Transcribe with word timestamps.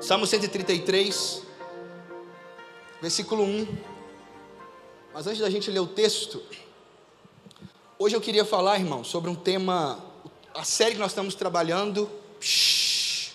Salmo 0.00 0.26
133, 0.26 1.42
versículo 3.02 3.44
1. 3.44 3.68
Mas 5.12 5.26
antes 5.26 5.40
da 5.40 5.50
gente 5.50 5.70
ler 5.70 5.80
o 5.80 5.86
texto, 5.86 6.42
hoje 7.98 8.16
eu 8.16 8.20
queria 8.20 8.46
falar, 8.46 8.78
irmão, 8.78 9.04
sobre 9.04 9.28
um 9.28 9.34
tema, 9.34 10.02
a 10.54 10.64
série 10.64 10.92
que 10.92 10.98
nós 10.98 11.10
estamos 11.10 11.34
trabalhando, 11.34 12.10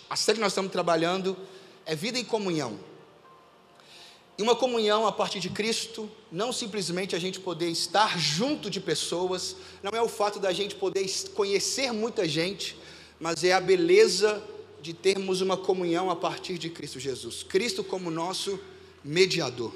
a 0.10 0.16
série 0.16 0.38
que 0.38 0.42
nós 0.42 0.54
estamos 0.54 0.72
trabalhando 0.72 1.38
é 1.86 1.96
vida 1.96 2.18
em 2.18 2.26
comunhão. 2.26 2.80
E 4.36 4.42
uma 4.42 4.56
comunhão 4.56 5.06
a 5.06 5.12
partir 5.12 5.40
de 5.40 5.52
Cristo, 5.52 6.10
não 6.32 6.52
simplesmente 6.52 7.16
a 7.16 7.20
gente 7.20 7.40
poder 7.40 7.70
estar 7.70 8.18
junto 8.18 8.72
de 8.72 8.80
pessoas, 8.80 9.56
não 9.84 9.92
é 9.92 10.02
o 10.02 10.10
fato 10.10 10.40
da 10.40 10.52
gente 10.52 10.74
poder 10.74 11.08
conhecer 11.36 11.94
muita 11.94 12.28
gente, 12.28 12.76
mas 13.20 13.44
é 13.44 13.54
a 13.54 13.62
beleza 13.62 14.44
de 14.86 14.94
termos 14.94 15.42
uma 15.42 15.58
comunhão 15.58 16.12
a 16.12 16.16
partir 16.16 16.60
de 16.60 16.70
Cristo 16.70 17.00
Jesus. 17.00 17.42
Cristo 17.42 17.84
como 17.84 18.12
nosso 18.12 18.60
mediador. 19.04 19.74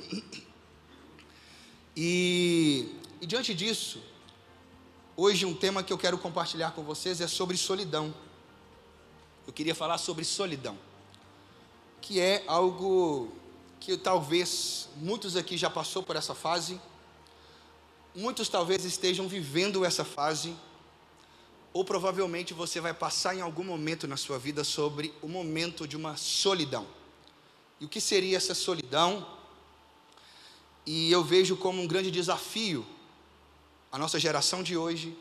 E, 1.98 2.88
e 3.20 3.26
diante 3.26 3.55
disso, 3.55 3.99
hoje 5.18 5.48
um 5.48 5.54
tema 5.55 5.82
que 5.82 5.91
eu 5.91 5.98
quero 5.98 6.16
compartilhar 6.20 6.72
com 6.72 6.84
vocês 6.84 7.20
é 7.22 7.27
sobre 7.27 7.58
solidão. 7.58 8.13
Eu 9.48 9.52
queria 9.52 9.73
falar 9.73 9.98
sobre 9.98 10.23
solidão, 10.23 10.77
que 11.99 12.20
é 12.20 12.44
algo 12.46 13.34
que 13.80 13.98
talvez 13.98 14.90
muitos 14.96 15.35
aqui 15.35 15.57
já 15.57 15.71
passou 15.71 16.04
por 16.04 16.16
essa 16.16 16.35
fase, 16.35 16.80
muitos 18.13 18.48
talvez 18.48 18.85
estejam 18.85 19.27
vivendo 19.27 19.84
essa 19.84 20.05
fase, 20.05 20.55
ou 21.71 21.84
provavelmente 21.85 22.53
você 22.53 22.81
vai 22.81 22.93
passar 22.93 23.35
em 23.35 23.41
algum 23.41 23.63
momento 23.63 24.07
na 24.07 24.17
sua 24.17 24.39
vida 24.39 24.63
sobre 24.63 25.13
o 25.21 25.27
momento 25.27 25.87
de 25.87 25.95
uma 25.95 26.17
solidão. 26.17 26.87
E 27.79 27.85
o 27.85 27.89
que 27.89 28.01
seria 28.01 28.37
essa 28.37 28.55
solidão? 28.55 29.25
E 30.85 31.12
eu 31.12 31.23
vejo 31.23 31.55
como 31.55 31.81
um 31.81 31.87
grande 31.87 32.09
desafio 32.09 32.85
a 33.91 33.97
nossa 33.97 34.20
geração 34.20 34.62
de 34.62 34.75
hoje, 34.75 35.17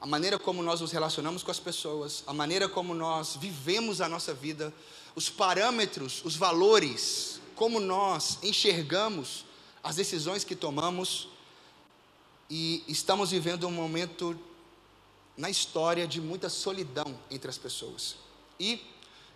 a 0.00 0.06
maneira 0.06 0.38
como 0.38 0.62
nós 0.62 0.80
nos 0.80 0.92
relacionamos 0.92 1.42
com 1.42 1.50
as 1.50 1.58
pessoas, 1.58 2.22
a 2.26 2.32
maneira 2.32 2.68
como 2.68 2.94
nós 2.94 3.36
vivemos 3.36 4.00
a 4.00 4.08
nossa 4.08 4.34
vida, 4.34 4.72
os 5.14 5.30
parâmetros, 5.30 6.22
os 6.24 6.36
valores, 6.36 7.40
como 7.54 7.80
nós 7.80 8.38
enxergamos 8.42 9.44
as 9.82 9.96
decisões 9.96 10.44
que 10.44 10.54
tomamos 10.54 11.28
e 12.50 12.84
estamos 12.86 13.30
vivendo 13.30 13.66
um 13.66 13.70
momento 13.70 14.38
na 15.36 15.50
história 15.50 16.06
de 16.06 16.20
muita 16.20 16.48
solidão 16.48 17.18
entre 17.30 17.50
as 17.50 17.58
pessoas. 17.58 18.16
E 18.58 18.80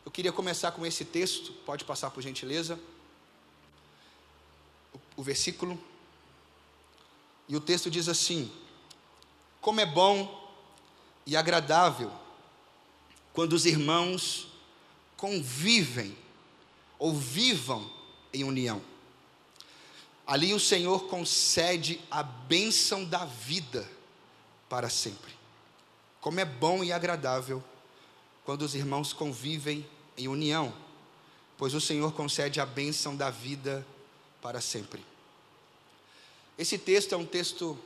eu 0.05 0.11
queria 0.11 0.33
começar 0.33 0.73
com 0.73 0.87
esse 0.87 1.05
texto, 1.05 1.53
pode 1.67 1.85
passar 1.85 2.11
por 2.11 2.23
gentileza, 2.23 2.79
o, 4.93 4.99
o 5.17 5.23
versículo. 5.23 5.79
E 7.49 7.57
o 7.57 7.61
texto 7.61 7.91
diz 7.91 8.09
assim: 8.09 8.51
Como 9.61 9.81
é 9.81 9.87
bom 9.87 10.49
e 11.27 11.37
agradável 11.37 12.11
quando 13.33 13.53
os 13.53 13.67
irmãos 13.67 14.49
convivem 15.17 16.17
ou 16.99 17.13
vivam 17.15 17.91
em 18.33 18.45
união. 18.45 18.81
Ali 20.27 20.53
o 20.53 20.61
Senhor 20.61 21.07
concede 21.07 22.01
a 22.11 22.23
bênção 22.23 23.05
da 23.05 23.25
vida 23.25 23.89
para 24.69 24.91
sempre. 24.91 25.38
Como 26.21 26.41
é 26.41 26.45
bom 26.45 26.83
e 26.83 26.93
agradável 26.93 27.63
quando 28.45 28.63
os 28.63 28.75
irmãos 28.75 29.13
convivem 29.13 29.87
em 30.17 30.27
união, 30.27 30.73
pois 31.57 31.75
o 31.75 31.81
Senhor 31.81 32.13
concede 32.13 32.61
a 32.61 32.67
bênção 32.67 33.15
da 33.15 33.31
vida 33.31 33.87
para 34.41 34.61
sempre. 34.61 35.05
Esse 36.59 36.77
texto 36.77 37.15
é 37.15 37.17
um 37.17 37.27
texto 37.27 37.79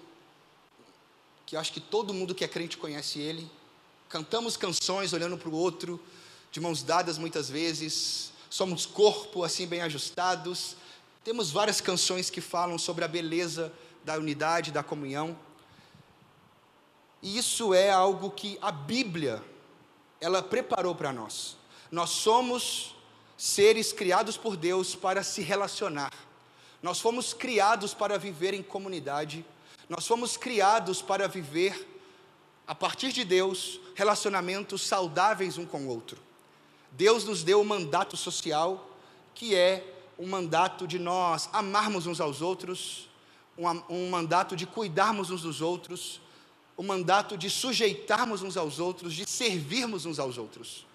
que 1.45 1.57
acho 1.57 1.73
que 1.73 1.81
todo 1.81 2.15
mundo 2.15 2.35
que 2.35 2.45
é 2.45 2.49
crente 2.49 2.79
conhece 2.79 3.19
ele. 3.19 3.51
Cantamos 4.09 4.57
canções 4.57 5.13
olhando 5.13 5.37
para 5.37 5.49
o 5.49 5.55
outro, 5.55 6.01
de 6.51 6.61
mãos 6.61 6.83
dadas 6.83 7.19
muitas 7.19 7.51
vezes, 7.51 8.33
somos 8.49 8.87
corpo 8.87 9.45
assim 9.45 9.67
bem 9.67 9.83
ajustados. 9.83 10.77
Temos 11.25 11.51
várias 11.51 11.81
canções 11.81 12.31
que 12.31 12.41
falam 12.41 12.79
sobre 12.79 13.05
a 13.05 13.09
beleza 13.09 13.73
da 14.05 14.17
unidade, 14.17 14.71
da 14.71 14.83
comunhão. 14.83 15.37
E 17.23 17.39
isso 17.39 17.73
é 17.73 17.91
algo 17.91 18.31
que 18.31 18.59
a 18.61 18.73
Bíblia 18.73 19.43
ela 20.21 20.43
preparou 20.43 20.95
para 20.95 21.13
nós. 21.13 21.57
Nós 21.91 22.11
somos 22.11 22.97
seres 23.37 23.93
criados 23.93 24.37
por 24.37 24.57
Deus 24.57 24.95
para 24.95 25.23
se 25.23 25.41
relacionar. 25.41 26.13
Nós 26.83 27.01
fomos 27.01 27.33
criados 27.33 27.95
para 27.95 28.19
viver 28.19 28.55
em 28.55 28.63
comunidade. 28.63 29.45
Nós 29.89 30.07
fomos 30.07 30.37
criados 30.37 31.01
para 31.01 31.29
viver 31.29 31.89
a 32.67 32.75
partir 32.75 33.13
de 33.13 33.25
Deus 33.25 33.81
relacionamentos 33.95 34.83
saudáveis 34.83 35.59
um 35.59 35.67
com 35.67 35.83
o 35.83 35.89
outro. 35.89 36.19
Deus 36.91 37.25
nos 37.25 37.43
deu 37.43 37.61
um 37.61 37.65
mandato 37.65 38.17
social, 38.17 38.91
que 39.35 39.55
é 39.55 39.85
um 40.19 40.27
mandato 40.27 40.87
de 40.87 40.99
nós 40.99 41.49
amarmos 41.53 42.07
uns 42.07 42.21
aos 42.21 42.43
outros, 42.43 43.09
um, 43.57 43.67
um 43.89 44.11
mandato 44.11 44.57
de 44.57 44.67
cuidarmos 44.67 45.31
uns 45.31 45.43
dos 45.43 45.61
outros, 45.61 46.21
um 46.77 46.83
mandato 46.83 47.37
de 47.37 47.51
sujeitarmos 47.51 48.43
uns 48.43 48.57
aos 48.57 48.79
outros, 48.79 49.15
de 49.15 49.29
servirmos 49.29 50.07
uns 50.07 50.19
aos 50.19 50.39
outros. 50.39 50.87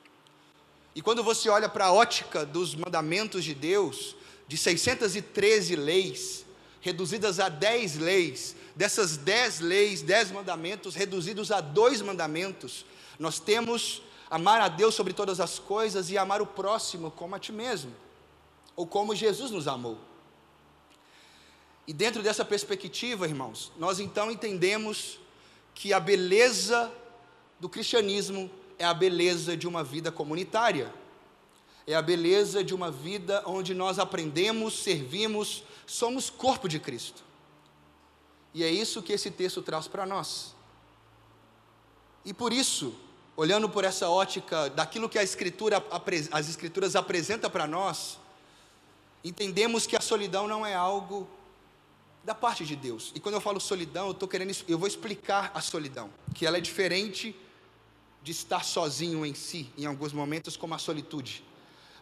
E 0.96 1.02
quando 1.02 1.24
você 1.24 1.48
olha 1.50 1.70
para 1.70 1.86
a 1.86 1.94
ótica 1.94 2.46
dos 2.46 2.74
mandamentos 2.74 3.44
de 3.44 3.54
Deus, 3.54 4.16
de 4.48 4.58
613 4.58 5.76
leis, 5.76 6.46
reduzidas 6.82 7.40
a 7.40 7.50
10 7.50 7.98
leis, 7.98 8.56
dessas 8.76 9.18
10 9.18 9.60
leis, 9.60 10.02
10 10.02 10.32
mandamentos, 10.32 10.96
reduzidos 10.96 11.52
a 11.52 11.62
dois 11.62 12.02
mandamentos, 12.02 12.86
nós 13.20 13.40
temos 13.40 14.02
amar 14.30 14.62
a 14.62 14.68
Deus 14.68 14.96
sobre 14.96 15.14
todas 15.14 15.40
as 15.40 15.60
coisas 15.60 16.10
e 16.10 16.18
amar 16.18 16.42
o 16.42 16.48
próximo 16.48 17.12
como 17.12 17.36
a 17.36 17.40
ti 17.40 17.52
mesmo, 17.52 17.94
ou 18.76 18.86
como 18.86 19.16
Jesus 19.16 19.52
nos 19.52 19.68
amou. 19.68 19.98
E 21.88 21.94
dentro 21.94 22.22
dessa 22.22 22.44
perspectiva, 22.44 23.28
irmãos, 23.28 23.72
nós 23.78 24.00
então 24.00 24.30
entendemos 24.30 25.20
que 25.78 25.94
a 25.94 26.00
beleza 26.00 26.92
do 27.60 27.70
cristianismo 27.70 28.50
é 28.80 28.84
a 28.84 28.96
beleza 28.96 29.56
de 29.56 29.68
uma 29.68 29.84
vida 29.84 30.12
comunitária, 30.12 30.92
é 31.86 31.94
a 31.94 32.02
beleza 32.02 32.64
de 32.64 32.74
uma 32.74 32.90
vida 32.90 33.44
onde 33.46 33.76
nós 33.76 34.00
aprendemos, 34.00 34.80
servimos, 34.80 35.64
somos 35.86 36.32
corpo 36.32 36.68
de 36.68 36.80
Cristo. 36.80 37.24
E 38.56 38.64
é 38.64 38.72
isso 38.72 39.04
que 39.04 39.14
esse 39.14 39.30
texto 39.30 39.62
traz 39.62 39.88
para 39.88 40.04
nós. 40.04 40.56
E 42.26 42.34
por 42.34 42.52
isso, 42.52 42.96
olhando 43.36 43.70
por 43.70 43.84
essa 43.84 44.10
ótica 44.10 44.72
daquilo 44.72 45.08
que 45.08 45.20
escritura, 45.20 45.86
as 46.32 46.50
escrituras 46.50 46.96
apresentam 46.96 47.52
para 47.52 47.68
nós, 47.68 48.18
entendemos 49.24 49.86
que 49.86 49.96
a 49.96 50.02
solidão 50.02 50.48
não 50.48 50.66
é 50.66 50.74
algo 50.74 51.30
da 52.28 52.36
parte 52.36 52.66
de 52.66 52.76
Deus. 52.76 53.14
E 53.16 53.22
quando 53.22 53.36
eu 53.36 53.42
falo 53.42 53.58
solidão, 53.58 54.10
eu 54.10 54.14
tô 54.14 54.28
querendo, 54.28 54.54
eu 54.68 54.78
vou 54.78 54.86
explicar 54.86 55.50
a 55.54 55.62
solidão, 55.62 56.10
que 56.36 56.46
ela 56.46 56.58
é 56.58 56.60
diferente 56.60 57.34
de 58.22 58.34
estar 58.34 58.66
sozinho 58.66 59.26
em 59.26 59.34
si, 59.34 59.72
em 59.78 59.86
alguns 59.86 60.12
momentos, 60.12 60.58
como 60.58 60.76
a 60.76 60.78
solitude. 60.78 61.42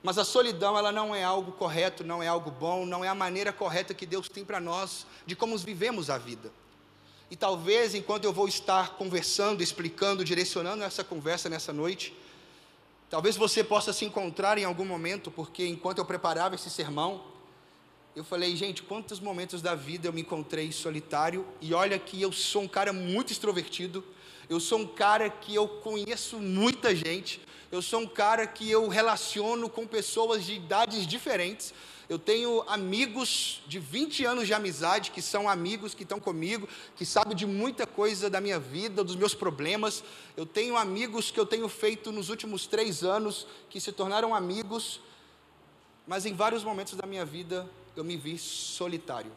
Mas 0.01 0.17
a 0.17 0.25
solidão, 0.25 0.75
ela 0.75 0.91
não 0.91 1.13
é 1.13 1.23
algo 1.23 1.51
correto, 1.51 2.03
não 2.03 2.23
é 2.23 2.27
algo 2.27 2.49
bom, 2.49 2.87
não 2.87 3.05
é 3.05 3.07
a 3.07 3.13
maneira 3.13 3.53
correta 3.53 3.93
que 3.93 4.03
Deus 4.03 4.27
tem 4.27 4.43
para 4.43 4.59
nós 4.59 5.05
de 5.27 5.35
como 5.35 5.55
vivemos 5.59 6.09
a 6.09 6.17
vida. 6.17 6.51
E 7.29 7.35
talvez 7.35 7.93
enquanto 7.93 8.23
eu 8.23 8.33
vou 8.33 8.47
estar 8.47 8.95
conversando, 8.95 9.61
explicando, 9.61 10.25
direcionando 10.25 10.83
essa 10.83 11.03
conversa 11.03 11.49
nessa 11.49 11.71
noite, 11.71 12.17
talvez 13.11 13.37
você 13.37 13.63
possa 13.63 13.93
se 13.93 14.05
encontrar 14.05 14.57
em 14.57 14.63
algum 14.63 14.85
momento, 14.85 15.29
porque 15.29 15.67
enquanto 15.67 15.99
eu 15.99 16.05
preparava 16.05 16.55
esse 16.55 16.71
sermão, 16.71 17.34
eu 18.15 18.23
falei, 18.23 18.55
gente, 18.55 18.81
quantos 18.81 19.19
momentos 19.19 19.61
da 19.61 19.75
vida 19.75 20.07
eu 20.07 20.13
me 20.13 20.21
encontrei 20.21 20.71
solitário, 20.71 21.45
e 21.59 21.73
olha 21.73 21.99
que 21.99 22.21
eu 22.21 22.31
sou 22.31 22.61
um 22.61 22.67
cara 22.67 22.93
muito 22.93 23.33
extrovertido, 23.33 24.01
eu 24.49 24.59
sou 24.59 24.79
um 24.79 24.87
cara 24.87 25.29
que 25.29 25.53
eu 25.53 25.67
conheço 25.67 26.39
muita 26.39 26.95
gente, 26.95 27.41
eu 27.69 27.81
sou 27.81 27.99
um 27.99 28.07
cara 28.07 28.47
que 28.47 28.71
eu 28.71 28.87
relaciono 28.87 29.69
com 29.69 29.85
pessoas 29.85 30.45
de 30.45 30.53
idades 30.53 31.05
diferentes, 31.05 31.73
eu 32.07 32.17
tenho 32.17 32.63
amigos 32.67 33.61
de 33.67 33.79
20 33.79 34.23
anos 34.25 34.47
de 34.47 34.53
amizade, 34.53 35.11
que 35.11 35.21
são 35.21 35.49
amigos 35.49 35.93
que 35.93 36.03
estão 36.03 36.19
comigo, 36.19 36.69
que 36.95 37.05
sabem 37.05 37.35
de 37.35 37.45
muita 37.45 37.85
coisa 37.85 38.29
da 38.29 38.39
minha 38.39 38.59
vida, 38.59 39.03
dos 39.03 39.15
meus 39.15 39.33
problemas. 39.33 40.03
Eu 40.37 40.45
tenho 40.45 40.77
amigos 40.77 41.31
que 41.31 41.39
eu 41.39 41.47
tenho 41.47 41.67
feito 41.67 42.11
nos 42.11 42.29
últimos 42.29 42.67
três 42.67 43.03
anos, 43.03 43.47
que 43.71 43.81
se 43.81 43.91
tornaram 43.91 44.35
amigos, 44.35 45.01
mas 46.05 46.27
em 46.27 46.33
vários 46.35 46.63
momentos 46.63 46.93
da 46.93 47.07
minha 47.07 47.25
vida 47.25 47.67
eu 47.95 48.03
me 48.03 48.17
vi 48.17 48.37
solitário, 48.37 49.31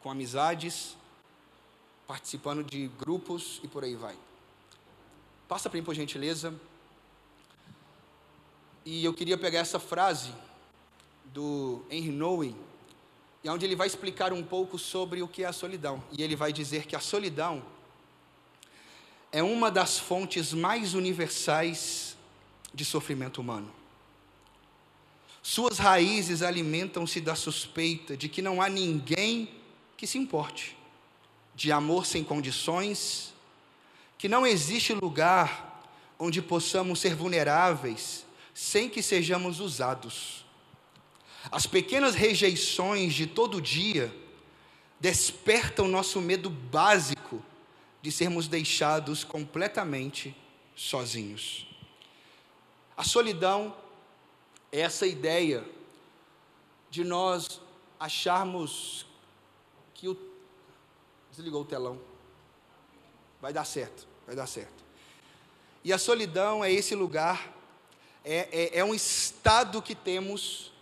com 0.00 0.10
amizades, 0.10 0.96
participando 2.06 2.62
de 2.62 2.88
grupos 2.98 3.60
e 3.62 3.68
por 3.68 3.84
aí 3.84 3.94
vai. 3.94 4.16
Passa 5.48 5.70
para 5.70 5.78
mim, 5.78 5.84
por 5.84 5.94
gentileza. 5.94 6.54
E 8.84 9.04
eu 9.04 9.14
queria 9.14 9.38
pegar 9.38 9.60
essa 9.60 9.78
frase 9.78 10.34
do 11.26 11.84
Henry 11.90 12.10
Nouwen, 12.10 12.56
e 13.44 13.48
onde 13.48 13.64
ele 13.64 13.74
vai 13.74 13.86
explicar 13.86 14.32
um 14.32 14.42
pouco 14.42 14.78
sobre 14.78 15.22
o 15.22 15.28
que 15.28 15.42
é 15.42 15.46
a 15.46 15.52
solidão. 15.52 16.02
E 16.12 16.22
ele 16.22 16.36
vai 16.36 16.52
dizer 16.52 16.86
que 16.86 16.94
a 16.94 17.00
solidão 17.00 17.62
é 19.32 19.42
uma 19.42 19.70
das 19.70 19.98
fontes 19.98 20.52
mais 20.52 20.94
universais 20.94 22.16
de 22.72 22.84
sofrimento 22.84 23.40
humano. 23.40 23.72
Suas 25.42 25.78
raízes 25.78 26.40
alimentam-se 26.40 27.20
da 27.20 27.34
suspeita 27.34 28.16
de 28.16 28.28
que 28.28 28.40
não 28.40 28.62
há 28.62 28.68
ninguém 28.68 29.50
que 29.96 30.06
se 30.06 30.16
importe, 30.16 30.76
de 31.54 31.72
amor 31.72 32.06
sem 32.06 32.22
condições, 32.22 33.34
que 34.16 34.28
não 34.28 34.46
existe 34.46 34.94
lugar 34.94 35.82
onde 36.16 36.40
possamos 36.40 37.00
ser 37.00 37.16
vulneráveis 37.16 38.24
sem 38.54 38.88
que 38.88 39.02
sejamos 39.02 39.58
usados. 39.58 40.44
As 41.50 41.66
pequenas 41.66 42.14
rejeições 42.14 43.12
de 43.12 43.26
todo 43.26 43.60
dia 43.60 44.14
despertam 45.00 45.88
nosso 45.88 46.20
medo 46.20 46.48
básico 46.48 47.44
de 48.00 48.12
sermos 48.12 48.46
deixados 48.46 49.24
completamente 49.24 50.36
sozinhos. 50.76 51.66
A 52.96 53.02
solidão 53.02 53.74
essa 54.72 55.06
ideia 55.06 55.62
de 56.90 57.04
nós 57.04 57.60
acharmos 58.00 59.04
que 59.94 60.08
o. 60.08 60.16
Desligou 61.30 61.62
o 61.62 61.64
telão. 61.64 62.00
Vai 63.40 63.52
dar 63.52 63.64
certo, 63.64 64.06
vai 64.26 64.34
dar 64.34 64.46
certo. 64.46 64.82
E 65.84 65.92
a 65.92 65.98
solidão 65.98 66.64
é 66.64 66.72
esse 66.72 66.94
lugar, 66.94 67.52
é, 68.24 68.48
é, 68.52 68.78
é 68.78 68.84
um 68.84 68.94
estado 68.94 69.82
que 69.82 69.94
temos, 69.94 70.72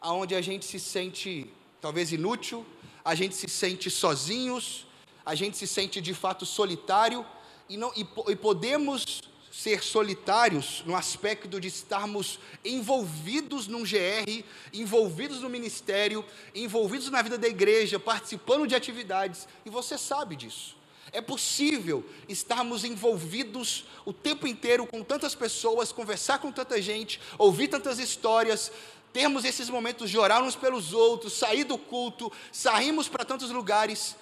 onde 0.00 0.34
a 0.34 0.40
gente 0.40 0.64
se 0.64 0.78
sente 0.78 1.52
talvez 1.80 2.12
inútil, 2.12 2.66
a 3.04 3.14
gente 3.14 3.34
se 3.34 3.48
sente 3.48 3.90
sozinhos, 3.90 4.86
a 5.24 5.34
gente 5.34 5.56
se 5.56 5.66
sente 5.66 6.00
de 6.00 6.12
fato 6.12 6.44
solitário, 6.44 7.24
e, 7.68 7.76
não, 7.76 7.92
e, 7.96 8.06
e 8.30 8.36
podemos 8.36 9.22
ser 9.52 9.84
solitários 9.84 10.82
no 10.86 10.96
aspecto 10.96 11.60
de 11.60 11.68
estarmos 11.68 12.40
envolvidos 12.64 13.68
num 13.68 13.82
GR, 13.82 14.42
envolvidos 14.72 15.42
no 15.42 15.50
ministério, 15.50 16.24
envolvidos 16.54 17.10
na 17.10 17.20
vida 17.20 17.36
da 17.36 17.46
igreja, 17.46 18.00
participando 18.00 18.66
de 18.66 18.74
atividades, 18.74 19.46
e 19.66 19.68
você 19.68 19.98
sabe 19.98 20.36
disso. 20.36 20.74
É 21.12 21.20
possível 21.20 22.02
estarmos 22.26 22.82
envolvidos 22.82 23.84
o 24.06 24.12
tempo 24.14 24.46
inteiro 24.46 24.86
com 24.86 25.04
tantas 25.04 25.34
pessoas, 25.34 25.92
conversar 25.92 26.38
com 26.38 26.50
tanta 26.50 26.80
gente, 26.80 27.20
ouvir 27.36 27.68
tantas 27.68 27.98
histórias, 27.98 28.72
termos 29.12 29.44
esses 29.44 29.68
momentos 29.68 30.08
de 30.08 30.16
orar 30.16 30.42
uns 30.42 30.56
pelos 30.56 30.94
outros, 30.94 31.34
sair 31.34 31.64
do 31.64 31.76
culto, 31.76 32.32
sairmos 32.50 33.06
para 33.06 33.26
tantos 33.26 33.50
lugares, 33.50 34.16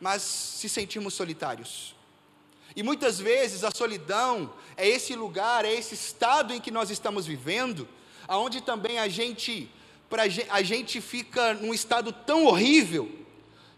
mas 0.00 0.22
se 0.22 0.70
sentimos 0.70 1.12
solitários. 1.12 1.94
E 2.74 2.82
muitas 2.82 3.18
vezes 3.18 3.64
a 3.64 3.70
solidão 3.70 4.52
é 4.76 4.88
esse 4.88 5.14
lugar, 5.14 5.64
é 5.64 5.72
esse 5.72 5.94
estado 5.94 6.54
em 6.54 6.60
que 6.60 6.70
nós 6.70 6.90
estamos 6.90 7.26
vivendo, 7.26 7.88
aonde 8.26 8.60
também 8.60 8.98
a 8.98 9.08
gente, 9.08 9.70
pra, 10.08 10.22
a 10.50 10.62
gente 10.62 11.00
fica 11.00 11.54
num 11.54 11.74
estado 11.74 12.12
tão 12.12 12.46
horrível 12.46 13.10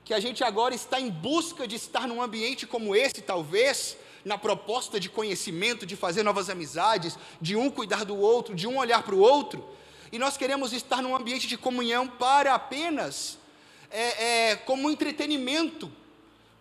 que 0.04 0.12
a 0.12 0.20
gente 0.20 0.44
agora 0.44 0.74
está 0.74 1.00
em 1.00 1.10
busca 1.10 1.66
de 1.66 1.76
estar 1.76 2.06
num 2.06 2.22
ambiente 2.22 2.66
como 2.66 2.94
esse, 2.94 3.22
talvez, 3.22 3.96
na 4.24 4.36
proposta 4.36 5.00
de 5.00 5.08
conhecimento, 5.08 5.86
de 5.86 5.96
fazer 5.96 6.22
novas 6.22 6.50
amizades, 6.50 7.18
de 7.40 7.56
um 7.56 7.70
cuidar 7.70 8.04
do 8.04 8.16
outro, 8.16 8.54
de 8.54 8.66
um 8.66 8.76
olhar 8.76 9.02
para 9.02 9.14
o 9.14 9.18
outro, 9.18 9.66
e 10.12 10.18
nós 10.18 10.36
queremos 10.36 10.72
estar 10.72 11.02
num 11.02 11.16
ambiente 11.16 11.48
de 11.48 11.56
comunhão 11.56 12.06
para 12.06 12.54
apenas 12.54 13.38
é, 13.90 14.50
é, 14.50 14.56
como 14.56 14.90
entretenimento, 14.90 15.90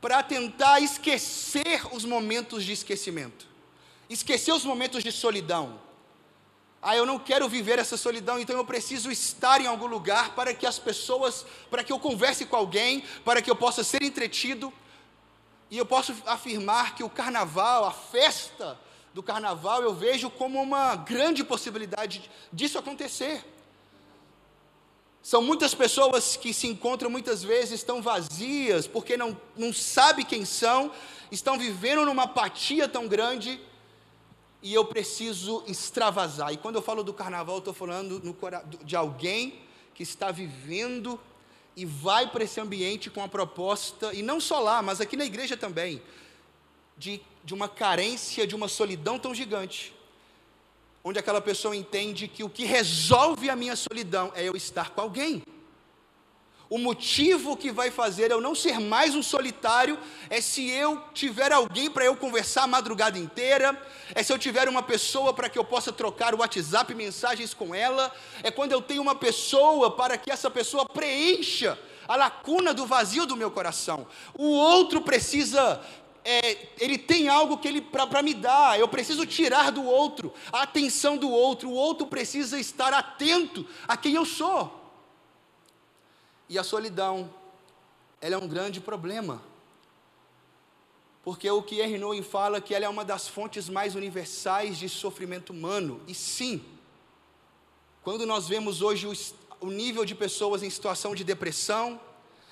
para 0.03 0.21
tentar 0.21 0.81
esquecer 0.81 1.88
os 1.94 2.03
momentos 2.03 2.65
de 2.65 2.73
esquecimento, 2.73 3.47
esquecer 4.09 4.51
os 4.51 4.65
momentos 4.65 5.01
de 5.01 5.13
solidão, 5.13 5.79
ah, 6.81 6.94
eu 6.94 7.05
não 7.05 7.17
quero 7.17 7.47
viver 7.47 7.79
essa 7.79 7.95
solidão, 7.95 8.38
então 8.38 8.57
eu 8.57 8.65
preciso 8.65 9.09
estar 9.09 9.61
em 9.61 9.65
algum 9.65 9.85
lugar 9.85 10.35
para 10.35 10.53
que 10.53 10.65
as 10.65 10.77
pessoas, 10.77 11.45
para 11.71 11.85
que 11.85 11.94
eu 11.94 11.97
converse 11.97 12.45
com 12.45 12.57
alguém, 12.57 13.01
para 13.23 13.41
que 13.41 13.50
eu 13.50 13.55
possa 13.55 13.81
ser 13.81 14.03
entretido. 14.03 14.73
E 15.71 15.77
eu 15.77 15.85
posso 15.85 16.13
afirmar 16.25 16.95
que 16.95 17.03
o 17.06 17.09
carnaval, 17.09 17.85
a 17.85 17.91
festa 17.91 18.77
do 19.13 19.23
carnaval, 19.23 19.83
eu 19.83 19.94
vejo 19.94 20.29
como 20.29 20.61
uma 20.61 20.97
grande 20.97 21.45
possibilidade 21.45 22.29
disso 22.51 22.77
acontecer. 22.77 23.41
São 25.23 25.41
muitas 25.41 25.73
pessoas 25.73 26.35
que 26.35 26.53
se 26.53 26.67
encontram 26.67 27.09
muitas 27.09 27.41
vezes 27.41 27.79
estão 27.79 28.01
vazias, 28.01 28.85
porque 28.85 29.15
não, 29.15 29.39
não 29.55 29.71
sabem 29.71 30.25
quem 30.25 30.43
são, 30.43 30.91
estão 31.31 31.57
vivendo 31.57 32.03
numa 32.03 32.23
apatia 32.23 32.89
tão 32.89 33.07
grande 33.07 33.57
e 34.61 34.73
eu 34.73 34.83
preciso 34.83 35.63
extravasar. 35.65 36.51
E 36.51 36.57
quando 36.57 36.75
eu 36.75 36.81
falo 36.81 37.05
do 37.05 37.13
carnaval, 37.13 37.59
estou 37.59 37.73
falando 37.73 38.19
no, 38.19 38.35
de 38.83 38.97
alguém 38.97 39.61
que 39.95 40.03
está 40.03 40.29
vivendo 40.29 41.17
e 41.73 41.85
vai 41.85 42.29
para 42.29 42.43
esse 42.43 42.59
ambiente 42.59 43.09
com 43.09 43.23
a 43.23 43.27
proposta, 43.27 44.13
e 44.13 44.21
não 44.21 44.41
só 44.41 44.59
lá, 44.59 44.81
mas 44.81 44.99
aqui 44.99 45.15
na 45.15 45.23
igreja 45.23 45.55
também, 45.55 46.01
de, 46.97 47.21
de 47.45 47.53
uma 47.53 47.69
carência, 47.69 48.45
de 48.45 48.55
uma 48.55 48.67
solidão 48.67 49.17
tão 49.17 49.33
gigante, 49.33 49.93
onde 51.03 51.19
aquela 51.19 51.41
pessoa 51.41 51.75
entende 51.75 52.27
que 52.27 52.44
o 52.44 52.50
que 52.50 52.63
resolve 52.63 53.50
a 53.50 53.55
minha 53.55 53.75
solidão 53.75 54.31
é 54.35 54.47
eu 54.47 54.55
estar 54.55 54.91
com 54.91 55.01
alguém. 55.01 55.44
O 56.69 56.77
motivo 56.77 57.57
que 57.57 57.71
vai 57.71 57.91
fazer 57.91 58.31
eu 58.31 58.41
não 58.41 58.55
ser 58.55 58.79
mais 58.79 59.13
um 59.13 59.21
solitário 59.21 60.00
é 60.29 60.39
se 60.39 60.71
eu 60.71 61.00
tiver 61.13 61.51
alguém 61.51 61.91
para 61.91 62.05
eu 62.05 62.15
conversar 62.15 62.63
a 62.63 62.67
madrugada 62.67 63.19
inteira, 63.19 63.79
é 64.15 64.23
se 64.23 64.31
eu 64.31 64.39
tiver 64.39 64.67
uma 64.69 64.81
pessoa 64.81 65.33
para 65.33 65.50
que 65.50 65.59
eu 65.59 65.63
possa 65.63 65.91
trocar 65.91 66.33
o 66.33 66.39
WhatsApp 66.39 66.95
mensagens 66.95 67.53
com 67.53 67.75
ela, 67.75 68.11
é 68.41 68.49
quando 68.49 68.71
eu 68.71 68.81
tenho 68.81 69.01
uma 69.01 69.13
pessoa 69.13 69.91
para 69.91 70.17
que 70.17 70.31
essa 70.31 70.49
pessoa 70.49 70.85
preencha 70.85 71.77
a 72.07 72.15
lacuna 72.15 72.73
do 72.73 72.85
vazio 72.85 73.25
do 73.25 73.35
meu 73.35 73.51
coração. 73.51 74.07
O 74.33 74.47
outro 74.47 75.01
precisa 75.01 75.80
é, 76.25 76.68
ele 76.80 76.97
tem 76.97 77.27
algo 77.27 77.57
que 77.57 77.68
ele 77.68 77.81
para 77.81 78.21
me 78.21 78.33
dar, 78.33 78.80
eu 78.80 78.87
preciso 78.87 79.25
tirar 79.25 79.71
do 79.71 79.83
outro 79.83 80.33
a 80.51 80.63
atenção 80.63 81.18
do 81.18 81.30
outro, 81.30 81.69
o 81.69 81.73
outro 81.73 82.07
precisa 82.07 82.59
estar 82.59 82.94
atento 82.94 83.65
a 83.87 83.97
quem 83.97 84.15
eu 84.15 84.25
sou. 84.25 84.81
E 86.47 86.57
a 86.57 86.63
solidão, 86.63 87.33
ela 88.21 88.35
é 88.35 88.37
um 88.37 88.47
grande 88.47 88.80
problema. 88.80 89.42
Porque 91.23 91.49
o 91.49 91.61
que 91.61 91.80
Ernoin 91.80 92.21
fala 92.21 92.59
que 92.59 92.75
ela 92.75 92.85
é 92.85 92.89
uma 92.89 93.06
das 93.06 93.27
fontes 93.27 93.69
mais 93.69 93.95
universais 93.95 94.77
de 94.77 94.89
sofrimento 94.89 95.51
humano. 95.51 96.01
E 96.06 96.13
sim, 96.13 96.63
quando 98.01 98.25
nós 98.25 98.47
vemos 98.47 98.81
hoje 98.81 99.07
o, 99.07 99.13
o 99.65 99.71
nível 99.71 100.03
de 100.03 100.13
pessoas 100.13 100.61
em 100.63 100.69
situação 100.69 101.15
de 101.15 101.23
depressão, 101.23 101.99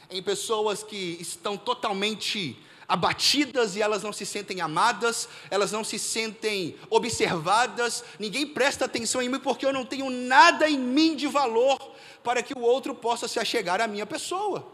em 0.09 0.23
pessoas 0.23 0.83
que 0.83 1.17
estão 1.19 1.57
totalmente 1.57 2.57
abatidas 2.91 3.77
e 3.77 3.81
elas 3.81 4.03
não 4.03 4.11
se 4.11 4.25
sentem 4.25 4.59
amadas, 4.59 5.29
elas 5.49 5.71
não 5.71 5.81
se 5.81 5.97
sentem 5.97 6.77
observadas, 6.89 8.03
ninguém 8.19 8.45
presta 8.45 8.83
atenção 8.83 9.21
em 9.21 9.29
mim 9.29 9.39
porque 9.39 9.65
eu 9.65 9.71
não 9.71 9.85
tenho 9.85 10.09
nada 10.09 10.69
em 10.69 10.77
mim 10.77 11.15
de 11.15 11.25
valor 11.25 11.79
para 12.21 12.43
que 12.43 12.53
o 12.53 12.59
outro 12.59 12.93
possa 12.93 13.29
se 13.29 13.39
achegar 13.39 13.79
à 13.79 13.87
minha 13.87 14.05
pessoa. 14.05 14.67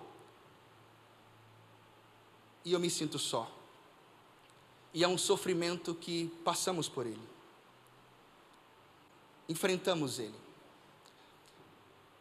E 2.66 2.74
eu 2.74 2.80
me 2.80 2.90
sinto 2.90 3.20
só. 3.20 3.52
E 4.96 5.04
é 5.04 5.08
um 5.08 5.18
sofrimento 5.18 5.94
que 5.94 6.26
passamos 6.44 6.90
por 6.90 7.06
ele. 7.06 7.22
Enfrentamos 9.48 10.18
ele. 10.18 10.34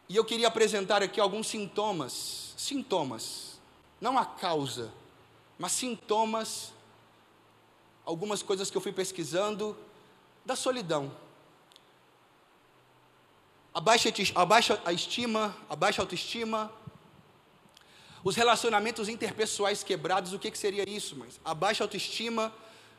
E 0.07 0.15
eu 0.15 0.23
queria 0.23 0.47
apresentar 0.47 1.01
aqui 1.01 1.19
alguns 1.19 1.47
sintomas, 1.47 2.53
sintomas, 2.55 3.59
não 3.99 4.15
a 4.15 4.23
causa, 4.23 4.93
mas 5.57 5.71
sintomas, 5.71 6.71
algumas 8.05 8.41
coisas 8.41 8.69
que 8.69 8.77
eu 8.77 8.81
fui 8.81 8.91
pesquisando 8.91 9.77
da 10.45 10.55
solidão 10.55 11.11
a 13.77 13.79
baixa, 13.79 14.11
a 14.33 14.43
baixa 14.43 14.81
estima, 14.91 15.55
a 15.69 15.75
baixa 15.75 16.01
autoestima, 16.01 16.73
os 18.23 18.35
relacionamentos 18.35 19.07
interpessoais 19.07 19.83
quebrados, 19.83 20.33
o 20.33 20.39
que, 20.39 20.49
que 20.49 20.57
seria 20.57 20.83
isso? 20.89 21.15
Mas 21.15 21.39
a 21.45 21.53
baixa 21.53 21.83
autoestima 21.83 22.51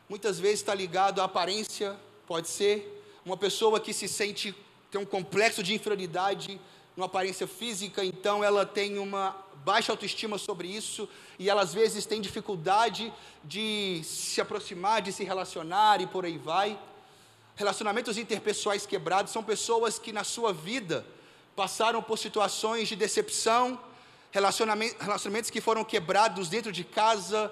muitas 0.07 0.39
vezes 0.39 0.61
está 0.61 0.73
ligado 0.73 1.19
à 1.19 1.25
aparência, 1.25 1.99
pode 2.25 2.47
ser 2.47 3.03
uma 3.25 3.35
pessoa 3.35 3.77
que 3.77 3.91
se 3.91 4.07
sente 4.07 4.55
tem 4.89 5.01
um 5.01 5.05
complexo 5.05 5.61
de 5.61 5.75
inferioridade 5.75 6.57
uma 6.95 7.07
aparência 7.07 7.45
física, 7.45 8.03
então 8.05 8.41
ela 8.41 8.65
tem 8.65 8.99
uma 8.99 9.35
baixa 9.63 9.91
autoestima 9.91 10.37
sobre 10.37 10.67
isso 10.67 11.07
e 11.37 11.49
ela 11.49 11.61
às 11.61 11.73
vezes 11.73 12.05
tem 12.05 12.21
dificuldade 12.21 13.13
de 13.43 14.01
se 14.03 14.39
aproximar, 14.41 15.01
de 15.01 15.11
se 15.11 15.23
relacionar 15.23 16.01
e 16.01 16.07
por 16.07 16.25
aí 16.25 16.37
vai. 16.37 16.79
Relacionamentos 17.55 18.17
interpessoais 18.17 18.85
quebrados 18.85 19.33
são 19.33 19.43
pessoas 19.43 19.99
que 19.99 20.13
na 20.13 20.23
sua 20.23 20.53
vida 20.53 21.05
passaram 21.55 22.01
por 22.01 22.17
situações 22.17 22.87
de 22.87 22.95
decepção, 22.95 23.79
relacionamentos 24.31 25.49
que 25.49 25.59
foram 25.59 25.83
quebrados 25.83 26.47
dentro 26.47 26.71
de 26.71 26.83
casa, 26.83 27.51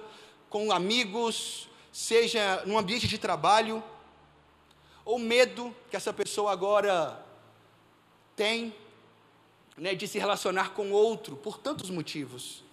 com 0.50 0.72
amigos, 0.72 1.68
seja 1.92 2.64
no 2.66 2.78
ambiente 2.78 3.08
de 3.08 3.18
trabalho, 3.18 3.84
ou 5.04 5.20
medo 5.20 5.76
que 5.90 5.98
essa 5.98 6.14
pessoa 6.14 6.52
agora 6.52 7.22
tem 8.36 8.74
né, 9.78 9.94
de 9.94 10.08
se 10.08 10.18
relacionar 10.18 10.72
com 10.72 10.92
outro 10.92 11.36
por 11.36 11.58
tantos 11.58 11.90
motivos. 11.90 12.64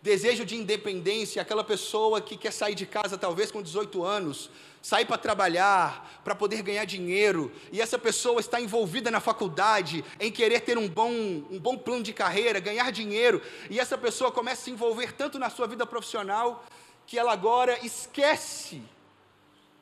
Desejo 0.00 0.44
de 0.44 0.54
independência, 0.54 1.42
aquela 1.42 1.64
pessoa 1.64 2.20
que 2.20 2.36
quer 2.36 2.52
sair 2.52 2.74
de 2.76 2.86
casa 2.86 3.18
talvez 3.18 3.50
com 3.50 3.60
18 3.60 4.04
anos, 4.04 4.48
sair 4.80 5.04
para 5.04 5.18
trabalhar, 5.18 6.20
para 6.22 6.36
poder 6.36 6.62
ganhar 6.62 6.84
dinheiro, 6.84 7.50
e 7.72 7.80
essa 7.80 7.98
pessoa 7.98 8.38
está 8.38 8.60
envolvida 8.60 9.10
na 9.10 9.18
faculdade, 9.18 10.04
em 10.20 10.30
querer 10.30 10.60
ter 10.60 10.78
um 10.78 10.88
bom, 10.88 11.10
um 11.10 11.58
bom 11.58 11.76
plano 11.76 12.04
de 12.04 12.12
carreira, 12.12 12.60
ganhar 12.60 12.92
dinheiro, 12.92 13.42
e 13.68 13.80
essa 13.80 13.98
pessoa 13.98 14.30
começa 14.30 14.62
a 14.62 14.64
se 14.66 14.70
envolver 14.70 15.12
tanto 15.14 15.36
na 15.36 15.50
sua 15.50 15.66
vida 15.66 15.84
profissional, 15.84 16.64
que 17.04 17.18
ela 17.18 17.32
agora 17.32 17.84
esquece 17.84 18.80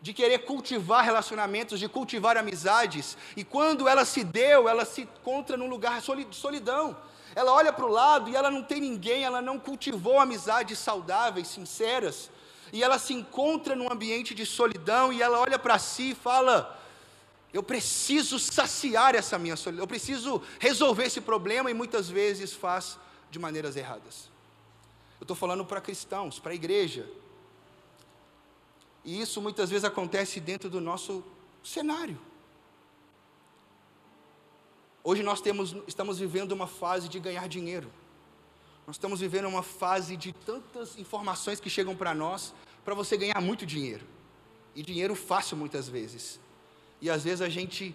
de 0.06 0.12
querer 0.12 0.44
cultivar 0.44 1.04
relacionamentos, 1.04 1.80
de 1.80 1.88
cultivar 1.88 2.36
amizades, 2.36 3.18
e 3.36 3.42
quando 3.42 3.88
ela 3.88 4.04
se 4.04 4.22
deu, 4.22 4.68
ela 4.68 4.84
se 4.84 5.00
encontra 5.00 5.56
num 5.56 5.68
lugar 5.68 6.00
de 6.00 6.36
solidão, 6.36 6.96
ela 7.34 7.52
olha 7.52 7.72
para 7.72 7.84
o 7.84 7.88
lado 7.88 8.30
e 8.30 8.36
ela 8.36 8.48
não 8.48 8.62
tem 8.62 8.80
ninguém, 8.80 9.24
ela 9.24 9.42
não 9.42 9.58
cultivou 9.58 10.20
amizades 10.20 10.78
saudáveis, 10.78 11.48
sinceras, 11.48 12.30
e 12.72 12.84
ela 12.84 13.00
se 13.00 13.14
encontra 13.14 13.74
num 13.74 13.90
ambiente 13.90 14.32
de 14.32 14.46
solidão 14.46 15.12
e 15.12 15.20
ela 15.20 15.40
olha 15.40 15.58
para 15.58 15.76
si 15.76 16.10
e 16.10 16.14
fala: 16.14 16.80
Eu 17.52 17.64
preciso 17.64 18.38
saciar 18.38 19.16
essa 19.16 19.36
minha 19.36 19.56
solidão, 19.56 19.82
eu 19.82 19.88
preciso 19.88 20.40
resolver 20.60 21.06
esse 21.06 21.20
problema, 21.20 21.68
e 21.68 21.74
muitas 21.74 22.08
vezes 22.08 22.52
faz 22.52 22.96
de 23.28 23.40
maneiras 23.40 23.74
erradas. 23.74 24.30
Eu 25.18 25.24
estou 25.24 25.36
falando 25.36 25.64
para 25.64 25.80
cristãos, 25.80 26.38
para 26.38 26.52
a 26.52 26.54
igreja. 26.54 27.08
E 29.06 29.20
isso 29.20 29.40
muitas 29.40 29.70
vezes 29.70 29.84
acontece 29.84 30.40
dentro 30.40 30.68
do 30.68 30.80
nosso 30.80 31.24
cenário. 31.62 32.18
Hoje 35.04 35.22
nós 35.22 35.40
temos, 35.40 35.76
estamos 35.86 36.18
vivendo 36.18 36.50
uma 36.50 36.66
fase 36.66 37.08
de 37.08 37.20
ganhar 37.20 37.48
dinheiro. 37.48 37.88
Nós 38.84 38.96
estamos 38.96 39.20
vivendo 39.20 39.46
uma 39.46 39.62
fase 39.62 40.16
de 40.16 40.32
tantas 40.32 40.98
informações 40.98 41.60
que 41.60 41.70
chegam 41.70 41.94
para 41.94 42.12
nós 42.12 42.52
para 42.84 42.94
você 42.94 43.16
ganhar 43.16 43.40
muito 43.40 43.64
dinheiro. 43.64 44.04
E 44.74 44.82
dinheiro 44.82 45.14
fácil 45.14 45.56
muitas 45.56 45.88
vezes. 45.88 46.40
E 47.00 47.08
às 47.08 47.22
vezes 47.22 47.42
a 47.42 47.48
gente 47.48 47.94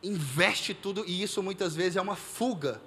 investe 0.00 0.72
tudo 0.72 1.04
e 1.04 1.20
isso 1.20 1.42
muitas 1.42 1.74
vezes 1.74 1.96
é 1.96 2.00
uma 2.00 2.14
fuga 2.14 2.80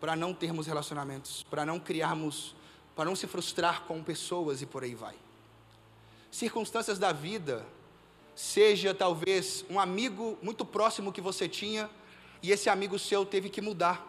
para 0.00 0.16
não 0.16 0.32
termos 0.32 0.66
relacionamentos, 0.66 1.42
para 1.50 1.66
não 1.66 1.78
criarmos, 1.78 2.54
para 2.96 3.04
não 3.04 3.14
se 3.14 3.26
frustrar 3.26 3.82
com 3.82 4.02
pessoas 4.02 4.62
e 4.62 4.66
por 4.66 4.82
aí 4.82 4.94
vai. 4.94 5.23
Circunstâncias 6.34 6.98
da 6.98 7.12
vida, 7.12 7.64
seja 8.34 8.92
talvez 8.92 9.64
um 9.70 9.78
amigo 9.78 10.36
muito 10.42 10.64
próximo 10.64 11.12
que 11.12 11.20
você 11.20 11.48
tinha, 11.48 11.88
e 12.42 12.50
esse 12.50 12.68
amigo 12.68 12.98
seu 12.98 13.24
teve 13.24 13.48
que 13.48 13.60
mudar 13.60 14.04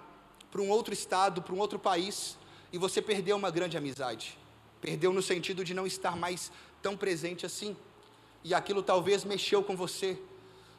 para 0.50 0.60
um 0.60 0.72
outro 0.72 0.92
estado, 0.92 1.40
para 1.40 1.54
um 1.54 1.60
outro 1.60 1.78
país, 1.78 2.36
e 2.74 2.80
você 2.80 3.00
perdeu 3.00 3.38
uma 3.38 3.52
grande 3.52 3.78
amizade. 3.78 4.40
Perdeu 4.82 5.14
no 5.14 5.22
sentido 5.22 5.64
de 5.64 5.76
não 5.76 5.86
estar 5.86 6.16
mais 6.16 6.52
tão 6.82 6.98
presente 6.98 7.46
assim. 7.46 7.78
E 8.44 8.56
aquilo 8.56 8.82
talvez 8.82 9.24
mexeu 9.24 9.62
com 9.62 9.78
você. 9.78 10.20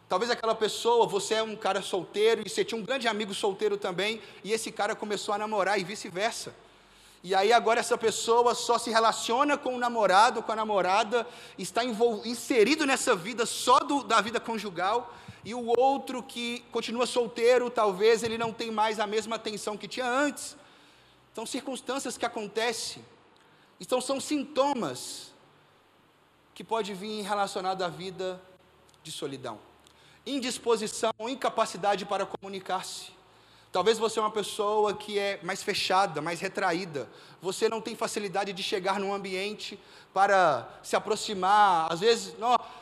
Talvez 0.09 0.33
aquela 0.33 0.53
pessoa, 0.53 1.07
você 1.07 1.35
é 1.35 1.43
um 1.45 1.55
cara 1.55 1.81
solteiro 1.81 2.43
e 2.45 2.51
você 2.51 2.65
tinha 2.65 2.81
um 2.81 2.85
grande 2.85 3.07
amigo 3.07 3.33
solteiro 3.33 3.77
também, 3.77 4.21
e 4.43 4.53
esse 4.53 4.73
cara 4.73 4.97
começou 4.97 5.33
a 5.33 5.39
namorar 5.39 5.79
e 5.79 5.85
vice-versa. 5.85 6.53
E 7.23 7.35
aí 7.35 7.53
agora 7.53 7.81
essa 7.81 7.99
pessoa 7.99 8.55
só 8.55 8.79
se 8.79 8.91
relaciona 8.91 9.57
com 9.57 9.75
o 9.75 9.79
namorado, 9.79 10.43
com 10.43 10.53
a 10.53 10.57
namorada, 10.57 11.27
está 11.59 11.83
inserido 11.85 12.87
nessa 12.87 13.17
vida 13.17 13.45
só 13.45 13.81
do, 13.81 14.05
da 14.05 14.21
vida 14.21 14.39
conjugal, 14.39 15.13
e 15.45 15.55
o 15.55 15.73
outro 15.79 16.23
que 16.23 16.61
continua 16.73 17.07
solteiro, 17.07 17.71
talvez 17.71 18.23
ele 18.23 18.37
não 18.37 18.53
tem 18.53 18.71
mais 18.71 18.99
a 18.99 19.07
mesma 19.07 19.37
atenção 19.37 19.77
que 19.77 19.87
tinha 19.87 20.07
antes. 20.07 20.57
Então, 21.33 21.47
circunstâncias 21.47 22.19
que 22.19 22.27
acontecem, 22.27 23.05
então 23.81 24.01
são 24.01 24.19
sintomas 24.21 25.33
que 26.55 26.65
pode 26.65 26.95
vir 26.95 27.23
relacionado 27.23 27.83
à 27.83 27.89
vida 27.89 28.41
de 29.03 29.13
solidão. 29.13 29.59
Indisposição, 30.27 31.13
incapacidade 31.21 32.05
para 32.05 32.27
comunicar-se. 32.27 33.16
Talvez 33.73 33.99
você 33.99 34.19
é 34.19 34.23
uma 34.23 34.31
pessoa 34.31 34.95
que 34.95 35.19
é 35.19 35.39
mais 35.43 35.63
fechada, 35.63 36.23
mais 36.23 36.41
retraída. 36.41 37.09
Você 37.43 37.69
não 37.69 37.81
tem 37.81 37.95
facilidade 37.95 38.53
de 38.53 38.63
chegar 38.63 38.99
num 38.99 39.13
ambiente 39.13 39.79
para 40.15 40.67
se 40.83 40.97
aproximar. 40.97 41.93
Às 41.93 42.01
vezes, 42.01 42.35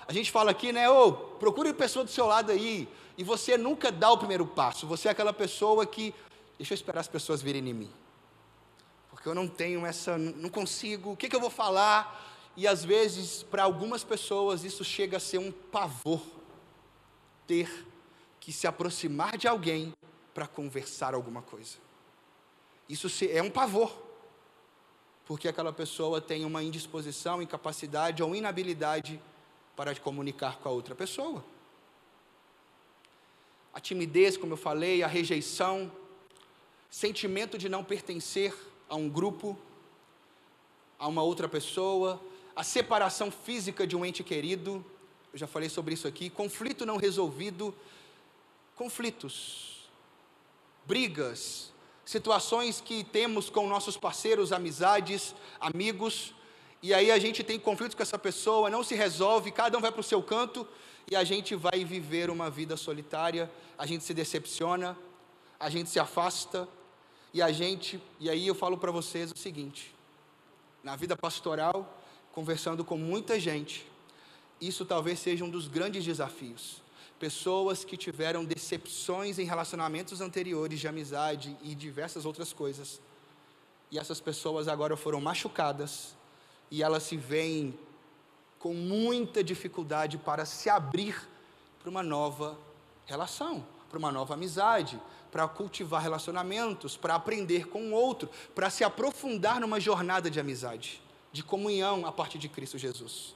a 0.06 0.12
gente 0.12 0.30
fala 0.30 0.52
aqui, 0.52 0.72
né? 0.72 0.88
Ô, 0.88 1.12
procure 1.12 1.72
pessoa 1.72 2.04
do 2.04 2.10
seu 2.10 2.26
lado 2.26 2.52
aí. 2.52 2.88
E 3.18 3.24
você 3.24 3.56
nunca 3.56 3.90
dá 3.90 4.10
o 4.10 4.18
primeiro 4.18 4.46
passo. 4.46 4.86
Você 4.86 5.08
é 5.08 5.10
aquela 5.10 5.32
pessoa 5.32 5.84
que. 5.84 6.14
Deixa 6.56 6.74
eu 6.74 6.76
esperar 6.76 7.00
as 7.00 7.08
pessoas 7.08 7.42
virem 7.42 7.68
em 7.68 7.74
mim. 7.74 7.90
Porque 9.10 9.28
eu 9.28 9.34
não 9.34 9.48
tenho 9.48 9.84
essa. 9.84 10.16
Não 10.16 10.48
consigo. 10.48 11.12
O 11.12 11.16
que, 11.16 11.28
que 11.28 11.34
eu 11.34 11.40
vou 11.40 11.50
falar? 11.50 12.22
E 12.56 12.68
às 12.68 12.84
vezes, 12.84 13.42
para 13.42 13.64
algumas 13.64 14.04
pessoas, 14.04 14.62
isso 14.62 14.84
chega 14.84 15.16
a 15.16 15.20
ser 15.20 15.38
um 15.38 15.50
pavor. 15.50 16.22
Ter 17.46 17.86
que 18.38 18.52
se 18.52 18.66
aproximar 18.66 19.36
de 19.36 19.48
alguém 19.48 19.92
para 20.34 20.48
conversar 20.48 21.14
alguma 21.14 21.40
coisa. 21.40 21.76
Isso 22.88 23.08
é 23.30 23.40
um 23.40 23.50
pavor, 23.50 23.96
porque 25.24 25.48
aquela 25.48 25.72
pessoa 25.72 26.20
tem 26.20 26.44
uma 26.44 26.62
indisposição, 26.62 27.40
incapacidade 27.40 28.22
ou 28.22 28.34
inabilidade 28.34 29.20
para 29.76 29.94
comunicar 29.94 30.58
com 30.58 30.68
a 30.68 30.72
outra 30.72 30.94
pessoa. 30.94 31.42
A 33.72 33.80
timidez, 33.80 34.36
como 34.36 34.52
eu 34.52 34.56
falei, 34.56 35.02
a 35.02 35.06
rejeição, 35.06 35.90
sentimento 36.90 37.56
de 37.56 37.68
não 37.68 37.82
pertencer 37.82 38.54
a 38.88 38.96
um 38.96 39.08
grupo, 39.08 39.56
a 40.98 41.08
uma 41.08 41.22
outra 41.22 41.48
pessoa, 41.48 42.20
a 42.54 42.62
separação 42.62 43.30
física 43.30 43.86
de 43.86 43.96
um 43.96 44.04
ente 44.04 44.22
querido, 44.22 44.84
eu 45.32 45.38
já 45.38 45.46
falei 45.46 45.68
sobre 45.68 45.94
isso 45.94 46.06
aqui, 46.06 46.30
conflito 46.30 46.86
não 46.86 46.96
resolvido, 46.96 47.74
conflitos 48.76 49.73
brigas, 50.86 51.72
situações 52.04 52.80
que 52.80 53.02
temos 53.04 53.48
com 53.48 53.66
nossos 53.66 53.96
parceiros, 53.96 54.52
amizades, 54.52 55.34
amigos, 55.58 56.34
e 56.82 56.92
aí 56.92 57.10
a 57.10 57.18
gente 57.18 57.42
tem 57.42 57.58
conflitos 57.58 57.94
com 57.94 58.02
essa 58.02 58.18
pessoa, 58.18 58.68
não 58.68 58.84
se 58.84 58.94
resolve, 58.94 59.50
cada 59.50 59.78
um 59.78 59.80
vai 59.80 59.90
para 59.90 60.00
o 60.00 60.04
seu 60.04 60.22
canto 60.22 60.66
e 61.10 61.16
a 61.16 61.24
gente 61.24 61.54
vai 61.54 61.84
viver 61.84 62.28
uma 62.28 62.50
vida 62.50 62.76
solitária, 62.76 63.50
a 63.78 63.86
gente 63.86 64.04
se 64.04 64.12
decepciona, 64.12 64.96
a 65.58 65.70
gente 65.70 65.88
se 65.88 65.98
afasta 65.98 66.68
e 67.32 67.40
a 67.40 67.50
gente, 67.50 68.00
e 68.20 68.28
aí 68.28 68.46
eu 68.46 68.54
falo 68.54 68.76
para 68.76 68.92
vocês 68.92 69.32
o 69.32 69.38
seguinte: 69.38 69.94
na 70.82 70.94
vida 70.94 71.16
pastoral, 71.16 71.98
conversando 72.32 72.84
com 72.84 72.98
muita 72.98 73.40
gente, 73.40 73.86
isso 74.60 74.84
talvez 74.84 75.18
seja 75.18 75.42
um 75.42 75.50
dos 75.50 75.66
grandes 75.66 76.04
desafios 76.04 76.83
pessoas 77.18 77.84
que 77.84 77.96
tiveram 77.96 78.44
decepções 78.44 79.38
em 79.38 79.44
relacionamentos 79.44 80.20
anteriores 80.20 80.80
de 80.80 80.88
amizade 80.88 81.56
e 81.62 81.74
diversas 81.74 82.24
outras 82.24 82.52
coisas. 82.52 83.00
E 83.90 83.98
essas 83.98 84.20
pessoas 84.20 84.68
agora 84.68 84.96
foram 84.96 85.20
machucadas 85.20 86.14
e 86.70 86.82
elas 86.82 87.02
se 87.04 87.16
veem 87.16 87.78
com 88.58 88.74
muita 88.74 89.44
dificuldade 89.44 90.18
para 90.18 90.44
se 90.44 90.68
abrir 90.68 91.28
para 91.78 91.90
uma 91.90 92.02
nova 92.02 92.58
relação, 93.06 93.64
para 93.88 93.98
uma 93.98 94.10
nova 94.10 94.34
amizade, 94.34 95.00
para 95.30 95.46
cultivar 95.46 96.02
relacionamentos, 96.02 96.96
para 96.96 97.14
aprender 97.14 97.68
com 97.68 97.90
o 97.90 97.92
outro, 97.92 98.28
para 98.54 98.70
se 98.70 98.82
aprofundar 98.82 99.60
numa 99.60 99.78
jornada 99.78 100.30
de 100.30 100.40
amizade, 100.40 101.02
de 101.30 101.42
comunhão 101.42 102.06
a 102.06 102.12
partir 102.12 102.38
de 102.38 102.48
Cristo 102.48 102.78
Jesus 102.78 103.34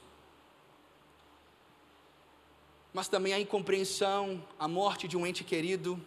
mas 2.93 3.07
também 3.07 3.33
a 3.33 3.39
incompreensão, 3.39 4.43
a 4.57 4.67
morte 4.67 5.07
de 5.07 5.15
um 5.15 5.25
ente 5.25 5.43
querido 5.43 5.99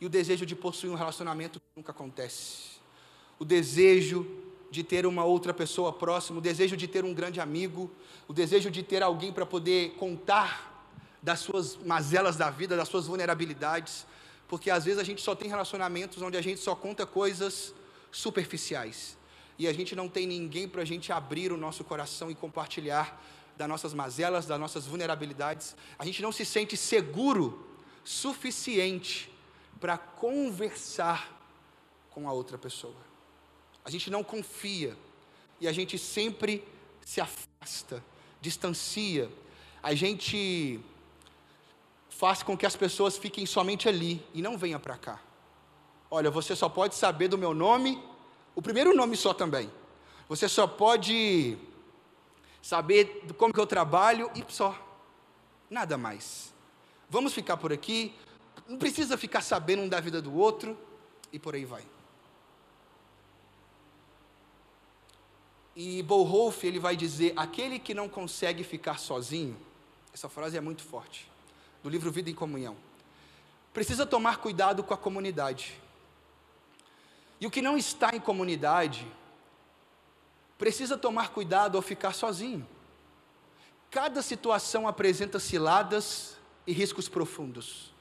e 0.00 0.06
o 0.06 0.08
desejo 0.08 0.44
de 0.44 0.54
possuir 0.56 0.90
um 0.92 0.96
relacionamento 0.96 1.60
que 1.60 1.66
nunca 1.76 1.92
acontece. 1.92 2.74
O 3.38 3.44
desejo 3.44 4.26
de 4.70 4.82
ter 4.82 5.06
uma 5.06 5.24
outra 5.24 5.54
pessoa 5.54 5.92
próxima, 5.92 6.38
o 6.38 6.42
desejo 6.42 6.76
de 6.76 6.88
ter 6.88 7.04
um 7.04 7.14
grande 7.14 7.40
amigo, 7.40 7.90
o 8.26 8.32
desejo 8.32 8.70
de 8.70 8.82
ter 8.82 9.02
alguém 9.02 9.32
para 9.32 9.46
poder 9.46 9.90
contar 9.92 10.72
das 11.22 11.40
suas 11.40 11.76
mazelas 11.76 12.36
da 12.36 12.50
vida, 12.50 12.76
das 12.76 12.88
suas 12.88 13.06
vulnerabilidades, 13.06 14.04
porque 14.48 14.70
às 14.70 14.84
vezes 14.84 14.98
a 14.98 15.04
gente 15.04 15.22
só 15.22 15.34
tem 15.34 15.48
relacionamentos 15.48 16.20
onde 16.20 16.36
a 16.36 16.42
gente 16.42 16.60
só 16.60 16.74
conta 16.74 17.06
coisas 17.06 17.72
superficiais 18.10 19.16
e 19.58 19.68
a 19.68 19.72
gente 19.72 19.94
não 19.94 20.08
tem 20.08 20.26
ninguém 20.26 20.68
para 20.68 20.82
a 20.82 20.84
gente 20.84 21.12
abrir 21.12 21.52
o 21.52 21.56
nosso 21.56 21.84
coração 21.84 22.30
e 22.30 22.34
compartilhar 22.34 23.20
das 23.56 23.68
nossas 23.68 23.94
mazelas, 23.94 24.46
das 24.46 24.58
nossas 24.58 24.86
vulnerabilidades. 24.86 25.76
A 25.98 26.04
gente 26.04 26.22
não 26.22 26.32
se 26.32 26.44
sente 26.44 26.76
seguro 26.76 27.66
suficiente 28.04 29.30
para 29.80 29.96
conversar 29.96 31.30
com 32.10 32.28
a 32.28 32.32
outra 32.32 32.58
pessoa. 32.58 32.96
A 33.84 33.90
gente 33.90 34.10
não 34.10 34.24
confia 34.24 34.96
e 35.60 35.68
a 35.68 35.72
gente 35.72 35.98
sempre 35.98 36.66
se 37.04 37.20
afasta, 37.20 38.02
distancia. 38.40 39.30
A 39.82 39.94
gente 39.94 40.80
faz 42.08 42.42
com 42.42 42.56
que 42.56 42.64
as 42.64 42.76
pessoas 42.76 43.18
fiquem 43.18 43.44
somente 43.44 43.88
ali 43.88 44.24
e 44.32 44.40
não 44.40 44.56
venham 44.56 44.80
para 44.80 44.96
cá. 44.96 45.20
Olha, 46.10 46.30
você 46.30 46.54
só 46.54 46.68
pode 46.68 46.94
saber 46.94 47.28
do 47.28 47.36
meu 47.36 47.52
nome, 47.52 48.02
o 48.54 48.62
primeiro 48.62 48.94
nome 48.94 49.16
só 49.16 49.34
também. 49.34 49.70
Você 50.28 50.48
só 50.48 50.66
pode 50.66 51.58
saber 52.64 53.26
como 53.36 53.52
que 53.52 53.60
eu 53.60 53.66
trabalho 53.66 54.30
e 54.34 54.42
só. 54.50 54.74
Nada 55.68 55.98
mais. 55.98 56.50
Vamos 57.10 57.34
ficar 57.34 57.58
por 57.58 57.70
aqui. 57.74 58.14
Não 58.66 58.78
precisa 58.78 59.18
ficar 59.18 59.42
sabendo 59.42 59.82
um 59.82 59.88
da 59.88 60.00
vida 60.00 60.22
do 60.22 60.34
outro 60.34 60.74
e 61.30 61.38
por 61.38 61.54
aí 61.54 61.66
vai. 61.66 61.84
E 65.76 66.02
Boholf, 66.04 66.64
ele 66.64 66.78
vai 66.78 66.96
dizer: 66.96 67.34
aquele 67.36 67.78
que 67.78 67.92
não 67.92 68.08
consegue 68.08 68.64
ficar 68.64 68.98
sozinho, 68.98 69.54
essa 70.14 70.30
frase 70.30 70.56
é 70.56 70.60
muito 70.60 70.82
forte, 70.82 71.30
do 71.82 71.90
livro 71.90 72.10
Vida 72.10 72.30
em 72.30 72.34
Comunhão, 72.34 72.76
precisa 73.74 74.06
tomar 74.06 74.38
cuidado 74.38 74.82
com 74.82 74.94
a 74.94 74.96
comunidade. 74.96 75.78
E 77.38 77.46
o 77.46 77.50
que 77.50 77.60
não 77.60 77.76
está 77.76 78.16
em 78.16 78.20
comunidade, 78.20 79.06
precisa 80.58 80.96
tomar 80.96 81.30
cuidado 81.30 81.76
ao 81.76 81.82
ficar 81.82 82.12
sozinho. 82.12 82.66
Cada 83.90 84.22
situação 84.22 84.88
apresenta 84.88 85.38
ciladas 85.38 86.36
e 86.66 86.72
riscos 86.72 87.08
profundos. 87.08 87.92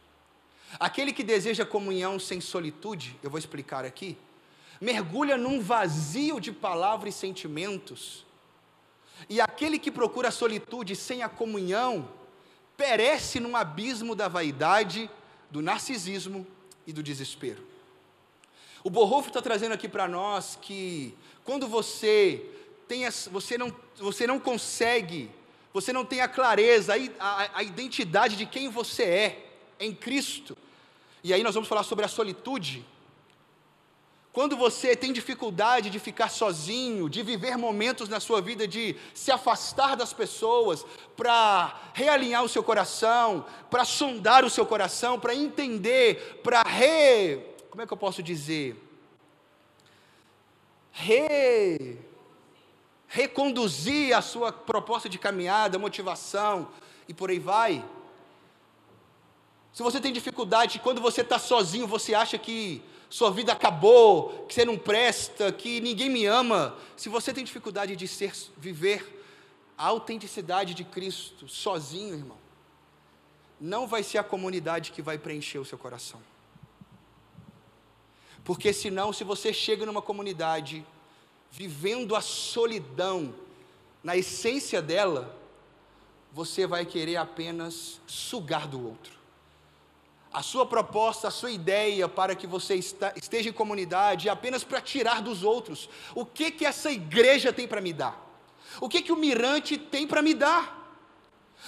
Aquele 0.79 1.13
que 1.13 1.24
deseja 1.24 1.65
comunhão 1.65 2.19
sem 2.19 2.41
solitude, 2.41 3.17
eu 3.22 3.29
vou 3.29 3.38
explicar 3.38 3.86
aqui, 3.86 4.17
mergulha 4.81 5.38
num 5.38 5.62
vazio 5.62 6.39
de 6.39 6.51
palavras 6.51 7.15
e 7.15 7.17
sentimentos. 7.17 8.25
E 9.29 9.39
aquele 9.39 9.77
que 9.77 9.91
procura 9.91 10.29
a 10.29 10.31
solitude 10.31 10.95
sem 10.95 11.22
a 11.22 11.29
comunhão, 11.29 12.10
perece 12.75 13.39
num 13.39 13.55
abismo 13.55 14.15
da 14.15 14.27
vaidade, 14.27 15.10
do 15.51 15.62
narcisismo 15.62 16.45
e 16.88 16.91
do 16.91 17.03
desespero. 17.03 17.63
O 18.83 18.89
Borrolfo 18.89 19.29
está 19.29 19.41
trazendo 19.41 19.74
aqui 19.74 19.88
para 19.88 20.07
nós 20.07 20.57
que 20.62 21.15
quando 21.44 21.68
você 21.68 22.46
tem, 22.88 23.04
você 23.32 23.58
não, 23.58 23.74
você 23.98 24.26
não 24.26 24.40
consegue, 24.40 25.30
você 25.74 25.92
não 25.92 26.06
tem 26.06 26.22
a 26.22 26.28
clareza, 26.28 26.94
a, 26.94 27.26
a, 27.26 27.50
a 27.60 27.64
identidade 27.64 28.36
de 28.36 28.46
quem 28.46 28.70
você 28.70 29.04
é 29.04 29.46
em 29.80 29.94
Cristo. 29.94 30.58
E 31.24 31.34
aí 31.34 31.44
nós 31.44 31.54
vamos 31.54 31.70
falar 31.70 31.84
sobre 31.84 32.06
a 32.06 32.08
solitude. 32.08 32.86
Quando 34.34 34.58
você 34.58 34.96
tem 34.96 35.14
dificuldade 35.14 35.92
de 35.92 36.00
ficar 36.00 36.28
sozinho, 36.28 37.08
de 37.08 37.22
viver 37.22 37.56
momentos 37.56 38.10
na 38.10 38.20
sua 38.20 38.42
vida 38.42 38.68
de 38.68 38.96
se 39.14 39.32
afastar 39.32 39.96
das 39.96 40.12
pessoas, 40.12 40.84
para 41.16 41.80
realinhar 41.94 42.44
o 42.44 42.50
seu 42.50 42.64
coração, 42.64 43.46
para 43.70 43.86
sondar 43.86 44.44
o 44.44 44.50
seu 44.50 44.66
coração, 44.66 45.20
para 45.20 45.36
entender, 45.36 46.42
para 46.44 46.64
re. 46.64 47.42
Como 47.70 47.84
é 47.84 47.86
que 47.86 47.94
eu 47.94 47.98
posso 47.98 48.24
dizer? 48.24 48.76
Re. 50.94 51.98
Reconduzir 53.08 54.16
a 54.16 54.22
sua 54.22 54.53
proposta 54.53 55.10
de 55.10 55.18
caminhada, 55.18 55.77
motivação 55.77 56.70
e 57.08 57.14
por 57.14 57.29
aí 57.29 57.40
vai. 57.40 57.84
Se 59.74 59.82
você 59.82 60.00
tem 60.00 60.14
dificuldade, 60.14 60.79
quando 60.79 61.01
você 61.01 61.22
está 61.22 61.40
sozinho, 61.40 61.88
você 61.88 62.14
acha 62.14 62.38
que 62.38 62.82
sua 63.10 63.32
vida 63.32 63.51
acabou, 63.51 64.46
que 64.48 64.53
você 64.53 64.64
não 64.64 64.77
presta, 64.77 65.51
que 65.51 65.82
ninguém 65.82 66.10
me 66.10 66.25
ama, 66.25 66.75
se 66.96 67.10
você 67.10 67.34
tem 67.34 67.44
dificuldade 67.44 67.96
de 67.96 68.08
ser, 68.08 68.34
viver 68.58 69.24
a 69.77 69.88
autenticidade 69.88 70.74
de 70.74 70.84
Cristo 70.84 71.48
sozinho, 71.48 72.16
irmão, 72.16 72.38
não 73.60 73.88
vai 73.88 74.03
ser 74.03 74.20
a 74.20 74.24
comunidade 74.24 74.92
que 74.92 75.01
vai 75.01 75.18
preencher 75.18 75.58
o 75.58 75.66
seu 75.66 75.77
coração. 75.77 76.22
Porque 78.44 78.74
senão, 78.74 79.14
se 79.14 79.24
você 79.24 79.53
chega 79.53 79.86
numa 79.86 80.01
comunidade 80.01 80.86
vivendo 81.51 82.16
a 82.16 82.22
solidão 82.22 83.34
na 84.03 84.18
essência 84.18 84.82
dela, 84.82 85.38
você 86.32 86.68
vai 86.68 86.86
querer 86.86 87.18
apenas 87.18 88.01
sugar 88.06 88.68
do 88.68 88.86
outro 88.86 89.24
a 90.34 90.42
sua 90.42 90.66
proposta, 90.66 91.27
a 91.27 91.32
sua 91.32 91.51
ideia 91.51 92.10
para 92.10 92.36
que 92.36 92.48
você 92.48 92.74
esteja 92.75 93.50
em 93.50 93.53
comunidade 93.53 94.27
é 94.27 94.32
apenas 94.32 94.64
para 94.64 94.82
tirar 94.82 95.22
dos 95.22 95.44
outros. 95.44 95.88
O 96.16 96.25
que 96.25 96.50
que 96.50 96.66
essa 96.66 96.92
igreja 96.92 97.53
tem 97.53 97.68
para 97.68 97.79
me 97.79 97.94
dar? 97.94 98.20
O 98.82 98.90
que 98.90 99.03
que 99.03 99.12
o 99.12 99.16
mirante 99.16 99.77
tem 99.77 100.08
para 100.08 100.24
me 100.24 100.34
dar? 100.34 100.82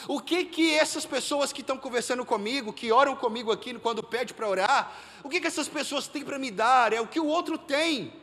O 0.08 0.20
que 0.20 0.46
que 0.46 0.74
essas 0.74 1.06
pessoas 1.06 1.52
que 1.54 1.62
estão 1.62 1.78
conversando 1.78 2.26
comigo, 2.26 2.74
que 2.74 2.92
oram 2.92 3.16
comigo 3.16 3.52
aqui 3.52 3.74
quando 3.76 4.04
pede 4.04 4.34
para 4.34 4.48
orar, 4.48 4.94
o 5.24 5.30
que 5.30 5.40
que 5.40 5.48
essas 5.48 5.68
pessoas 5.68 6.08
têm 6.08 6.24
para 6.24 6.38
me 6.38 6.52
dar? 6.52 6.94
É 6.94 7.02
o 7.02 7.08
que 7.08 7.20
o 7.20 7.26
outro 7.26 7.58
tem. 7.58 8.14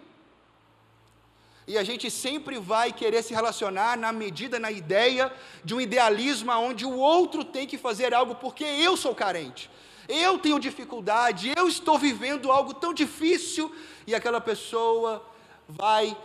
E 1.67 1.79
a 1.79 1.85
gente 1.85 2.11
sempre 2.11 2.59
vai 2.59 2.93
querer 2.93 3.23
se 3.23 3.33
relacionar 3.33 3.97
na 3.97 4.13
medida, 4.13 4.59
na 4.59 4.71
ideia 4.71 5.33
de 5.65 5.75
um 5.75 5.81
idealismo 5.81 6.53
onde 6.53 6.85
o 6.85 6.97
outro 6.97 7.45
tem 7.45 7.67
que 7.67 7.79
fazer 7.79 8.13
algo 8.13 8.35
porque 8.35 8.65
eu 8.65 8.97
sou 8.97 9.15
carente 9.15 9.71
eu 10.09 10.39
tenho 10.39 10.59
dificuldade, 10.59 11.53
eu 11.57 11.69
estou 11.69 11.99
vivendo 11.99 12.51
algo 12.51 12.75
tão 12.75 12.93
difícil, 12.93 13.75
e 14.07 14.15
aquela 14.15 14.41
pessoa 14.41 15.25
vai 15.69 16.17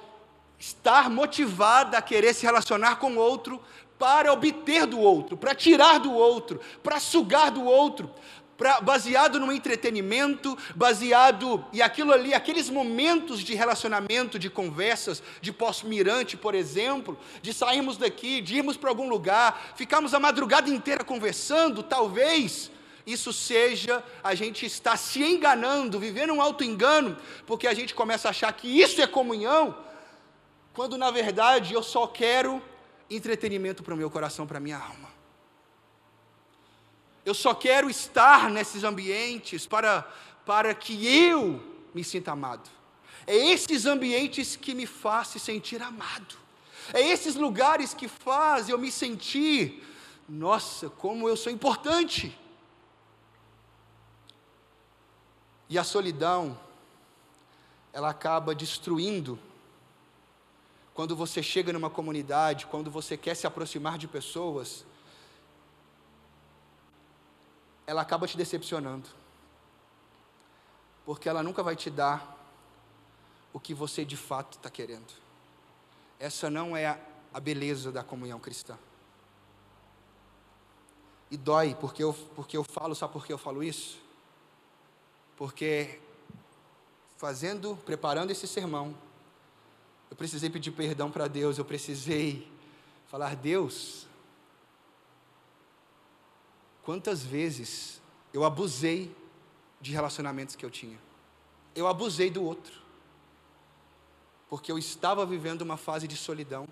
estar 0.59 1.09
motivada 1.09 1.97
a 1.97 2.01
querer 2.01 2.33
se 2.33 2.45
relacionar 2.45 2.97
com 2.97 3.13
o 3.13 3.19
outro 3.19 3.61
para 3.97 4.31
obter 4.31 4.85
do 4.85 4.99
outro, 4.99 5.35
para 5.35 5.55
tirar 5.55 5.99
do 5.99 6.13
outro, 6.13 6.61
para 6.83 6.99
sugar 6.99 7.49
do 7.49 7.63
outro, 7.63 8.11
pra, 8.57 8.81
baseado 8.81 9.39
no 9.39 9.51
entretenimento, 9.51 10.57
baseado 10.75 11.63
e 11.71 11.81
aquilo 11.81 12.11
ali, 12.11 12.33
aqueles 12.33 12.69
momentos 12.69 13.41
de 13.41 13.53
relacionamento, 13.55 14.39
de 14.39 14.49
conversas, 14.49 15.21
de 15.41 15.51
pós-mirante, 15.51 16.35
por 16.35 16.55
exemplo, 16.55 17.17
de 17.41 17.53
sairmos 17.53 17.97
daqui, 17.97 18.41
de 18.41 18.57
irmos 18.57 18.75
para 18.75 18.89
algum 18.89 19.07
lugar, 19.07 19.73
ficarmos 19.75 20.13
a 20.13 20.19
madrugada 20.19 20.69
inteira 20.69 21.03
conversando, 21.03 21.83
talvez 21.83 22.71
isso 23.05 23.31
seja 23.31 24.03
a 24.21 24.35
gente 24.35 24.65
estar 24.65 24.97
se 24.97 25.23
enganando, 25.23 25.97
vivendo 25.97 26.33
um 26.33 26.41
auto-engano, 26.41 27.15
porque 27.45 27.65
a 27.65 27.73
gente 27.73 27.95
começa 27.95 28.27
a 28.27 28.31
achar 28.31 28.51
que 28.51 28.67
isso 28.67 29.01
é 29.01 29.07
comunhão, 29.07 29.86
quando 30.77 30.95
na 30.95 31.09
verdade 31.09 31.73
eu 31.73 31.81
só 31.81 32.05
quero 32.05 32.61
entretenimento 33.09 33.81
para 33.81 33.95
o 33.95 33.97
meu 33.97 34.11
coração, 34.11 34.45
para 34.45 34.59
a 34.59 34.61
minha 34.61 34.77
alma. 34.77 35.09
Eu 37.25 37.33
só 37.33 37.55
quero 37.55 37.89
estar 37.89 38.47
nesses 38.51 38.83
ambientes 38.83 39.65
para, 39.65 40.03
para 40.45 40.75
que 40.75 41.07
eu 41.07 41.59
me 41.95 42.03
sinta 42.03 42.33
amado. 42.33 42.69
É 43.25 43.35
esses 43.35 43.87
ambientes 43.87 44.55
que 44.55 44.75
me 44.75 44.85
fazem 44.85 45.41
sentir 45.41 45.81
amado. 45.81 46.35
É 46.93 47.01
esses 47.01 47.33
lugares 47.33 47.95
que 47.95 48.07
fazem 48.07 48.71
eu 48.71 48.77
me 48.77 48.91
sentir, 48.91 49.83
nossa, 50.29 50.91
como 50.91 51.27
eu 51.27 51.35
sou 51.35 51.51
importante. 51.51 52.37
E 55.67 55.75
a 55.79 55.83
solidão, 55.83 56.55
ela 57.91 58.11
acaba 58.11 58.53
destruindo. 58.53 59.39
Quando 60.97 61.15
você 61.15 61.41
chega 61.41 61.71
numa 61.71 61.89
comunidade, 61.89 62.65
quando 62.65 62.91
você 62.91 63.15
quer 63.15 63.35
se 63.35 63.45
aproximar 63.45 63.97
de 63.97 64.07
pessoas, 64.07 64.83
ela 67.85 68.01
acaba 68.01 68.27
te 68.27 68.35
decepcionando. 68.35 69.07
Porque 71.05 71.29
ela 71.29 71.41
nunca 71.41 71.63
vai 71.63 71.75
te 71.75 71.89
dar 71.89 72.35
o 73.53 73.59
que 73.59 73.73
você 73.73 74.03
de 74.03 74.17
fato 74.17 74.57
está 74.57 74.69
querendo. 74.69 75.13
Essa 76.19 76.49
não 76.49 76.75
é 76.75 76.99
a, 77.33 77.39
beleza 77.39 77.91
da 77.91 78.03
comunhão 78.03 78.39
cristã. 78.39 78.75
E 81.29 81.37
dói, 81.37 81.75
porque 81.75 82.03
eu, 82.03 82.13
porque 82.35 82.57
eu 82.57 82.63
falo, 82.63 82.95
sabe 82.95 83.13
por 83.13 83.25
que 83.25 83.31
eu 83.31 83.37
falo 83.37 83.63
isso? 83.63 84.05
porque 85.37 85.99
fazendo, 87.15 87.77
preparando 87.85 88.31
esse 88.31 88.47
sermão, 88.47 88.93
eu 90.17 90.19
precisei 90.19 90.49
pedir 90.49 90.71
perdão 90.71 91.11
para 91.11 91.27
Deus, 91.27 91.59
eu 91.59 91.63
precisei 91.63 92.51
falar: 93.07 93.35
Deus, 93.35 94.07
quantas 96.81 97.23
vezes 97.23 98.01
eu 98.33 98.43
abusei 98.43 99.15
de 99.79 99.91
relacionamentos 99.91 100.55
que 100.55 100.65
eu 100.65 100.71
tinha, 100.71 100.97
eu 101.75 101.87
abusei 101.87 102.31
do 102.31 102.43
outro, 102.43 102.81
porque 104.49 104.71
eu 104.71 104.79
estava 104.79 105.23
vivendo 105.23 105.61
uma 105.61 105.77
fase 105.77 106.07
de 106.07 106.17
solidão, 106.17 106.67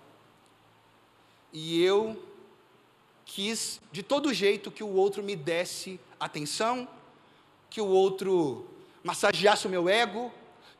e 1.52 1.80
eu 1.80 2.20
quis 3.24 3.80
de 3.92 4.02
todo 4.02 4.34
jeito 4.34 4.72
que 4.72 4.82
o 4.82 4.92
outro 4.92 5.22
me 5.22 5.36
desse 5.36 6.00
atenção, 6.18 6.88
que 7.70 7.80
o 7.80 7.86
outro 7.86 8.66
massageasse 9.04 9.68
o 9.68 9.70
meu 9.70 9.88
ego, 9.88 10.32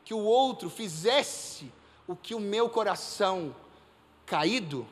que 0.03 0.13
o 0.13 0.19
outro 0.19 0.69
fizesse 0.69 1.71
o 2.07 2.15
que 2.15 2.33
o 2.33 2.39
meu 2.39 2.69
coração 2.69 3.55
caído 4.25 4.87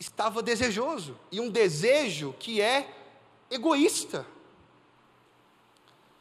estava 0.00 0.42
desejoso, 0.42 1.16
e 1.30 1.40
um 1.40 1.48
desejo 1.48 2.34
que 2.38 2.60
é 2.60 2.92
egoísta. 3.50 4.26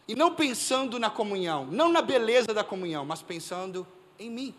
E 0.07 0.15
não 0.15 0.35
pensando 0.35 0.99
na 0.99 1.09
comunhão, 1.09 1.65
não 1.65 1.89
na 1.89 2.01
beleza 2.01 2.53
da 2.53 2.63
comunhão, 2.63 3.05
mas 3.05 3.21
pensando 3.21 3.87
em 4.19 4.29
mim. 4.29 4.55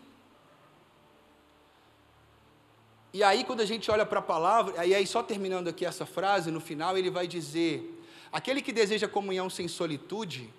E 3.13 3.23
aí, 3.23 3.43
quando 3.43 3.61
a 3.61 3.65
gente 3.65 3.91
olha 3.91 4.05
para 4.05 4.19
a 4.19 4.23
palavra, 4.23 4.85
e 4.85 4.95
aí 4.95 5.05
só 5.05 5.21
terminando 5.21 5.67
aqui 5.67 5.85
essa 5.85 6.05
frase, 6.05 6.49
no 6.49 6.59
final 6.59 6.97
ele 6.97 7.11
vai 7.11 7.27
dizer: 7.27 8.03
aquele 8.31 8.61
que 8.61 8.73
deseja 8.73 9.07
comunhão 9.07 9.49
sem 9.49 9.67
solitude, 9.67 10.51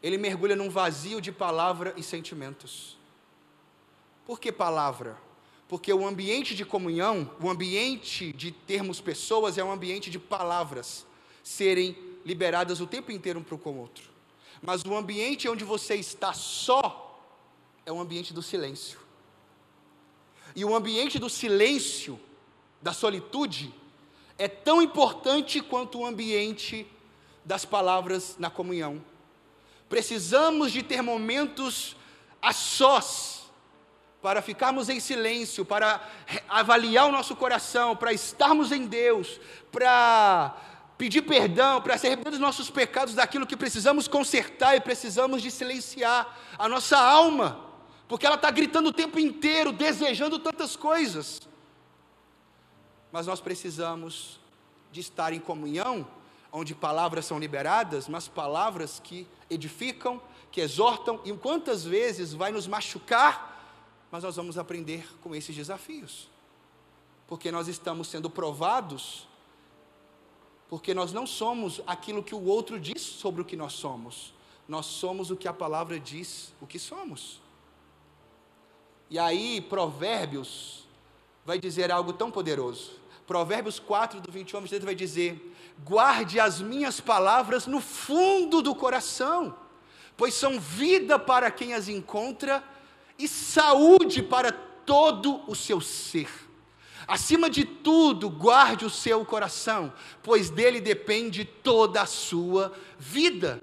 ele 0.00 0.16
mergulha 0.16 0.54
num 0.54 0.70
vazio 0.70 1.20
de 1.20 1.32
palavra 1.32 1.92
e 1.96 2.02
sentimentos. 2.02 2.96
Por 4.24 4.40
que 4.40 4.50
palavra? 4.50 5.18
Porque 5.68 5.92
o 5.92 6.06
ambiente 6.06 6.54
de 6.54 6.64
comunhão, 6.64 7.30
o 7.40 7.48
ambiente 7.48 8.32
de 8.32 8.50
termos 8.50 9.00
pessoas, 9.00 9.58
é 9.58 9.64
um 9.64 9.72
ambiente 9.72 10.10
de 10.10 10.18
palavras 10.18 11.06
serem 11.42 11.96
liberadas 12.24 12.80
o 12.80 12.86
tempo 12.86 13.12
inteiro 13.12 13.40
um 13.40 13.42
para 13.42 13.54
o 13.54 13.78
outro. 13.78 14.08
Mas 14.62 14.82
o 14.82 14.94
ambiente 14.94 15.48
onde 15.48 15.64
você 15.64 15.94
está 15.94 16.32
só 16.32 17.20
é 17.84 17.92
o 17.92 18.00
ambiente 18.00 18.32
do 18.32 18.42
silêncio. 18.42 18.98
E 20.56 20.64
o 20.64 20.74
ambiente 20.74 21.18
do 21.18 21.28
silêncio, 21.28 22.18
da 22.80 22.92
solitude, 22.92 23.74
é 24.38 24.48
tão 24.48 24.80
importante 24.80 25.60
quanto 25.60 25.98
o 25.98 26.06
ambiente 26.06 26.86
das 27.44 27.64
palavras 27.64 28.36
na 28.38 28.48
comunhão. 28.48 29.04
Precisamos 29.88 30.72
de 30.72 30.82
ter 30.82 31.02
momentos 31.02 31.96
a 32.40 32.52
sós 32.52 33.43
para 34.24 34.40
ficarmos 34.40 34.88
em 34.88 34.98
silêncio, 35.00 35.66
para 35.66 36.00
avaliar 36.48 37.06
o 37.06 37.12
nosso 37.12 37.36
coração, 37.36 37.94
para 37.94 38.10
estarmos 38.10 38.72
em 38.72 38.86
Deus, 38.86 39.38
para 39.70 40.56
pedir 40.96 41.20
perdão, 41.20 41.82
para 41.82 41.98
ser 41.98 42.16
dos 42.16 42.38
nossos 42.38 42.70
pecados, 42.70 43.14
daquilo 43.14 43.46
que 43.46 43.54
precisamos 43.54 44.08
consertar 44.08 44.74
e 44.76 44.80
precisamos 44.80 45.42
de 45.42 45.50
silenciar 45.50 46.38
a 46.58 46.66
nossa 46.66 46.96
alma, 46.96 47.66
porque 48.08 48.24
ela 48.24 48.36
está 48.36 48.50
gritando 48.50 48.88
o 48.88 48.92
tempo 48.94 49.18
inteiro, 49.18 49.72
desejando 49.72 50.38
tantas 50.38 50.74
coisas. 50.74 51.42
Mas 53.12 53.26
nós 53.26 53.42
precisamos 53.42 54.40
de 54.90 55.00
estar 55.00 55.34
em 55.34 55.38
comunhão, 55.38 56.08
onde 56.50 56.74
palavras 56.74 57.26
são 57.26 57.38
liberadas, 57.38 58.08
mas 58.08 58.26
palavras 58.26 58.98
que 59.04 59.28
edificam, 59.50 60.18
que 60.50 60.62
exortam, 60.62 61.20
e 61.26 61.32
quantas 61.34 61.84
vezes 61.84 62.32
vai 62.32 62.50
nos 62.50 62.66
machucar 62.66 63.52
mas 64.10 64.22
nós 64.22 64.36
vamos 64.36 64.56
aprender 64.58 65.06
com 65.22 65.34
esses 65.34 65.54
desafios, 65.54 66.28
porque 67.26 67.50
nós 67.50 67.68
estamos 67.68 68.08
sendo 68.08 68.30
provados, 68.30 69.26
porque 70.68 70.94
nós 70.94 71.12
não 71.12 71.26
somos 71.26 71.80
aquilo 71.86 72.22
que 72.22 72.34
o 72.34 72.44
outro 72.44 72.78
diz 72.80 73.02
sobre 73.02 73.42
o 73.42 73.44
que 73.44 73.56
nós 73.56 73.72
somos, 73.74 74.32
nós 74.68 74.86
somos 74.86 75.30
o 75.30 75.36
que 75.36 75.48
a 75.48 75.52
palavra 75.52 76.00
diz 76.00 76.52
o 76.60 76.66
que 76.66 76.78
somos. 76.78 77.40
E 79.10 79.18
aí, 79.18 79.60
Provérbios 79.60 80.84
vai 81.44 81.58
dizer 81.58 81.92
algo 81.92 82.12
tão 82.12 82.30
poderoso. 82.30 82.92
Provérbios 83.26 83.78
4, 83.78 84.20
do 84.20 84.30
21 84.30 84.56
ao 84.56 84.62
23, 84.62 84.84
vai 84.84 84.94
dizer: 84.94 85.54
Guarde 85.84 86.40
as 86.40 86.60
minhas 86.60 87.00
palavras 87.00 87.66
no 87.66 87.80
fundo 87.80 88.62
do 88.62 88.74
coração, 88.74 89.56
pois 90.16 90.34
são 90.34 90.58
vida 90.58 91.18
para 91.18 91.50
quem 91.50 91.74
as 91.74 91.88
encontra 91.88 92.62
e 93.18 93.28
saúde 93.28 94.22
para 94.22 94.52
todo 94.52 95.42
o 95.46 95.54
seu 95.54 95.80
ser. 95.80 96.28
Acima 97.06 97.50
de 97.50 97.64
tudo, 97.64 98.30
guarde 98.30 98.84
o 98.84 98.90
seu 98.90 99.24
coração, 99.24 99.92
pois 100.22 100.48
dele 100.48 100.80
depende 100.80 101.44
toda 101.44 102.02
a 102.02 102.06
sua 102.06 102.72
vida. 102.98 103.62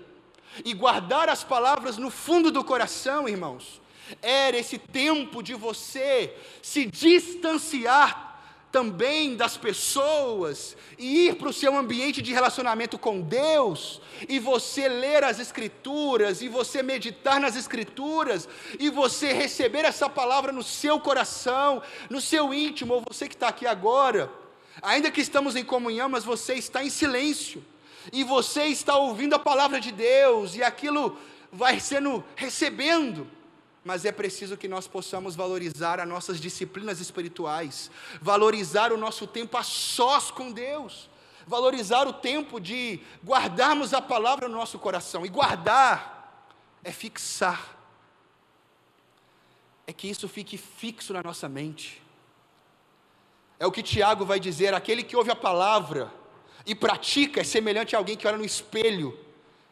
E 0.64 0.74
guardar 0.74 1.30
as 1.30 1.44
palavras 1.44 1.98
no 1.98 2.12
fundo 2.12 2.52
do 2.52 2.64
coração, 2.64 3.28
irmãos, 3.28 3.82
era 4.22 4.58
esse 4.58 4.78
tempo 4.78 5.42
de 5.42 5.54
você 5.54 6.36
se 6.62 6.86
distanciar 6.86 8.31
também 8.72 9.36
das 9.36 9.58
pessoas 9.58 10.78
e 10.98 11.28
ir 11.28 11.36
para 11.36 11.50
o 11.50 11.54
seu 11.54 11.76
ambiente 11.76 12.22
de 12.22 12.32
relacionamento 12.32 12.98
com 12.98 13.20
Deus, 13.20 14.02
e 14.30 14.40
você 14.40 14.88
ler 14.88 15.24
as 15.24 15.40
Escrituras, 15.40 16.42
e 16.42 16.48
você 16.48 16.82
meditar 16.82 17.40
nas 17.40 17.56
Escrituras, 17.56 18.48
e 18.80 18.90
você 18.90 19.34
receber 19.34 19.84
essa 19.84 20.10
palavra 20.10 20.52
no 20.52 20.64
seu 20.64 21.00
coração, 21.00 21.82
no 22.10 22.22
seu 22.22 22.54
íntimo, 22.54 22.94
ou 22.94 23.04
você 23.08 23.28
que 23.28 23.36
está 23.36 23.50
aqui 23.50 23.68
agora, 23.68 24.32
ainda 24.82 25.12
que 25.12 25.22
estamos 25.22 25.56
em 25.56 25.66
comunhão, 25.66 26.08
mas 26.08 26.24
você 26.24 26.54
está 26.54 26.84
em 26.84 26.90
silêncio, 26.90 27.64
e 28.14 28.24
você 28.24 28.66
está 28.66 28.96
ouvindo 28.96 29.36
a 29.36 29.40
palavra 29.40 29.80
de 29.80 29.92
Deus, 29.92 30.56
e 30.56 30.64
aquilo 30.64 31.18
vai 31.52 31.80
sendo 31.80 32.24
recebendo 32.36 33.28
mas 33.84 34.06
é 34.06 34.12
preciso 34.12 34.56
que 34.56 34.68
nós 34.68 34.88
possamos 34.88 35.36
valorizar 35.36 36.00
as 36.00 36.08
nossas 36.08 36.40
disciplinas 36.40 37.00
espirituais, 37.00 37.90
valorizar 38.22 38.94
o 38.94 38.98
nosso 38.98 39.26
tempo 39.26 39.58
a 39.58 39.64
sós 39.64 40.30
com 40.30 40.52
Deus, 40.52 41.10
valorizar 41.48 42.08
o 42.08 42.14
tempo 42.14 42.60
de 42.60 43.00
guardarmos 43.26 43.94
a 43.94 44.02
palavra 44.02 44.48
no 44.48 44.56
nosso 44.56 44.78
coração. 44.78 45.26
E 45.26 45.30
guardar 45.30 46.48
é 46.84 46.92
fixar, 46.92 47.76
é 49.88 49.94
que 49.94 50.08
isso 50.08 50.28
fique 50.28 50.58
fixo 50.58 51.12
na 51.12 51.24
nossa 51.24 51.50
mente. 51.50 52.02
É 53.60 53.66
o 53.66 53.72
que 53.72 53.82
Tiago 53.82 54.26
vai 54.26 54.40
dizer: 54.40 54.76
aquele 54.76 55.04
que 55.04 55.16
ouve 55.16 55.32
a 55.32 55.36
palavra 55.36 56.12
e 56.68 56.76
pratica 56.76 57.42
é 57.42 57.44
semelhante 57.44 57.96
a 57.96 58.00
alguém 58.00 58.16
que 58.16 58.28
olha 58.28 58.38
no 58.38 58.46
espelho. 58.46 59.18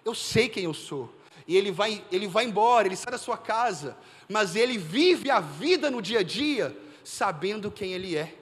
Eu 0.04 0.16
sei 0.16 0.50
quem 0.50 0.64
eu 0.64 0.74
sou 0.74 1.14
e 1.50 1.58
ele 1.58 1.72
vai, 1.72 2.06
ele 2.12 2.28
vai 2.28 2.46
embora, 2.46 2.88
ele 2.88 2.96
sai 2.96 3.10
da 3.12 3.18
sua 3.18 3.36
casa, 3.36 3.98
mas 4.30 4.56
ele 4.56 4.78
vive 4.78 5.32
a 5.32 5.40
vida 5.40 5.90
no 5.90 6.00
dia 6.00 6.20
a 6.20 6.24
dia 6.24 6.80
sabendo 7.04 7.72
quem 7.72 7.92
ele 7.92 8.16
é. 8.16 8.38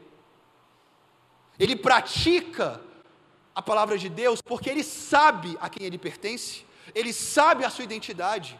Ele 1.57 1.73
pratica 1.73 2.81
a 3.55 3.61
palavra 3.61 3.97
de 3.97 4.09
Deus 4.09 4.41
porque 4.41 4.69
ele 4.69 4.83
sabe 4.83 5.57
a 5.61 5.69
quem 5.69 5.87
ele 5.87 5.97
pertence, 5.97 6.65
ele 6.93 7.13
sabe 7.13 7.63
a 7.63 7.69
sua 7.69 7.85
identidade. 7.85 8.59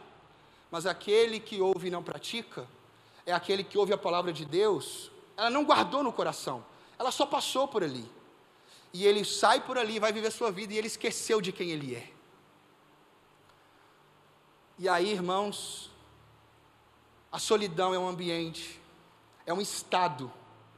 Mas 0.71 0.86
aquele 0.86 1.41
que 1.41 1.60
ouve 1.60 1.89
e 1.89 1.91
não 1.91 2.01
pratica, 2.01 2.65
é 3.25 3.33
aquele 3.33 3.65
que 3.65 3.77
ouve 3.77 3.91
a 3.91 3.97
palavra 3.97 4.31
de 4.31 4.45
Deus, 4.45 5.12
ela 5.36 5.49
não 5.49 5.65
guardou 5.65 6.01
no 6.01 6.13
coração, 6.13 6.63
ela 6.97 7.12
só 7.12 7.25
passou 7.25 7.67
por 7.67 7.83
ali. 7.83 8.10
E 8.93 9.05
ele 9.05 9.25
sai 9.25 9.60
por 9.60 9.77
ali, 9.77 9.99
vai 9.99 10.13
viver 10.13 10.27
a 10.27 10.31
sua 10.31 10.51
vida 10.53 10.73
e 10.73 10.77
ele 10.77 10.88
esqueceu 10.88 11.41
de 11.41 11.51
quem 11.51 11.71
ele 11.71 11.95
é. 11.95 12.16
E 14.80 14.88
aí, 14.88 15.12
irmãos, 15.12 15.90
a 17.32 17.40
solidão 17.40 17.94
é 17.94 18.00
um 18.00 18.08
ambiente, 18.08 18.80
é 19.46 19.54
um 19.54 19.60
estado 19.60 20.32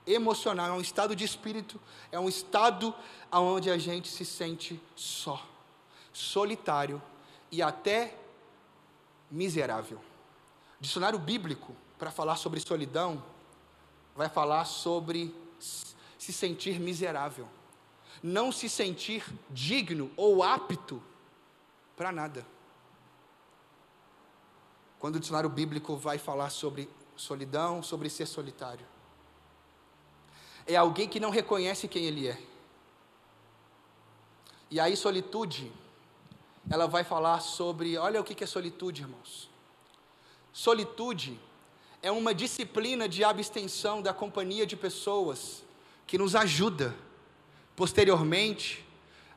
emocional, 0.07 0.69
é 0.69 0.73
um 0.73 0.81
estado 0.81 1.15
de 1.15 1.25
espírito, 1.25 1.79
é 2.11 2.19
um 2.19 2.29
estado 2.29 2.95
onde 3.31 3.69
a 3.69 3.77
gente 3.77 4.07
se 4.07 4.23
sente 4.23 4.81
só, 4.95 5.45
solitário 6.13 7.01
e 7.51 7.61
até 7.61 8.15
miserável. 9.29 10.01
Dicionário 10.79 11.19
bíblico, 11.19 11.75
para 11.97 12.09
falar 12.09 12.37
sobre 12.37 12.61
solidão, 12.61 13.21
vai 14.15 14.29
falar 14.29 14.63
sobre 14.63 15.35
se 15.59 16.31
sentir 16.31 16.79
miserável, 16.79 17.47
não 18.23 18.49
se 18.51 18.69
sentir 18.69 19.25
digno 19.49 20.09
ou 20.15 20.41
apto 20.41 21.03
para 21.97 22.13
nada. 22.13 22.45
Quando 24.99 25.15
o 25.15 25.19
dicionário 25.19 25.49
bíblico 25.49 25.95
vai 25.95 26.17
falar 26.17 26.49
sobre 26.49 26.89
solidão, 27.15 27.81
sobre 27.81 28.09
ser 28.09 28.25
solitário. 28.25 28.85
É 30.67 30.75
alguém 30.75 31.07
que 31.07 31.19
não 31.19 31.29
reconhece 31.29 31.87
quem 31.87 32.05
ele 32.05 32.27
é. 32.27 32.37
E 34.69 34.79
aí, 34.79 34.95
solitude, 34.95 35.71
ela 36.69 36.85
vai 36.85 37.03
falar 37.03 37.39
sobre. 37.39 37.97
Olha 37.97 38.19
o 38.19 38.23
que 38.23 38.43
é 38.43 38.47
solitude, 38.47 39.01
irmãos. 39.01 39.49
Solitude 40.51 41.39
é 42.01 42.11
uma 42.11 42.33
disciplina 42.33 43.07
de 43.07 43.23
abstenção 43.23 44.01
da 44.01 44.13
companhia 44.13 44.65
de 44.65 44.75
pessoas 44.75 45.63
que 46.05 46.17
nos 46.17 46.35
ajuda, 46.35 46.93
posteriormente, 47.75 48.85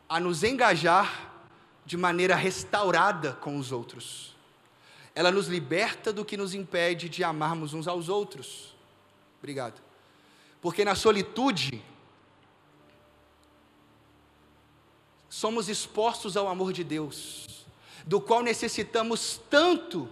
a 0.08 0.18
nos 0.18 0.42
engajar 0.42 1.32
de 1.86 1.96
maneira 1.96 2.34
restaurada 2.34 3.32
com 3.34 3.56
os 3.56 3.72
outros 3.72 4.31
ela 5.14 5.30
nos 5.30 5.46
liberta 5.46 6.12
do 6.12 6.24
que 6.24 6.36
nos 6.36 6.54
impede 6.54 7.08
de 7.08 7.22
amarmos 7.22 7.74
uns 7.74 7.86
aos 7.86 8.08
outros. 8.08 8.74
Obrigado. 9.38 9.80
Porque 10.60 10.84
na 10.84 10.94
solitude, 10.94 11.82
somos 15.28 15.68
expostos 15.68 16.36
ao 16.36 16.48
amor 16.48 16.72
de 16.72 16.84
Deus, 16.84 17.66
do 18.06 18.20
qual 18.20 18.42
necessitamos 18.42 19.40
tanto, 19.50 20.08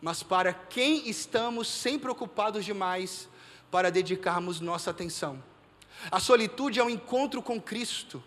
mas 0.00 0.22
para 0.22 0.52
quem 0.52 1.08
estamos 1.08 1.68
sempre 1.68 2.10
ocupados 2.10 2.64
demais 2.64 3.28
para 3.70 3.90
dedicarmos 3.90 4.60
nossa 4.60 4.90
atenção. 4.90 5.42
A 6.10 6.20
solitude 6.20 6.80
é 6.80 6.84
um 6.84 6.90
encontro 6.90 7.42
com 7.42 7.60
Cristo, 7.60 8.22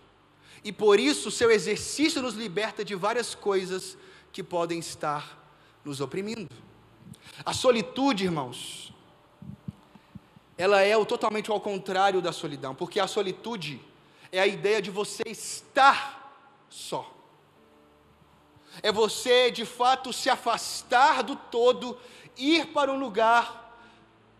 e 0.63 0.71
por 0.71 0.99
isso 0.99 1.31
seu 1.31 1.49
exercício 1.49 2.21
nos 2.21 2.35
liberta 2.35 2.83
de 2.85 2.95
várias 2.95 3.33
coisas 3.33 3.97
que 4.31 4.43
podem 4.43 4.79
estar 4.79 5.38
nos 5.89 5.99
oprimindo. 5.99 6.55
A 7.43 7.51
solitude, 7.51 8.23
irmãos, 8.23 8.93
ela 10.55 10.81
é 10.81 10.95
o 10.95 11.05
totalmente 11.05 11.49
ao 11.49 11.59
contrário 11.59 12.21
da 12.21 12.31
solidão, 12.31 12.75
porque 12.75 12.99
a 12.99 13.07
solitude 13.07 13.81
é 14.31 14.39
a 14.39 14.45
ideia 14.45 14.81
de 14.81 14.91
você 14.91 15.23
estar 15.25 16.31
só. 16.69 17.11
É 18.83 18.91
você, 18.91 19.49
de 19.49 19.65
fato, 19.65 20.13
se 20.13 20.29
afastar 20.29 21.23
do 21.23 21.35
todo, 21.35 21.97
ir 22.37 22.67
para 22.67 22.91
um 22.91 22.99
lugar, 22.99 23.75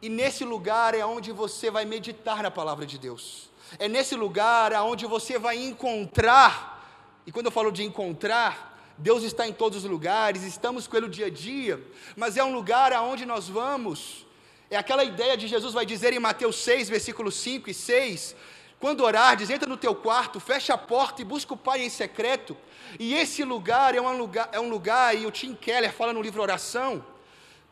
e 0.02 0.08
nesse 0.08 0.46
lugar 0.46 0.94
é 0.94 1.04
onde 1.04 1.32
você 1.32 1.72
vai 1.72 1.84
meditar 1.84 2.44
na 2.44 2.52
palavra 2.52 2.86
de 2.86 3.00
Deus. 3.00 3.50
É 3.80 3.88
nesse 3.88 4.16
lugar 4.16 4.72
aonde 4.74 5.08
você 5.08 5.40
vai 5.40 5.58
encontrar, 5.58 7.24
e 7.26 7.32
quando 7.32 7.48
eu 7.48 7.52
falo 7.52 7.72
de 7.72 7.84
encontrar, 7.84 8.69
Deus 9.00 9.24
está 9.24 9.48
em 9.48 9.54
todos 9.54 9.84
os 9.84 9.90
lugares, 9.90 10.44
estamos 10.44 10.86
com 10.86 10.98
Ele 10.98 11.06
o 11.06 11.10
dia 11.10 11.28
a 11.28 11.30
dia, 11.30 11.82
mas 12.18 12.36
é 12.36 12.44
um 12.44 12.54
lugar 12.54 12.92
aonde 12.92 13.26
nós 13.26 13.48
vamos, 13.48 14.28
é 14.70 14.76
aquela 14.78 15.04
ideia 15.04 15.36
de 15.38 15.48
Jesus 15.48 15.74
vai 15.74 15.86
dizer 15.86 16.14
em 16.14 16.20
Mateus 16.20 16.58
6, 16.58 16.90
versículos 16.90 17.36
5 17.36 17.70
e 17.70 17.74
6, 17.74 18.36
quando 18.80 19.04
orardes, 19.04 19.50
entra 19.50 19.68
no 19.68 19.78
teu 19.78 19.96
quarto, 19.96 20.40
fecha 20.40 20.74
a 20.74 20.78
porta 20.78 21.22
e 21.22 21.26
busca 21.26 21.54
o 21.54 21.58
Pai 21.58 21.82
em 21.82 21.90
secreto. 21.90 22.56
E 22.98 23.14
esse 23.14 23.44
lugar 23.44 23.96
é 23.96 24.02
um 24.02 24.18
lugar, 24.18 24.50
é 24.52 24.60
um 24.60 24.70
lugar 24.70 25.16
e 25.16 25.26
o 25.26 25.32
Tim 25.32 25.54
Keller 25.54 25.92
fala 25.92 26.14
no 26.14 26.22
livro 26.22 26.42
Oração, 26.42 27.04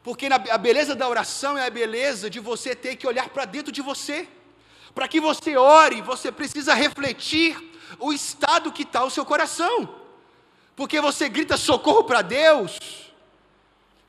porque 0.03 0.27
na, 0.27 0.35
a 0.35 0.57
beleza 0.57 0.95
da 0.95 1.07
oração 1.07 1.57
é 1.57 1.65
a 1.65 1.69
beleza 1.69 2.29
de 2.29 2.39
você 2.39 2.75
ter 2.75 2.95
que 2.95 3.07
olhar 3.07 3.29
para 3.29 3.45
dentro 3.45 3.71
de 3.71 3.81
você. 3.81 4.27
Para 4.95 5.07
que 5.07 5.19
você 5.19 5.55
ore, 5.55 6.01
você 6.01 6.31
precisa 6.31 6.73
refletir 6.73 7.57
o 7.99 8.11
estado 8.11 8.71
que 8.71 8.83
está 8.83 9.03
o 9.03 9.09
seu 9.09 9.25
coração. 9.25 9.96
Porque 10.77 11.01
você 11.01 11.27
grita 11.27 11.57
socorro 11.57 12.03
para 12.03 12.21
Deus, 12.21 12.77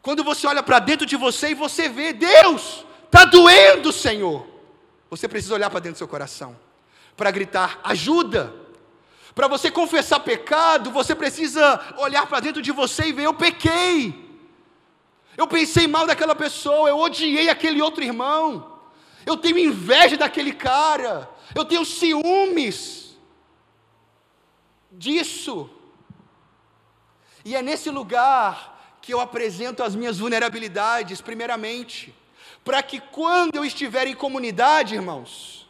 quando 0.02 0.22
você 0.22 0.46
olha 0.46 0.62
para 0.62 0.78
dentro 0.78 1.06
de 1.06 1.16
você 1.16 1.48
e 1.48 1.54
você 1.54 1.88
vê, 1.88 2.12
Deus, 2.12 2.84
está 3.06 3.24
doendo, 3.24 3.90
Senhor. 3.90 4.46
Você 5.08 5.26
precisa 5.26 5.54
olhar 5.54 5.70
para 5.70 5.80
dentro 5.80 5.94
do 5.94 5.98
seu 5.98 6.06
coração 6.06 6.54
para 7.16 7.30
gritar 7.30 7.80
ajuda. 7.82 8.54
Para 9.34 9.48
você 9.48 9.70
confessar 9.70 10.20
pecado, 10.20 10.90
você 10.90 11.14
precisa 11.14 11.80
olhar 11.96 12.26
para 12.26 12.40
dentro 12.40 12.60
de 12.60 12.70
você 12.70 13.06
e 13.06 13.12
ver: 13.12 13.24
eu 13.24 13.34
pequei. 13.34 14.28
Eu 15.38 15.46
pensei 15.46 15.86
mal 15.86 16.06
daquela 16.06 16.34
pessoa, 16.34 16.88
eu 16.88 16.98
odiei 16.98 17.48
aquele 17.48 17.80
outro 17.80 18.04
irmão. 18.04 18.78
Eu 19.24 19.38
tenho 19.38 19.58
inveja 19.58 20.18
daquele 20.18 20.52
cara. 20.52 21.30
Eu 21.54 21.64
tenho 21.64 21.84
ciúmes 21.84 23.16
disso. 24.92 25.70
E 27.48 27.56
é 27.56 27.62
nesse 27.62 27.88
lugar 27.88 28.98
que 29.00 29.14
eu 29.14 29.20
apresento 29.22 29.82
as 29.82 29.94
minhas 29.94 30.18
vulnerabilidades, 30.18 31.22
primeiramente, 31.22 32.14
para 32.62 32.82
que 32.82 33.00
quando 33.00 33.56
eu 33.56 33.64
estiver 33.64 34.06
em 34.06 34.14
comunidade, 34.14 34.94
irmãos, 34.94 35.66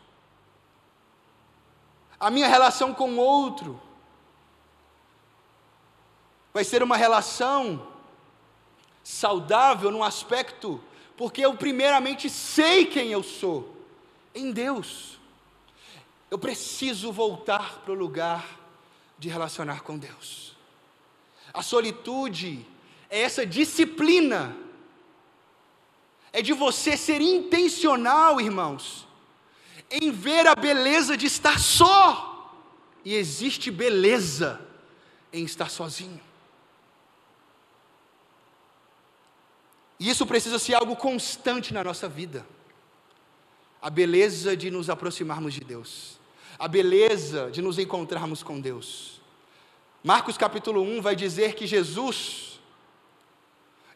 a 2.18 2.30
minha 2.30 2.48
relação 2.48 2.92
com 2.92 3.12
o 3.12 3.18
outro 3.18 3.80
vai 6.52 6.64
ser 6.64 6.82
uma 6.82 6.96
relação 6.96 7.86
saudável 9.04 9.92
no 9.92 10.02
aspecto, 10.02 10.82
porque 11.16 11.42
eu 11.42 11.54
primeiramente 11.54 12.28
sei 12.28 12.86
quem 12.86 13.12
eu 13.12 13.22
sou 13.22 13.86
em 14.34 14.50
Deus. 14.50 15.16
Eu 16.28 16.40
preciso 16.40 17.12
voltar 17.12 17.82
para 17.84 17.92
o 17.92 17.96
lugar 17.96 18.44
de 19.16 19.28
relacionar 19.28 19.82
com 19.82 19.96
Deus. 19.96 20.57
A 21.52 21.62
solitude 21.62 22.64
é 23.10 23.20
essa 23.20 23.46
disciplina, 23.46 24.56
é 26.32 26.42
de 26.42 26.52
você 26.52 26.96
ser 26.96 27.20
intencional, 27.20 28.40
irmãos, 28.40 29.06
em 29.90 30.10
ver 30.10 30.46
a 30.46 30.54
beleza 30.54 31.16
de 31.16 31.26
estar 31.26 31.58
só. 31.58 32.26
E 33.04 33.14
existe 33.14 33.70
beleza 33.70 34.60
em 35.32 35.44
estar 35.44 35.70
sozinho. 35.70 36.20
E 39.98 40.08
isso 40.08 40.26
precisa 40.26 40.58
ser 40.58 40.74
algo 40.74 40.94
constante 40.94 41.74
na 41.74 41.82
nossa 41.82 42.08
vida. 42.08 42.46
A 43.80 43.90
beleza 43.90 44.56
de 44.56 44.70
nos 44.70 44.88
aproximarmos 44.90 45.54
de 45.54 45.60
Deus. 45.60 46.18
A 46.58 46.68
beleza 46.68 47.50
de 47.50 47.62
nos 47.62 47.78
encontrarmos 47.78 48.42
com 48.42 48.60
Deus. 48.60 49.17
Marcos 50.02 50.36
capítulo 50.38 50.82
1 50.82 51.02
vai 51.02 51.16
dizer 51.16 51.54
que 51.54 51.66
Jesus, 51.66 52.60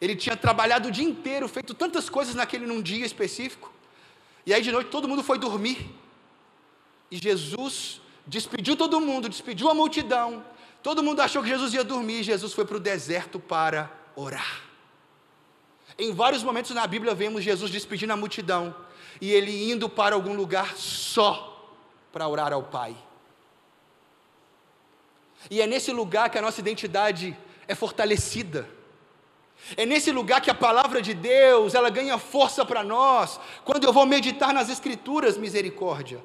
ele 0.00 0.16
tinha 0.16 0.36
trabalhado 0.36 0.88
o 0.88 0.90
dia 0.90 1.04
inteiro, 1.04 1.48
feito 1.48 1.74
tantas 1.74 2.10
coisas 2.10 2.34
naquele 2.34 2.66
num 2.66 2.82
dia 2.82 3.06
específico, 3.06 3.72
e 4.44 4.52
aí 4.52 4.60
de 4.60 4.72
noite 4.72 4.90
todo 4.90 5.08
mundo 5.08 5.22
foi 5.22 5.38
dormir. 5.38 5.88
E 7.10 7.16
Jesus 7.16 8.00
despediu 8.26 8.76
todo 8.76 9.00
mundo, 9.00 9.28
despediu 9.28 9.68
a 9.68 9.74
multidão. 9.74 10.44
Todo 10.82 11.02
mundo 11.02 11.20
achou 11.20 11.42
que 11.42 11.48
Jesus 11.48 11.72
ia 11.74 11.84
dormir. 11.84 12.22
Jesus 12.22 12.52
foi 12.52 12.64
para 12.64 12.76
o 12.76 12.80
deserto 12.80 13.38
para 13.38 13.90
orar. 14.16 14.62
Em 15.98 16.12
vários 16.12 16.42
momentos 16.42 16.72
na 16.72 16.86
Bíblia 16.86 17.14
vemos 17.14 17.44
Jesus 17.44 17.70
despedindo 17.70 18.12
a 18.12 18.16
multidão 18.16 18.74
e 19.20 19.30
ele 19.30 19.70
indo 19.70 19.88
para 19.88 20.14
algum 20.14 20.34
lugar 20.34 20.76
só 20.76 21.70
para 22.10 22.26
orar 22.26 22.52
ao 22.52 22.62
Pai. 22.62 22.96
E 25.50 25.60
é 25.60 25.66
nesse 25.66 25.92
lugar 25.92 26.30
que 26.30 26.38
a 26.38 26.42
nossa 26.42 26.60
identidade 26.60 27.36
é 27.66 27.74
fortalecida. 27.74 28.68
É 29.76 29.86
nesse 29.86 30.10
lugar 30.10 30.40
que 30.40 30.50
a 30.50 30.54
palavra 30.54 31.00
de 31.00 31.14
Deus, 31.14 31.74
ela 31.74 31.88
ganha 31.88 32.18
força 32.18 32.64
para 32.64 32.82
nós, 32.82 33.38
quando 33.64 33.84
eu 33.84 33.92
vou 33.92 34.04
meditar 34.04 34.52
nas 34.52 34.68
escrituras, 34.68 35.36
misericórdia. 35.36 36.20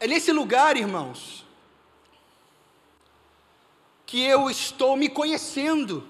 É 0.00 0.06
nesse 0.06 0.30
lugar, 0.30 0.76
irmãos, 0.76 1.44
que 4.06 4.22
eu 4.22 4.48
estou 4.48 4.96
me 4.96 5.08
conhecendo 5.08 6.08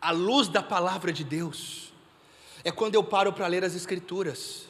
à 0.00 0.12
luz 0.12 0.46
da 0.46 0.62
palavra 0.62 1.12
de 1.12 1.24
Deus. 1.24 1.92
É 2.62 2.70
quando 2.70 2.94
eu 2.94 3.02
paro 3.02 3.32
para 3.32 3.48
ler 3.48 3.64
as 3.64 3.74
escrituras. 3.74 4.66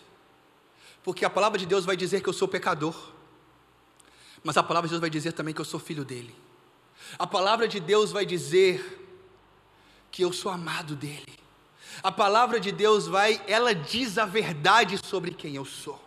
Porque 1.05 1.25
a 1.25 1.31
palavra 1.31 1.59
de 1.59 1.67
Deus 1.67 1.85
vai 1.85 1.97
dizer 1.97 2.23
que 2.23 2.29
eu 2.29 2.33
sou 2.33 2.49
pecador. 2.49 2.97
Mas 4.43 4.57
a 4.57 4.63
palavra 4.63 4.89
de 4.89 4.93
Deus 4.95 5.01
vai 5.01 5.11
dizer 5.11 5.33
também 5.33 5.55
que 5.55 5.61
eu 5.61 5.65
sou 5.65 5.79
filho 5.79 6.05
dele. 6.05 6.35
A 7.19 7.27
palavra 7.27 7.69
de 7.69 7.79
Deus 7.79 8.11
vai 8.11 8.25
dizer 8.25 9.03
que 10.11 10.23
eu 10.23 10.33
sou 10.33 10.51
amado 10.51 10.97
dele. 10.97 11.39
A 12.03 12.11
palavra 12.11 12.59
de 12.59 12.73
Deus 12.73 13.07
vai, 13.07 13.41
ela 13.47 13.75
diz 13.75 14.17
a 14.17 14.25
verdade 14.25 14.99
sobre 15.05 15.33
quem 15.33 15.55
eu 15.55 15.65
sou. 15.65 16.03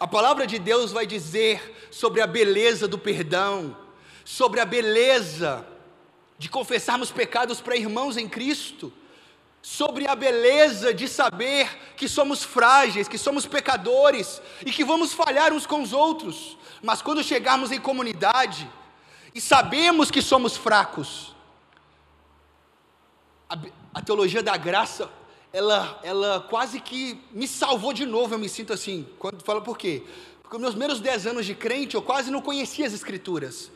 A 0.00 0.08
palavra 0.08 0.46
de 0.46 0.58
Deus 0.58 0.90
vai 0.90 1.06
dizer 1.06 1.88
sobre 1.90 2.22
a 2.22 2.26
beleza 2.26 2.88
do 2.88 2.98
perdão, 2.98 3.76
sobre 4.24 4.60
a 4.60 4.64
beleza 4.64 5.66
de 6.38 6.48
confessarmos 6.48 7.10
pecados 7.10 7.60
para 7.60 7.76
irmãos 7.76 8.16
em 8.16 8.28
Cristo, 8.28 8.92
sobre 9.62 10.08
a 10.08 10.16
beleza 10.16 10.92
de 10.92 11.06
saber 11.06 11.94
que 11.96 12.08
somos 12.08 12.42
frágeis, 12.42 13.06
que 13.06 13.16
somos 13.16 13.46
pecadores 13.46 14.42
e 14.66 14.72
que 14.72 14.84
vamos 14.84 15.12
falhar 15.12 15.52
uns 15.52 15.64
com 15.64 15.80
os 15.80 15.92
outros, 15.92 16.58
mas 16.82 17.00
quando 17.00 17.22
chegarmos 17.22 17.70
em 17.70 17.80
comunidade 17.80 18.68
e 19.32 19.40
sabemos 19.40 20.10
que 20.10 20.20
somos 20.20 20.56
fracos, 20.56 21.34
a, 23.48 23.56
a 23.94 24.02
teologia 24.02 24.42
da 24.42 24.56
graça, 24.56 25.08
ela, 25.52 26.00
ela 26.02 26.40
quase 26.40 26.80
que 26.80 27.22
me 27.30 27.46
salvou 27.46 27.92
de 27.92 28.04
novo, 28.04 28.34
eu 28.34 28.38
me 28.38 28.48
sinto 28.48 28.72
assim, 28.72 29.06
quando 29.18 29.44
fala 29.44 29.60
por 29.60 29.78
quê? 29.78 30.02
Porque 30.42 30.58
meus 30.58 30.72
primeiros 30.72 30.98
dez 30.98 31.24
anos 31.24 31.46
de 31.46 31.54
crente, 31.54 31.94
eu 31.94 32.02
quase 32.02 32.32
não 32.32 32.42
conhecia 32.42 32.86
as 32.86 32.92
escrituras, 32.92 33.70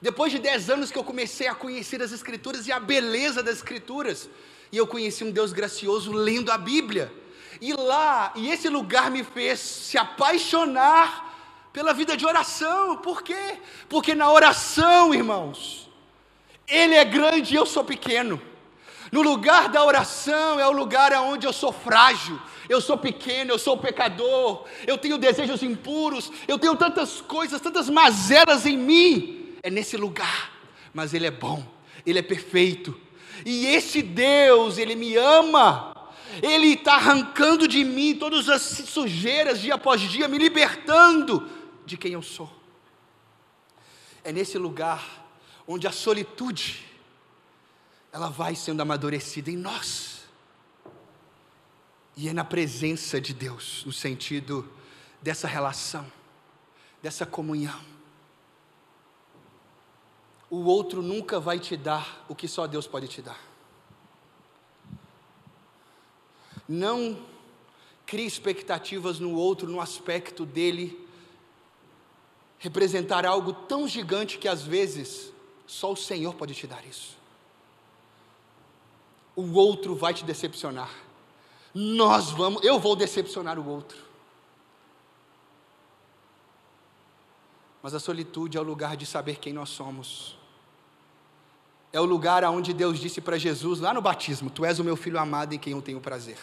depois 0.00 0.30
de 0.30 0.38
dez 0.38 0.70
anos 0.70 0.92
que 0.92 0.98
eu 0.98 1.04
comecei 1.04 1.48
a 1.48 1.54
conhecer 1.54 2.00
as 2.00 2.12
escrituras 2.12 2.68
e 2.68 2.72
a 2.72 2.78
beleza 2.78 3.42
das 3.42 3.56
escrituras, 3.56 4.28
e 4.72 4.78
eu 4.78 4.86
conheci 4.86 5.22
um 5.22 5.30
Deus 5.30 5.52
gracioso 5.52 6.10
lendo 6.10 6.50
a 6.50 6.56
Bíblia. 6.56 7.12
E 7.60 7.74
lá, 7.74 8.32
e 8.34 8.50
esse 8.50 8.70
lugar 8.70 9.10
me 9.10 9.22
fez 9.22 9.60
se 9.60 9.98
apaixonar 9.98 11.68
pela 11.72 11.92
vida 11.92 12.16
de 12.16 12.24
oração. 12.24 12.96
Por 12.96 13.22
quê? 13.22 13.58
Porque 13.86 14.14
na 14.14 14.32
oração, 14.32 15.14
irmãos, 15.14 15.90
Ele 16.66 16.94
é 16.94 17.04
grande 17.04 17.52
e 17.52 17.56
eu 17.56 17.66
sou 17.66 17.84
pequeno. 17.84 18.40
No 19.12 19.20
lugar 19.20 19.68
da 19.68 19.84
oração 19.84 20.58
é 20.58 20.66
o 20.66 20.72
lugar 20.72 21.12
onde 21.20 21.46
eu 21.46 21.52
sou 21.52 21.70
frágil, 21.70 22.40
eu 22.66 22.80
sou 22.80 22.96
pequeno, 22.96 23.52
eu 23.52 23.58
sou 23.58 23.76
pecador, 23.76 24.64
eu 24.86 24.96
tenho 24.96 25.18
desejos 25.18 25.62
impuros, 25.62 26.32
eu 26.48 26.58
tenho 26.58 26.74
tantas 26.76 27.20
coisas, 27.20 27.60
tantas 27.60 27.90
mazelas 27.90 28.64
em 28.64 28.78
mim. 28.78 29.54
É 29.62 29.70
nesse 29.70 29.98
lugar, 29.98 30.50
mas 30.94 31.12
Ele 31.12 31.26
é 31.26 31.30
bom, 31.30 31.62
Ele 32.06 32.18
é 32.18 32.22
perfeito, 32.22 32.98
e 33.44 33.66
esse 33.66 34.02
Deus, 34.02 34.78
Ele 34.78 34.94
me 34.94 35.16
ama, 35.16 35.94
Ele 36.42 36.74
está 36.74 36.94
arrancando 36.94 37.66
de 37.66 37.84
mim 37.84 38.14
todas 38.14 38.48
as 38.48 38.62
sujeiras 38.62 39.60
dia 39.60 39.74
após 39.74 40.00
dia, 40.00 40.28
me 40.28 40.38
libertando 40.38 41.48
de 41.84 41.96
quem 41.96 42.12
eu 42.12 42.22
sou. 42.22 42.50
É 44.24 44.32
nesse 44.32 44.56
lugar 44.58 45.22
onde 45.66 45.86
a 45.86 45.92
solitude, 45.92 46.84
ela 48.12 48.28
vai 48.28 48.54
sendo 48.54 48.80
amadurecida 48.80 49.50
em 49.50 49.56
nós. 49.56 50.22
E 52.16 52.28
é 52.28 52.32
na 52.32 52.44
presença 52.44 53.20
de 53.20 53.32
Deus, 53.32 53.82
no 53.86 53.92
sentido 53.92 54.70
dessa 55.20 55.48
relação, 55.48 56.10
dessa 57.02 57.24
comunhão. 57.24 57.91
O 60.52 60.64
outro 60.66 61.00
nunca 61.00 61.40
vai 61.40 61.58
te 61.58 61.76
dar 61.76 62.24
o 62.28 62.34
que 62.34 62.46
só 62.46 62.66
Deus 62.66 62.86
pode 62.86 63.08
te 63.08 63.22
dar. 63.22 63.40
Não 66.68 67.18
crie 68.04 68.26
expectativas 68.26 69.18
no 69.18 69.34
outro, 69.34 69.68
no 69.68 69.80
aspecto 69.80 70.44
dele 70.44 71.08
representar 72.58 73.26
algo 73.26 73.52
tão 73.52 73.88
gigante 73.88 74.38
que 74.38 74.46
às 74.46 74.62
vezes 74.62 75.32
só 75.66 75.90
o 75.90 75.96
Senhor 75.96 76.34
pode 76.34 76.54
te 76.54 76.66
dar 76.66 76.84
isso 76.86 77.22
o 79.34 79.54
outro 79.54 79.94
vai 79.94 80.12
te 80.12 80.24
decepcionar. 80.24 80.90
Nós 81.74 82.30
vamos, 82.30 82.62
eu 82.62 82.78
vou 82.78 82.94
decepcionar 82.94 83.58
o 83.58 83.66
outro. 83.66 83.98
Mas 87.82 87.94
a 87.94 88.00
solitude 88.00 88.56
é 88.56 88.60
o 88.60 88.64
lugar 88.64 88.96
de 88.96 89.06
saber 89.06 89.38
quem 89.38 89.52
nós 89.52 89.70
somos. 89.70 90.36
É 91.92 92.00
o 92.00 92.04
lugar 92.04 92.42
aonde 92.42 92.72
Deus 92.72 92.98
disse 92.98 93.20
para 93.20 93.36
Jesus 93.36 93.78
lá 93.78 93.92
no 93.92 94.00
batismo: 94.00 94.48
Tu 94.48 94.64
és 94.64 94.78
o 94.78 94.84
meu 94.84 94.96
filho 94.96 95.18
amado 95.18 95.52
em 95.52 95.58
quem 95.58 95.74
eu 95.74 95.82
tenho 95.82 96.00
prazer. 96.00 96.38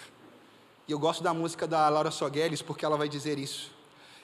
E 0.88 0.92
eu 0.92 1.00
gosto 1.00 1.24
da 1.24 1.34
música 1.34 1.68
da 1.68 1.90
Laura 1.90 2.12
Sogueles 2.12 2.62
porque 2.62 2.86
ela 2.86 2.98
vai 2.98 3.10
dizer 3.10 3.40
isso. 3.40 3.72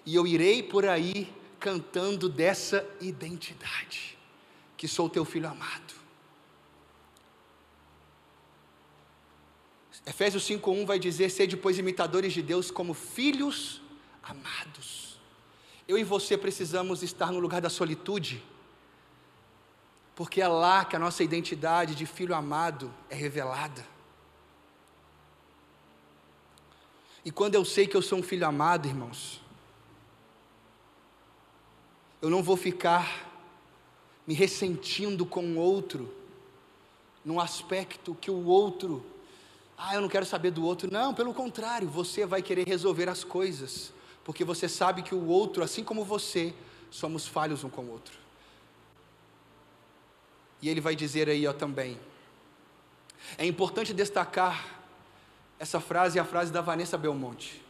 E 0.05 0.13
eu 0.13 0.27
irei 0.27 0.61
por 0.61 0.85
aí 0.85 1.33
cantando 1.59 2.29
dessa 2.29 2.87
identidade, 3.01 4.17
que 4.77 4.87
sou 4.87 5.09
teu 5.09 5.25
filho 5.25 5.47
amado. 5.47 5.95
Efésios 10.05 10.43
5:1 10.43 10.85
vai 10.85 10.99
dizer: 10.99 11.31
"Sede 11.31 11.57
pois 11.57 11.79
imitadores 11.79 12.33
de 12.33 12.43
Deus 12.43 12.69
como 12.69 12.93
filhos 12.93 13.81
amados". 14.21 15.19
Eu 15.87 15.97
e 15.97 16.03
você 16.03 16.37
precisamos 16.37 17.01
estar 17.01 17.31
no 17.31 17.39
lugar 17.39 17.61
da 17.61 17.69
solitude, 17.69 18.43
porque 20.15 20.41
é 20.41 20.47
lá 20.47 20.85
que 20.85 20.95
a 20.95 20.99
nossa 20.99 21.23
identidade 21.23 21.93
de 21.93 22.05
filho 22.05 22.33
amado 22.33 22.93
é 23.09 23.15
revelada. 23.15 23.85
E 27.23 27.31
quando 27.31 27.55
eu 27.55 27.65
sei 27.65 27.87
que 27.87 27.97
eu 27.97 28.01
sou 28.01 28.19
um 28.19 28.23
filho 28.23 28.47
amado, 28.47 28.87
irmãos, 28.87 29.41
eu 32.21 32.29
não 32.29 32.41
vou 32.41 32.55
ficar 32.55 33.29
me 34.25 34.33
ressentindo 34.33 35.25
com 35.25 35.43
o 35.43 35.57
outro, 35.57 36.13
num 37.23 37.39
aspecto 37.39 38.15
que 38.15 38.31
o 38.31 38.45
outro 38.45 39.05
ah, 39.77 39.95
eu 39.95 40.01
não 40.01 40.07
quero 40.07 40.25
saber 40.25 40.51
do 40.51 40.63
outro. 40.63 40.91
Não, 40.91 41.13
pelo 41.13 41.33
contrário, 41.33 41.87
você 41.87 42.25
vai 42.25 42.41
querer 42.41 42.67
resolver 42.67 43.09
as 43.09 43.23
coisas, 43.23 43.91
porque 44.23 44.43
você 44.43 44.69
sabe 44.69 45.01
que 45.01 45.13
o 45.13 45.27
outro, 45.27 45.63
assim 45.63 45.83
como 45.83 46.03
você, 46.03 46.53
somos 46.89 47.27
falhos 47.27 47.63
um 47.63 47.69
com 47.69 47.81
o 47.83 47.91
outro. 47.91 48.24
E 50.61 50.69
ele 50.69 50.81
vai 50.81 50.95
dizer 50.95 51.29
aí 51.29 51.45
ó, 51.47 51.53
também. 51.53 51.99
É 53.37 53.45
importante 53.45 53.93
destacar 53.93 54.83
essa 55.59 55.79
frase, 55.79 56.19
a 56.19 56.25
frase 56.25 56.51
da 56.51 56.61
Vanessa 56.61 56.97
Belmonte. 56.97 57.61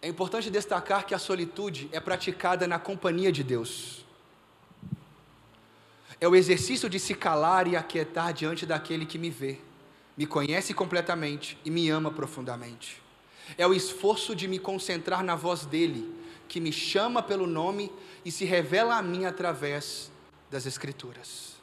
É 0.00 0.08
importante 0.08 0.50
destacar 0.50 1.06
que 1.06 1.14
a 1.14 1.18
solitude 1.18 1.88
é 1.92 2.00
praticada 2.00 2.66
na 2.66 2.78
companhia 2.78 3.32
de 3.32 3.42
Deus. 3.42 4.04
É 6.20 6.28
o 6.28 6.34
exercício 6.34 6.88
de 6.88 6.98
se 6.98 7.14
calar 7.14 7.66
e 7.66 7.76
aquietar 7.76 8.32
diante 8.32 8.66
daquele 8.66 9.06
que 9.06 9.18
me 9.18 9.30
vê 9.30 9.58
me 10.18 10.26
conhece 10.26 10.74
completamente 10.74 11.56
e 11.64 11.70
me 11.70 11.88
ama 11.88 12.10
profundamente. 12.10 13.00
É 13.56 13.64
o 13.64 13.72
esforço 13.72 14.34
de 14.34 14.48
me 14.48 14.58
concentrar 14.58 15.22
na 15.22 15.36
voz 15.36 15.64
dele, 15.64 16.12
que 16.48 16.58
me 16.58 16.72
chama 16.72 17.22
pelo 17.22 17.46
nome 17.46 17.92
e 18.24 18.32
se 18.32 18.44
revela 18.44 18.96
a 18.96 19.02
mim 19.02 19.26
através 19.26 20.10
das 20.50 20.66
Escrituras. 20.66 21.56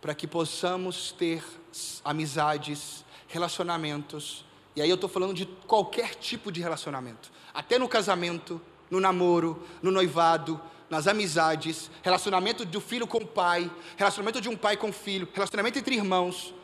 Para 0.00 0.14
que 0.14 0.26
possamos 0.26 1.12
ter 1.12 1.42
amizades, 2.04 3.04
relacionamentos, 3.28 4.44
e 4.76 4.82
aí 4.82 4.88
eu 4.88 4.96
estou 4.96 5.08
falando 5.08 5.34
de 5.34 5.46
qualquer 5.66 6.14
tipo 6.14 6.52
de 6.52 6.60
relacionamento, 6.60 7.30
até 7.52 7.78
no 7.78 7.88
casamento, 7.88 8.60
no 8.90 9.00
namoro, 9.00 9.64
no 9.82 9.90
noivado, 9.90 10.60
nas 10.90 11.06
amizades, 11.06 11.90
relacionamento 12.02 12.64
do 12.64 12.80
filho 12.80 13.06
com 13.06 13.18
o 13.18 13.26
pai, 13.26 13.70
relacionamento 13.96 14.40
de 14.40 14.48
um 14.48 14.56
pai 14.56 14.76
com 14.76 14.90
o 14.90 14.92
filho, 14.92 15.28
relacionamento 15.32 15.78
entre 15.78 15.94
irmãos, 15.94 16.54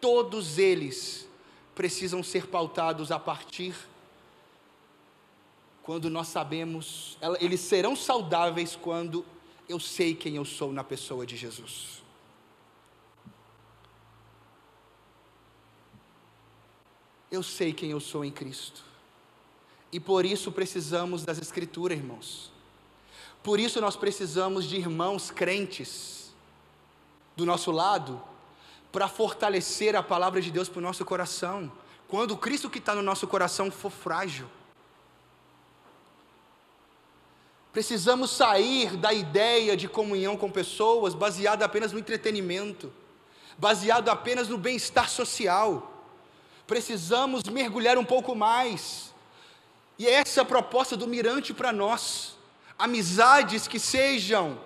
todos 0.00 0.58
eles 0.58 1.28
precisam 1.74 2.22
ser 2.22 2.46
pautados 2.46 3.10
a 3.10 3.18
partir 3.18 3.74
quando 5.84 6.08
nós 6.08 6.28
sabemos, 6.28 7.18
eles 7.38 7.60
serão 7.60 7.94
saudáveis 7.94 8.74
quando 8.74 9.22
eu 9.68 9.78
sei 9.78 10.14
quem 10.14 10.36
eu 10.36 10.44
sou 10.44 10.72
na 10.72 10.82
pessoa 10.82 11.26
de 11.26 11.36
Jesus. 11.36 12.02
Eu 17.30 17.42
sei 17.42 17.74
quem 17.74 17.90
eu 17.90 18.00
sou 18.00 18.24
em 18.24 18.30
Cristo. 18.30 18.82
E 19.92 20.00
por 20.00 20.24
isso 20.24 20.50
precisamos 20.50 21.22
das 21.22 21.36
Escrituras, 21.36 21.98
irmãos. 21.98 22.50
Por 23.42 23.60
isso 23.60 23.78
nós 23.78 23.94
precisamos 23.94 24.64
de 24.64 24.76
irmãos 24.76 25.30
crentes 25.30 26.34
do 27.36 27.44
nosso 27.44 27.70
lado 27.70 28.22
para 28.90 29.06
fortalecer 29.06 29.94
a 29.94 30.02
palavra 30.02 30.40
de 30.40 30.50
Deus 30.50 30.66
para 30.66 30.78
o 30.78 30.82
nosso 30.82 31.04
coração. 31.04 31.70
Quando 32.08 32.30
o 32.30 32.38
Cristo 32.38 32.70
que 32.70 32.78
está 32.78 32.94
no 32.94 33.02
nosso 33.02 33.26
coração 33.26 33.70
for 33.70 33.90
frágil. 33.90 34.48
Precisamos 37.74 38.30
sair 38.30 38.96
da 38.96 39.12
ideia 39.12 39.76
de 39.76 39.88
comunhão 39.88 40.36
com 40.36 40.48
pessoas 40.48 41.12
baseada 41.12 41.64
apenas 41.64 41.90
no 41.92 41.98
entretenimento, 41.98 42.92
baseado 43.58 44.08
apenas 44.08 44.48
no 44.48 44.56
bem-estar 44.56 45.10
social. 45.10 46.06
Precisamos 46.68 47.42
mergulhar 47.42 47.98
um 47.98 48.04
pouco 48.04 48.32
mais. 48.36 49.12
E 49.98 50.06
essa 50.06 50.40
é 50.40 50.42
a 50.42 50.46
proposta 50.46 50.96
do 50.96 51.08
Mirante 51.08 51.52
para 51.52 51.72
nós 51.72 52.36
amizades 52.78 53.66
que 53.66 53.80
sejam 53.80 54.56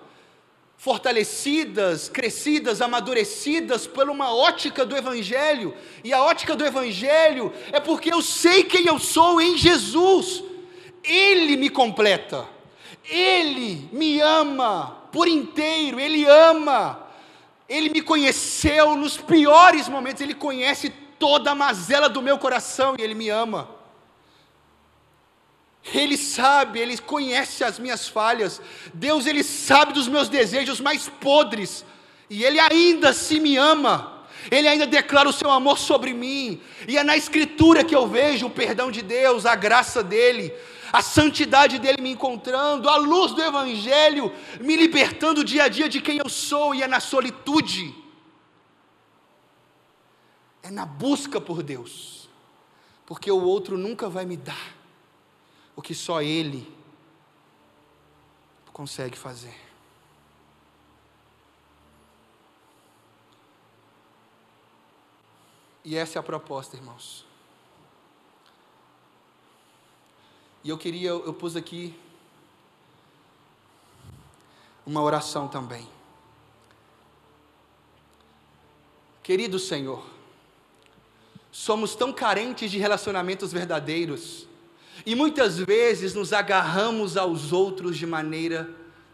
fortalecidas, 0.76 2.10
crescidas, 2.10 2.82
amadurecidas 2.82 3.86
por 3.86 4.10
uma 4.10 4.34
ótica 4.34 4.84
do 4.84 4.94
Evangelho, 4.94 5.74
e 6.04 6.12
a 6.12 6.22
ótica 6.22 6.54
do 6.54 6.64
Evangelho 6.64 7.52
é 7.72 7.80
porque 7.80 8.12
eu 8.12 8.20
sei 8.20 8.64
quem 8.64 8.86
eu 8.86 8.98
sou 8.98 9.40
em 9.40 9.56
Jesus, 9.56 10.44
Ele 11.02 11.56
me 11.56 11.68
completa, 11.68 12.46
Ele 13.08 13.88
me 13.92 14.20
ama 14.20 14.98
por 15.10 15.26
inteiro, 15.26 15.98
Ele 15.98 16.26
ama, 16.26 17.06
Ele 17.68 17.88
me 17.88 18.02
conheceu 18.02 18.94
nos 18.94 19.16
piores 19.16 19.88
momentos, 19.88 20.20
Ele 20.20 20.34
conhece 20.34 20.90
toda 21.18 21.52
a 21.52 21.54
mazela 21.54 22.08
do 22.08 22.22
meu 22.22 22.38
coração 22.38 22.94
e 22.98 23.02
Ele 23.02 23.14
me 23.14 23.28
ama. 23.28 23.68
Ele 25.94 26.16
sabe, 26.16 26.80
Ele 26.80 26.98
conhece 26.98 27.64
as 27.64 27.78
minhas 27.78 28.08
falhas. 28.08 28.60
Deus, 28.92 29.26
Ele 29.26 29.42
sabe 29.42 29.92
dos 29.92 30.08
meus 30.08 30.28
desejos 30.28 30.80
mais 30.80 31.08
podres. 31.08 31.84
E 32.28 32.44
Ele 32.44 32.60
ainda 32.60 33.12
se 33.12 33.40
me 33.40 33.56
ama. 33.56 34.24
Ele 34.50 34.68
ainda 34.68 34.86
declara 34.86 35.28
o 35.28 35.32
seu 35.32 35.50
amor 35.50 35.78
sobre 35.78 36.12
mim. 36.12 36.60
E 36.86 36.96
é 36.96 37.02
na 37.02 37.16
Escritura 37.16 37.84
que 37.84 37.94
eu 37.94 38.06
vejo 38.06 38.46
o 38.46 38.50
perdão 38.50 38.90
de 38.90 39.02
Deus, 39.02 39.46
a 39.46 39.54
graça 39.54 40.02
dEle, 40.02 40.52
a 40.92 41.02
santidade 41.02 41.78
dele 41.78 42.00
me 42.00 42.10
encontrando, 42.10 42.88
a 42.88 42.96
luz 42.96 43.32
do 43.32 43.42
Evangelho 43.42 44.32
me 44.60 44.76
libertando 44.76 45.44
dia 45.44 45.64
a 45.64 45.68
dia 45.68 45.88
de 45.88 46.00
quem 46.00 46.18
eu 46.18 46.28
sou, 46.28 46.74
e 46.74 46.82
é 46.82 46.86
na 46.86 47.00
solitude, 47.00 47.94
é 50.62 50.70
na 50.70 50.86
busca 50.86 51.40
por 51.40 51.62
Deus, 51.62 52.28
porque 53.04 53.30
o 53.30 53.42
outro 53.42 53.76
nunca 53.76 54.08
vai 54.08 54.24
me 54.24 54.36
dar 54.36 54.74
o 55.76 55.82
que 55.82 55.94
só 55.94 56.22
ele 56.22 56.72
consegue 58.72 59.18
fazer. 59.18 59.68
E 65.84 65.96
essa 65.96 66.18
é 66.18 66.20
a 66.20 66.22
proposta, 66.22 66.76
irmãos. 66.76 67.27
E 70.68 70.70
eu 70.70 70.76
queria, 70.76 71.08
eu 71.08 71.32
pus 71.32 71.56
aqui 71.56 71.94
uma 74.84 75.00
oração 75.00 75.48
também. 75.48 75.88
Querido 79.22 79.58
Senhor, 79.58 80.04
somos 81.50 81.94
tão 81.94 82.12
carentes 82.12 82.70
de 82.70 82.76
relacionamentos 82.76 83.50
verdadeiros 83.50 84.46
e 85.06 85.14
muitas 85.14 85.56
vezes 85.56 86.12
nos 86.12 86.34
agarramos 86.34 87.16
aos 87.16 87.50
outros 87.50 87.96
de 87.96 88.06
maneira 88.06 88.68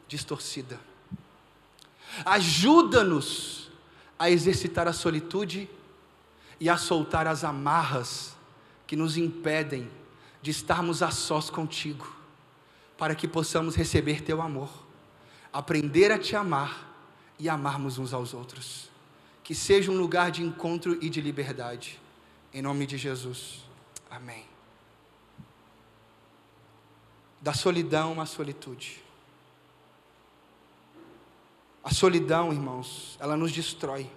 distorcida. 0.09 0.81
Ajuda-nos 2.25 3.71
a 4.19 4.29
exercitar 4.29 4.89
a 4.89 4.93
solitude 4.93 5.71
e 6.59 6.69
a 6.69 6.77
soltar 6.77 7.29
as 7.29 7.45
amarras 7.45 8.35
que 8.89 8.97
nos 8.97 9.17
impedem 9.17 9.89
de 10.45 10.51
estarmos 10.51 11.03
a 11.03 11.11
sós 11.11 11.49
contigo, 11.49 12.07
para 12.99 13.15
que 13.15 13.27
possamos 13.27 13.75
receber 13.75 14.21
teu 14.21 14.43
amor, 14.43 14.69
aprender 15.51 16.13
a 16.13 16.19
te 16.19 16.37
amar 16.37 16.87
e 17.39 17.49
amarmos 17.49 17.97
uns 17.97 18.13
aos 18.13 18.35
outros. 18.35 18.91
Que 19.43 19.55
seja 19.55 19.91
um 19.91 19.97
lugar 19.97 20.31
de 20.31 20.43
encontro 20.43 20.99
e 21.03 21.09
de 21.09 21.23
liberdade. 21.23 21.99
Em 22.53 22.61
nome 22.61 22.85
de 22.85 22.99
Jesus. 22.99 23.65
Amém. 24.11 24.45
Da 27.41 27.55
solidão 27.55 28.21
à 28.21 28.27
solitude. 28.27 29.03
A 31.83 31.91
solidão, 31.91 32.53
irmãos, 32.53 33.17
ela 33.19 33.35
nos 33.35 33.51
destrói. 33.51 34.11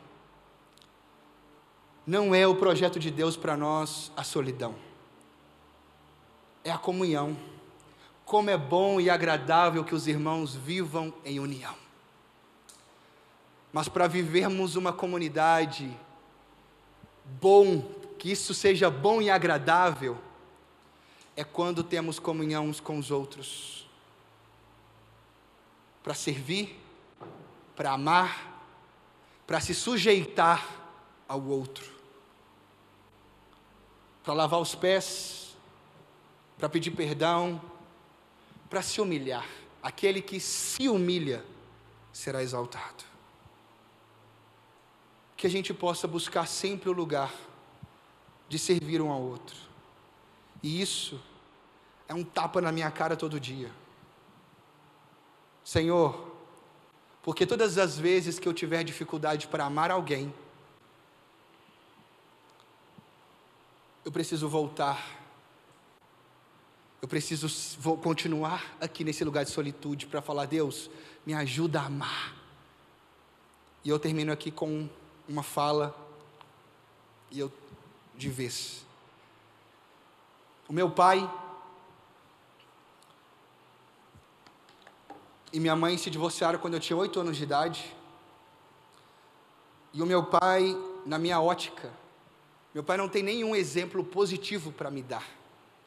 Não 2.06 2.36
é 2.36 2.46
o 2.46 2.56
projeto 2.56 3.00
de 3.00 3.10
Deus 3.10 3.38
para 3.38 3.56
nós 3.56 4.12
a 4.18 4.26
solidão 4.26 4.87
é 6.68 6.72
a 6.72 6.78
comunhão. 6.78 7.38
Como 8.26 8.50
é 8.50 8.58
bom 8.58 9.00
e 9.00 9.10
agradável 9.10 9.86
que 9.86 9.96
os 9.96 10.06
irmãos 10.06 10.54
vivam 10.54 11.14
em 11.24 11.40
união. 11.40 11.74
Mas 13.72 13.88
para 13.88 14.06
vivermos 14.06 14.76
uma 14.76 14.92
comunidade 14.92 15.90
bom, 17.40 17.82
que 18.20 18.30
isso 18.32 18.54
seja 18.54 18.90
bom 18.90 19.22
e 19.22 19.30
agradável, 19.30 20.18
é 21.38 21.44
quando 21.44 21.84
temos 21.84 22.20
comunhão 22.20 22.68
uns 22.68 22.82
com 22.82 22.98
os 22.98 23.12
outros. 23.12 23.88
Para 26.04 26.14
servir, 26.14 26.78
para 27.78 27.92
amar, 27.92 28.66
para 29.46 29.62
se 29.62 29.74
sujeitar 29.74 30.68
ao 31.30 31.42
outro. 31.42 31.90
Para 34.22 34.34
lavar 34.34 34.60
os 34.60 34.76
pés, 34.76 35.47
para 36.58 36.68
pedir 36.68 36.92
perdão, 36.92 37.62
para 38.70 38.82
se 38.82 39.00
humilhar. 39.00 39.46
Aquele 39.82 40.22
que 40.22 40.40
se 40.40 40.90
humilha 40.90 41.46
será 42.12 42.42
exaltado. 42.42 43.04
Que 45.36 45.46
a 45.46 45.50
gente 45.50 45.74
possa 45.74 46.08
buscar 46.08 46.48
sempre 46.48 46.90
o 46.90 46.94
lugar 46.94 47.34
de 48.50 48.58
servir 48.58 49.02
um 49.02 49.12
ao 49.12 49.22
outro. 49.22 49.56
E 50.64 50.82
isso 50.82 51.22
é 52.08 52.14
um 52.14 52.24
tapa 52.24 52.60
na 52.60 52.72
minha 52.72 52.90
cara 52.90 53.16
todo 53.16 53.40
dia. 53.40 53.72
Senhor, 55.64 56.36
porque 57.22 57.46
todas 57.46 57.78
as 57.78 58.00
vezes 58.00 58.40
que 58.40 58.48
eu 58.48 58.54
tiver 58.54 58.84
dificuldade 58.84 59.48
para 59.48 59.66
amar 59.66 59.92
alguém, 59.92 60.34
eu 64.04 64.12
preciso 64.12 64.48
voltar 64.48 65.17
eu 67.02 67.08
preciso 67.08 67.48
vou 67.80 67.98
continuar 67.98 68.76
aqui 68.82 69.04
nesse 69.04 69.24
lugar 69.24 69.46
de 69.46 69.52
solitude 69.52 70.08
para 70.08 70.22
falar, 70.22 70.46
Deus, 70.46 70.90
me 71.26 71.34
ajuda 71.34 71.82
a 71.82 71.86
amar. 71.86 72.36
E 73.84 73.90
eu 73.90 74.00
termino 74.00 74.32
aqui 74.32 74.52
com 74.52 74.90
uma 75.28 75.44
fala 75.44 75.96
e 77.32 77.40
eu 77.40 77.52
de 78.16 78.30
vez. 78.30 78.86
O 80.68 80.74
meu 80.74 80.90
pai 80.90 81.30
e 85.54 85.60
minha 85.60 85.76
mãe 85.76 85.98
se 85.98 86.10
divorciaram 86.10 86.60
quando 86.60 86.74
eu 86.74 86.80
tinha 86.80 86.98
oito 86.98 87.20
anos 87.20 87.38
de 87.38 87.44
idade. 87.44 87.96
E 89.94 90.02
o 90.02 90.06
meu 90.06 90.24
pai, 90.26 90.76
na 91.06 91.18
minha 91.18 91.40
ótica, 91.40 91.92
meu 92.74 92.84
pai 92.84 92.98
não 92.98 93.08
tem 93.08 93.24
nenhum 93.24 93.56
exemplo 93.56 94.04
positivo 94.04 94.72
para 94.72 94.92
me 94.92 95.02
dar. 95.02 95.26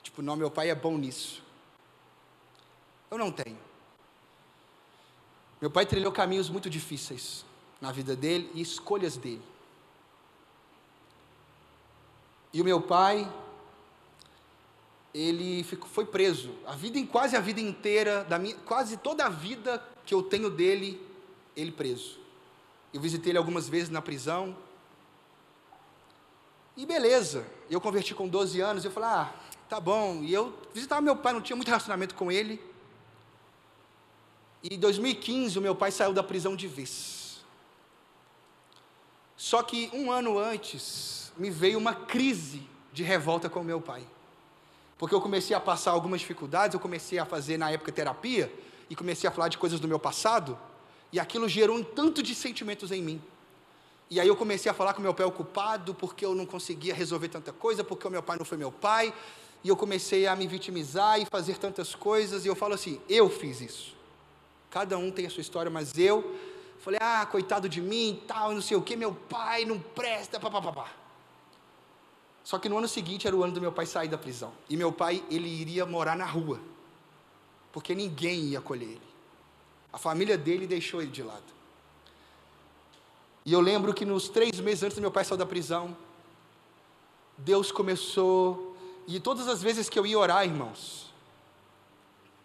Tipo, 0.02 0.22
não, 0.22 0.36
meu 0.36 0.50
pai 0.50 0.70
é 0.70 0.74
bom 0.74 0.96
nisso. 0.96 1.42
Eu 3.10 3.18
não 3.18 3.30
tenho. 3.30 3.58
Meu 5.60 5.70
pai 5.70 5.84
trilhou 5.84 6.10
caminhos 6.10 6.48
muito 6.48 6.70
difíceis 6.70 7.44
na 7.80 7.92
vida 7.92 8.16
dele 8.16 8.50
e 8.54 8.60
escolhas 8.60 9.16
dele. 9.16 9.42
E 12.52 12.60
o 12.60 12.64
meu 12.64 12.80
pai, 12.80 13.30
ele 15.14 15.62
ficou, 15.62 15.88
foi 15.88 16.04
preso. 16.04 16.54
A 16.66 16.72
vida 16.72 17.04
quase 17.06 17.36
a 17.36 17.40
vida 17.40 17.60
inteira, 17.60 18.24
da 18.24 18.38
minha, 18.38 18.56
quase 18.64 18.96
toda 18.96 19.26
a 19.26 19.28
vida 19.28 19.82
que 20.04 20.14
eu 20.14 20.22
tenho 20.22 20.50
dele, 20.50 21.00
ele 21.54 21.70
preso. 21.70 22.18
Eu 22.92 23.00
visitei 23.00 23.30
ele 23.30 23.38
algumas 23.38 23.68
vezes 23.68 23.88
na 23.88 24.02
prisão. 24.02 24.56
E 26.76 26.86
beleza, 26.86 27.46
eu 27.68 27.80
converti 27.80 28.14
com 28.14 28.26
12 28.26 28.60
anos, 28.60 28.84
eu 28.84 28.90
falei, 28.90 29.10
ah, 29.10 29.34
tá 29.70 29.78
bom. 29.78 30.22
E 30.24 30.34
eu 30.34 30.52
visitava 30.74 31.00
meu 31.00 31.14
pai, 31.14 31.32
não 31.32 31.40
tinha 31.40 31.56
muito 31.56 31.68
relacionamento 31.68 32.16
com 32.16 32.30
ele. 32.30 32.60
E 34.62 34.74
em 34.74 34.78
2015 34.78 35.58
o 35.58 35.62
meu 35.62 35.76
pai 35.76 35.92
saiu 35.92 36.12
da 36.12 36.22
prisão 36.22 36.56
de 36.56 36.66
vez. 36.66 37.40
Só 39.36 39.62
que 39.62 39.88
um 39.94 40.10
ano 40.10 40.38
antes 40.38 41.32
me 41.36 41.48
veio 41.50 41.78
uma 41.78 41.94
crise 41.94 42.68
de 42.92 43.04
revolta 43.04 43.48
com 43.48 43.60
o 43.60 43.64
meu 43.64 43.80
pai. 43.80 44.04
Porque 44.98 45.14
eu 45.14 45.20
comecei 45.20 45.56
a 45.56 45.60
passar 45.60 45.92
algumas 45.92 46.20
dificuldades, 46.20 46.74
eu 46.74 46.80
comecei 46.80 47.18
a 47.18 47.24
fazer 47.24 47.56
na 47.56 47.70
época 47.70 47.90
terapia 47.90 48.52
e 48.90 48.96
comecei 48.96 49.26
a 49.26 49.30
falar 49.32 49.48
de 49.48 49.56
coisas 49.56 49.80
do 49.80 49.88
meu 49.88 49.98
passado, 49.98 50.58
e 51.12 51.18
aquilo 51.18 51.48
gerou 51.48 51.76
um 51.76 51.82
tanto 51.82 52.22
de 52.22 52.34
sentimentos 52.34 52.90
em 52.90 53.00
mim. 53.00 53.22
E 54.10 54.20
aí 54.20 54.26
eu 54.26 54.36
comecei 54.36 54.68
a 54.70 54.74
falar 54.74 54.92
com 54.92 55.00
meu 55.00 55.14
pai 55.14 55.24
ocupado, 55.24 55.94
porque 55.94 56.24
eu 56.24 56.34
não 56.34 56.44
conseguia 56.44 56.92
resolver 56.92 57.28
tanta 57.28 57.52
coisa, 57.52 57.84
porque 57.84 58.06
o 58.06 58.10
meu 58.10 58.22
pai 58.22 58.36
não 58.36 58.44
foi 58.44 58.58
meu 58.58 58.72
pai, 58.72 59.14
e 59.62 59.68
eu 59.68 59.76
comecei 59.76 60.26
a 60.26 60.34
me 60.34 60.46
vitimizar 60.46 61.20
e 61.20 61.26
fazer 61.26 61.58
tantas 61.58 61.94
coisas, 61.94 62.44
e 62.44 62.48
eu 62.48 62.56
falo 62.56 62.74
assim: 62.74 63.00
eu 63.08 63.28
fiz 63.28 63.60
isso. 63.60 63.94
Cada 64.70 64.96
um 64.96 65.10
tem 65.10 65.26
a 65.26 65.30
sua 65.30 65.40
história, 65.40 65.70
mas 65.70 65.96
eu 65.98 66.34
falei: 66.78 66.98
ah, 67.02 67.26
coitado 67.26 67.68
de 67.68 67.80
mim, 67.80 68.22
tal, 68.26 68.52
não 68.52 68.62
sei 68.62 68.76
o 68.76 68.82
que, 68.82 68.96
meu 68.96 69.12
pai 69.12 69.64
não 69.64 69.78
presta, 69.78 70.40
papapá. 70.40 70.90
Só 72.42 72.58
que 72.58 72.68
no 72.68 72.78
ano 72.78 72.88
seguinte 72.88 73.26
era 73.26 73.36
o 73.36 73.44
ano 73.44 73.52
do 73.52 73.60
meu 73.60 73.70
pai 73.70 73.84
sair 73.86 74.08
da 74.08 74.16
prisão, 74.16 74.52
e 74.68 74.76
meu 74.76 74.90
pai 74.90 75.22
ele 75.30 75.48
iria 75.48 75.84
morar 75.84 76.16
na 76.16 76.24
rua, 76.24 76.58
porque 77.70 77.94
ninguém 77.94 78.46
ia 78.46 78.58
acolher 78.58 78.86
ele. 78.86 79.10
A 79.92 79.98
família 79.98 80.38
dele 80.38 80.66
deixou 80.66 81.02
ele 81.02 81.10
de 81.10 81.22
lado. 81.22 81.60
E 83.44 83.52
eu 83.52 83.60
lembro 83.60 83.92
que 83.92 84.04
nos 84.04 84.28
três 84.28 84.58
meses 84.60 84.82
antes 84.82 84.96
do 84.96 85.00
meu 85.00 85.10
pai 85.10 85.24
sair 85.24 85.38
da 85.38 85.46
prisão, 85.46 85.96
Deus 87.36 87.72
começou 87.72 88.69
e 89.16 89.20
todas 89.20 89.48
as 89.48 89.62
vezes 89.62 89.88
que 89.88 89.98
eu 89.98 90.06
ia 90.06 90.18
orar, 90.18 90.44
irmãos, 90.44 91.12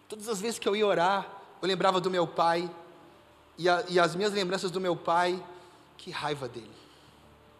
todas 0.07 0.27
as 0.27 0.41
vezes 0.41 0.57
que 0.57 0.67
eu 0.67 0.75
ia 0.75 0.85
orar, 0.85 1.29
eu 1.61 1.67
lembrava 1.67 2.01
do 2.01 2.09
meu 2.09 2.25
pai, 2.27 2.69
e, 3.57 3.69
a, 3.69 3.85
e 3.87 3.99
as 3.99 4.15
minhas 4.15 4.33
lembranças 4.33 4.71
do 4.71 4.81
meu 4.81 4.95
pai, 4.95 5.43
que 5.97 6.11
raiva 6.11 6.47
dele. 6.47 6.71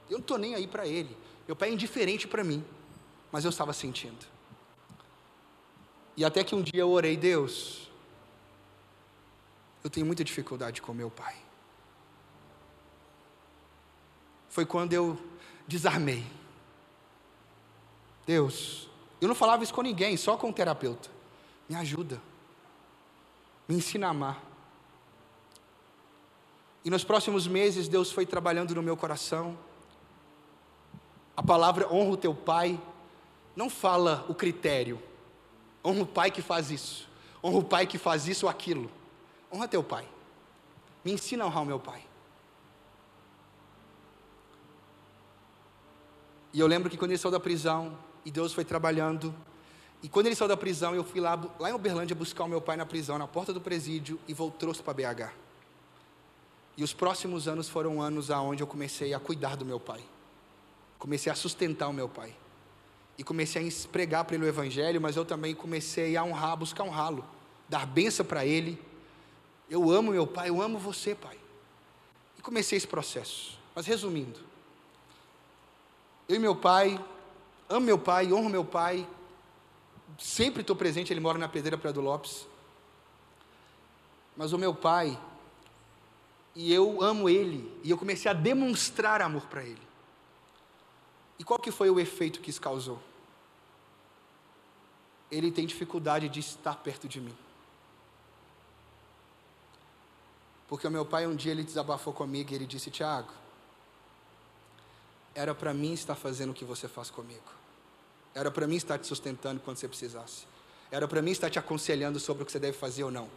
Eu 0.10 0.14
não 0.14 0.20
estou 0.20 0.38
nem 0.38 0.56
aí 0.56 0.68
para 0.68 0.88
ele. 0.88 1.16
Meu 1.48 1.56
pai 1.56 1.70
é 1.70 1.74
indiferente 1.74 2.28
para 2.28 2.44
mim, 2.44 2.64
mas 3.32 3.44
eu 3.44 3.50
estava 3.50 3.74
sentindo. 3.74 4.26
E 6.18 6.24
até 6.24 6.44
que 6.44 6.56
um 6.56 6.62
dia 6.62 6.82
eu 6.82 6.90
orei, 6.90 7.18
Deus, 7.18 7.90
eu 9.84 9.90
tenho 9.90 10.06
muita 10.06 10.24
dificuldade 10.24 10.82
com 10.82 10.94
meu 10.94 11.12
pai. 11.12 11.36
Foi 14.50 14.66
quando 14.66 14.94
eu 14.94 15.20
desarmei. 15.68 16.26
Deus, 18.26 18.90
eu 19.22 19.28
não 19.28 19.36
falava 19.36 19.64
isso 19.64 19.74
com 19.74 19.82
ninguém, 19.82 20.18
só 20.18 20.38
com 20.38 20.50
o 20.50 20.54
terapeuta. 20.54 21.10
Me 21.68 21.76
ajuda. 21.76 22.22
Me 23.68 23.76
ensina 23.76 24.08
a 24.08 24.10
amar. 24.12 24.44
E 26.84 26.90
nos 26.90 27.04
próximos 27.04 27.48
meses, 27.48 27.88
Deus 27.88 28.12
foi 28.12 28.26
trabalhando 28.26 28.76
no 28.76 28.84
meu 28.84 28.96
coração. 28.96 29.58
A 31.36 31.42
palavra 31.42 31.92
honra 31.92 32.12
o 32.12 32.18
teu 32.18 32.36
pai 32.36 32.80
não 33.56 33.70
fala 33.70 34.26
o 34.30 34.36
critério. 34.36 35.02
Honra 35.84 36.02
o 36.02 36.06
pai 36.06 36.30
que 36.30 36.42
faz 36.42 36.70
isso. 36.70 37.10
Honra 37.44 37.58
o 37.58 37.64
pai 37.64 37.88
que 37.88 37.98
faz 37.98 38.28
isso 38.28 38.46
ou 38.46 38.50
aquilo. 38.50 38.92
Honra 39.52 39.68
teu 39.68 39.84
pai. 39.84 40.08
Me 41.04 41.12
ensina 41.12 41.44
a 41.44 41.48
honrar 41.48 41.64
o 41.64 41.66
meu 41.66 41.80
pai. 41.80 42.06
E 46.54 46.60
eu 46.60 46.68
lembro 46.68 46.90
que 46.90 46.98
quando 46.98 47.12
ele 47.12 47.18
saiu 47.18 47.32
da 47.32 47.40
prisão, 47.40 47.98
e 48.26 48.32
Deus 48.32 48.52
foi 48.52 48.66
trabalhando, 48.66 49.34
e 50.06 50.08
quando 50.08 50.28
ele 50.28 50.36
saiu 50.36 50.48
da 50.48 50.56
prisão, 50.56 50.94
eu 50.94 51.04
fui 51.04 51.20
lá, 51.20 51.34
lá 51.60 51.70
em 51.70 51.74
Uberlândia 51.74 52.16
buscar 52.16 52.44
o 52.44 52.48
meu 52.48 52.62
pai 52.62 52.78
na 52.78 52.86
prisão, 52.86 53.18
na 53.18 53.28
porta 53.28 53.52
do 53.52 53.60
presídio, 53.60 54.20
e 54.28 54.36
voltou 54.36 54.72
para 54.76 54.94
BH. 54.94 55.34
E 56.78 56.84
os 56.84 56.94
próximos 56.94 57.48
anos 57.48 57.70
foram 57.70 58.02
anos 58.02 58.30
aonde 58.30 58.62
eu 58.62 58.68
comecei 58.68 59.16
a 59.16 59.20
cuidar 59.20 59.56
do 59.56 59.66
meu 59.66 59.80
pai. 59.80 60.04
Comecei 61.00 61.32
a 61.32 61.36
sustentar 61.36 61.88
o 61.88 61.94
meu 61.94 62.08
pai. 62.08 62.36
E 63.18 63.24
comecei 63.24 63.68
a 63.68 63.88
pregar 63.88 64.26
para 64.26 64.36
ele 64.36 64.46
o 64.46 64.48
evangelho, 64.48 65.02
mas 65.02 65.16
eu 65.16 65.26
também 65.26 65.56
comecei 65.56 66.18
a 66.18 66.24
honrar, 66.24 66.56
buscar 66.56 66.84
honrá-lo, 66.84 67.26
dar 67.68 67.88
benção 67.88 68.26
para 68.26 68.46
ele. 68.46 68.80
Eu 69.70 69.90
amo 69.90 70.12
meu 70.12 70.28
pai, 70.28 70.50
eu 70.50 70.62
amo 70.62 70.78
você, 70.78 71.16
pai. 71.16 71.40
E 72.38 72.42
comecei 72.44 72.78
esse 72.78 72.88
processo. 72.88 73.58
Mas 73.74 73.88
resumindo, 73.88 74.40
eu 76.28 76.36
e 76.36 76.40
meu 76.40 76.56
pai, 76.56 77.04
amo 77.70 77.86
meu 77.86 77.98
pai, 77.98 78.32
honro 78.32 78.50
meu 78.50 78.66
pai, 78.66 79.08
sempre 80.18 80.62
estou 80.62 80.76
presente, 80.76 81.12
ele 81.12 81.20
mora 81.20 81.38
na 81.38 81.48
Pedreira 81.48 81.78
Prado 81.78 82.02
Lopes. 82.02 82.48
Mas 84.36 84.54
o 84.54 84.58
meu 84.58 84.74
pai, 84.74 85.18
e 86.54 86.74
eu 86.74 87.02
amo 87.02 87.30
ele, 87.30 87.72
e 87.84 87.90
eu 87.90 87.98
comecei 87.98 88.30
a 88.30 88.34
demonstrar 88.34 89.22
amor 89.22 89.44
para 89.48 89.64
ele. 89.64 89.82
E 91.38 91.44
qual 91.44 91.60
que 91.60 91.72
foi 91.72 91.90
o 91.90 92.00
efeito 92.00 92.40
que 92.40 92.50
isso 92.50 92.62
causou? 92.62 93.02
Ele 95.30 95.52
tem 95.52 95.66
dificuldade 95.66 96.30
de 96.30 96.40
estar 96.40 96.76
perto 96.76 97.08
de 97.08 97.20
mim. 97.20 97.36
Porque 100.68 100.88
o 100.88 100.92
meu 100.92 101.06
pai 101.06 101.28
um 101.28 101.36
dia 101.36 101.52
ele 101.52 101.64
desabafou 101.64 102.14
comigo 102.14 102.52
e 102.52 102.56
ele 102.56 102.66
disse: 102.66 102.90
Tiago, 102.90 103.32
era 105.36 105.54
para 105.54 105.74
mim 105.74 105.92
estar 105.92 106.16
fazendo 106.16 106.52
o 106.52 106.54
que 106.54 106.64
você 106.64 106.88
faz 106.88 107.12
comigo. 107.12 107.44
Era 108.34 108.50
para 108.50 108.66
mim 108.66 108.78
estar 108.78 108.98
te 108.98 109.06
sustentando 109.06 109.60
quando 109.60 109.78
você 109.78 109.88
precisasse. 109.88 110.48
Era 110.90 111.08
para 111.08 111.22
mim 111.22 111.32
estar 111.32 111.50
te 111.50 111.60
aconselhando 111.60 112.20
sobre 112.20 112.44
o 112.44 112.46
que 112.46 112.52
você 112.52 112.60
deve 112.60 112.78
fazer 112.78 113.04
ou 113.04 113.12
não. 113.12 113.30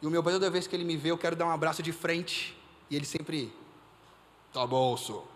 E 0.00 0.06
o 0.06 0.10
meu 0.10 0.22
pai, 0.22 0.32
toda 0.32 0.48
vez 0.48 0.68
que 0.68 0.76
ele 0.76 0.84
me 0.84 0.96
vê, 0.96 1.10
eu 1.10 1.18
quero 1.18 1.34
dar 1.34 1.46
um 1.46 1.50
abraço 1.50 1.82
de 1.82 1.92
frente. 1.92 2.56
E 2.88 2.94
ele 2.94 3.04
sempre, 3.04 3.52
tá 4.52 4.64
bom, 4.64 4.96
sou. 4.96 5.26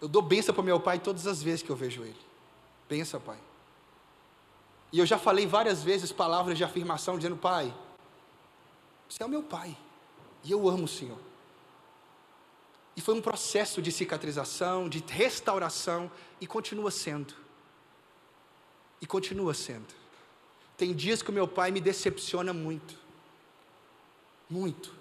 Eu 0.00 0.08
dou 0.08 0.22
benção 0.22 0.52
para 0.52 0.64
meu 0.64 0.80
pai 0.80 0.98
todas 0.98 1.26
as 1.26 1.40
vezes 1.40 1.62
que 1.62 1.70
eu 1.70 1.76
vejo 1.76 2.02
ele. 2.02 2.18
Pensa, 2.88 3.20
pai. 3.20 3.38
E 4.92 4.98
eu 4.98 5.06
já 5.06 5.18
falei 5.18 5.46
várias 5.46 5.84
vezes 5.84 6.10
palavras 6.10 6.58
de 6.58 6.64
afirmação, 6.64 7.16
dizendo: 7.16 7.36
Pai, 7.36 7.72
você 9.08 9.22
é 9.22 9.26
o 9.26 9.28
meu 9.28 9.42
pai. 9.42 9.76
E 10.42 10.50
eu 10.50 10.68
amo 10.68 10.84
o 10.84 10.88
Senhor. 10.88 11.29
E 12.96 13.00
foi 13.00 13.14
um 13.14 13.22
processo 13.22 13.80
de 13.80 13.92
cicatrização, 13.92 14.88
de 14.88 15.02
restauração, 15.06 16.10
e 16.40 16.46
continua 16.46 16.90
sendo. 16.90 17.34
E 19.00 19.06
continua 19.06 19.54
sendo. 19.54 19.94
Tem 20.76 20.94
dias 20.94 21.22
que 21.22 21.30
o 21.30 21.32
meu 21.32 21.46
pai 21.46 21.70
me 21.70 21.80
decepciona 21.80 22.52
muito. 22.52 22.98
Muito. 24.48 24.92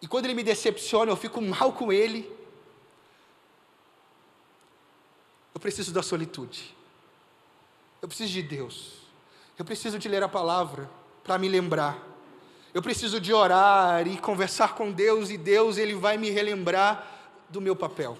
E 0.00 0.06
quando 0.06 0.26
ele 0.26 0.34
me 0.34 0.42
decepciona, 0.42 1.10
eu 1.10 1.16
fico 1.16 1.40
mal 1.42 1.72
com 1.72 1.92
ele. 1.92 2.32
Eu 5.54 5.60
preciso 5.60 5.92
da 5.92 6.02
solitude. 6.02 6.74
Eu 8.00 8.06
preciso 8.06 8.32
de 8.32 8.42
Deus. 8.42 8.92
Eu 9.58 9.64
preciso 9.64 9.98
de 9.98 10.08
ler 10.08 10.22
a 10.22 10.28
palavra 10.28 10.88
para 11.24 11.36
me 11.36 11.48
lembrar. 11.48 12.00
Eu 12.74 12.82
preciso 12.82 13.20
de 13.20 13.32
orar 13.32 14.06
e 14.06 14.18
conversar 14.18 14.74
com 14.74 14.90
Deus, 14.92 15.30
e 15.30 15.38
Deus 15.38 15.78
ele 15.78 15.94
vai 15.94 16.16
me 16.16 16.30
relembrar 16.30 17.06
do 17.48 17.60
meu 17.60 17.74
papel. 17.74 18.18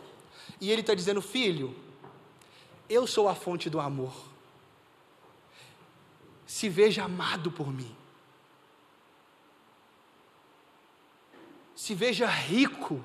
E 0.60 0.70
Ele 0.70 0.80
está 0.80 0.94
dizendo, 0.94 1.20
filho, 1.20 1.74
eu 2.88 3.06
sou 3.06 3.28
a 3.28 3.34
fonte 3.34 3.68
do 3.68 3.78
amor 3.78 4.28
se 6.48 6.66
veja 6.66 7.04
amado 7.04 7.52
por 7.52 7.70
mim. 7.70 7.94
Se 11.76 11.94
veja 11.94 12.26
rico 12.26 13.04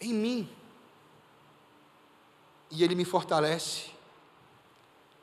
em 0.00 0.14
mim. 0.14 0.48
E 2.70 2.84
Ele 2.84 2.94
me 2.94 3.04
fortalece 3.04 3.90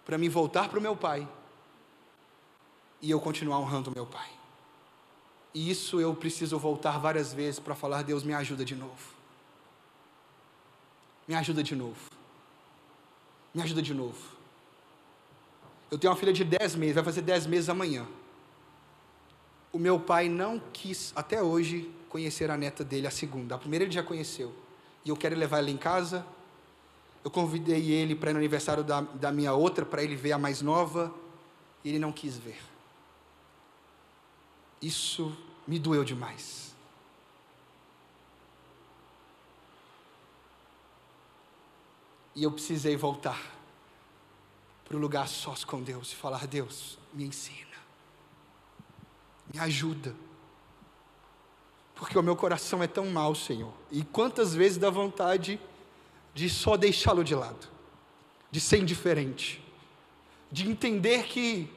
para 0.05 0.17
me 0.17 0.27
voltar 0.27 0.67
para 0.67 0.77
o 0.77 0.81
meu 0.81 0.95
Pai 0.95 1.25
e 3.01 3.11
eu 3.11 3.19
continuar 3.19 3.59
honrando 3.59 3.91
meu 3.93 4.05
Pai. 4.05 4.29
E 5.53 5.69
isso 5.69 5.99
eu 5.99 6.13
preciso 6.13 6.59
voltar 6.59 6.97
várias 6.97 7.33
vezes 7.33 7.59
para 7.59 7.75
falar: 7.75 8.03
Deus, 8.03 8.23
me 8.23 8.33
ajuda 8.33 8.63
de 8.63 8.75
novo. 8.75 9.19
Me 11.27 11.35
ajuda 11.35 11.63
de 11.63 11.75
novo. 11.75 12.09
Me 13.53 13.61
ajuda 13.61 13.81
de 13.81 13.93
novo. 13.93 14.39
Eu 15.91 15.97
tenho 15.97 16.13
uma 16.13 16.19
filha 16.19 16.33
de 16.33 16.43
10 16.43 16.75
meses, 16.75 16.95
vai 16.95 17.03
fazer 17.03 17.21
10 17.21 17.47
meses 17.47 17.69
amanhã. 17.69 18.05
O 19.71 19.79
meu 19.79 19.99
pai 19.99 20.29
não 20.29 20.61
quis, 20.71 21.11
até 21.15 21.41
hoje, 21.41 21.91
conhecer 22.09 22.49
a 22.51 22.57
neta 22.57 22.83
dele, 22.83 23.07
a 23.07 23.11
segunda. 23.11 23.55
A 23.55 23.57
primeira 23.57 23.85
ele 23.85 23.91
já 23.91 24.03
conheceu. 24.03 24.53
E 25.03 25.09
eu 25.09 25.15
quero 25.15 25.35
levar 25.35 25.59
ela 25.59 25.69
em 25.69 25.77
casa. 25.77 26.25
Eu 27.23 27.31
convidei 27.31 27.91
ele 27.91 28.15
para 28.15 28.29
ir 28.29 28.33
no 28.33 28.39
aniversário 28.39 28.83
da, 28.83 29.01
da 29.01 29.31
minha 29.31 29.53
outra, 29.53 29.85
para 29.85 30.03
ele 30.03 30.15
ver 30.15 30.31
a 30.31 30.37
mais 30.37 30.61
nova. 30.61 31.13
E 31.83 31.89
ele 31.89 31.99
não 31.99 32.11
quis 32.11 32.37
ver. 32.37 32.68
Isso 34.81 35.35
me 35.67 35.77
doeu 35.77 36.03
demais. 36.03 36.73
E 42.35 42.43
eu 42.43 42.51
precisei 42.51 42.95
voltar 42.95 43.39
para 44.85 44.95
o 44.95 44.99
lugar 44.99 45.27
sós 45.27 45.63
com 45.63 45.81
Deus 45.81 46.11
e 46.11 46.15
falar: 46.15 46.47
Deus, 46.47 46.97
me 47.13 47.25
ensina, 47.25 47.77
me 49.53 49.59
ajuda. 49.59 50.15
Porque 51.95 52.17
o 52.17 52.23
meu 52.23 52.35
coração 52.35 52.81
é 52.81 52.87
tão 52.87 53.07
mau, 53.07 53.35
Senhor. 53.35 53.73
E 53.91 54.05
quantas 54.05 54.55
vezes 54.55 54.77
dá 54.77 54.89
vontade 54.89 55.59
de 56.33 56.49
só 56.49 56.77
deixá-lo 56.77 57.25
de 57.25 57.35
lado, 57.35 57.67
de 58.49 58.61
ser 58.61 58.77
indiferente, 58.77 59.61
de 60.49 60.65
entender 60.65 61.25
que, 61.25 61.69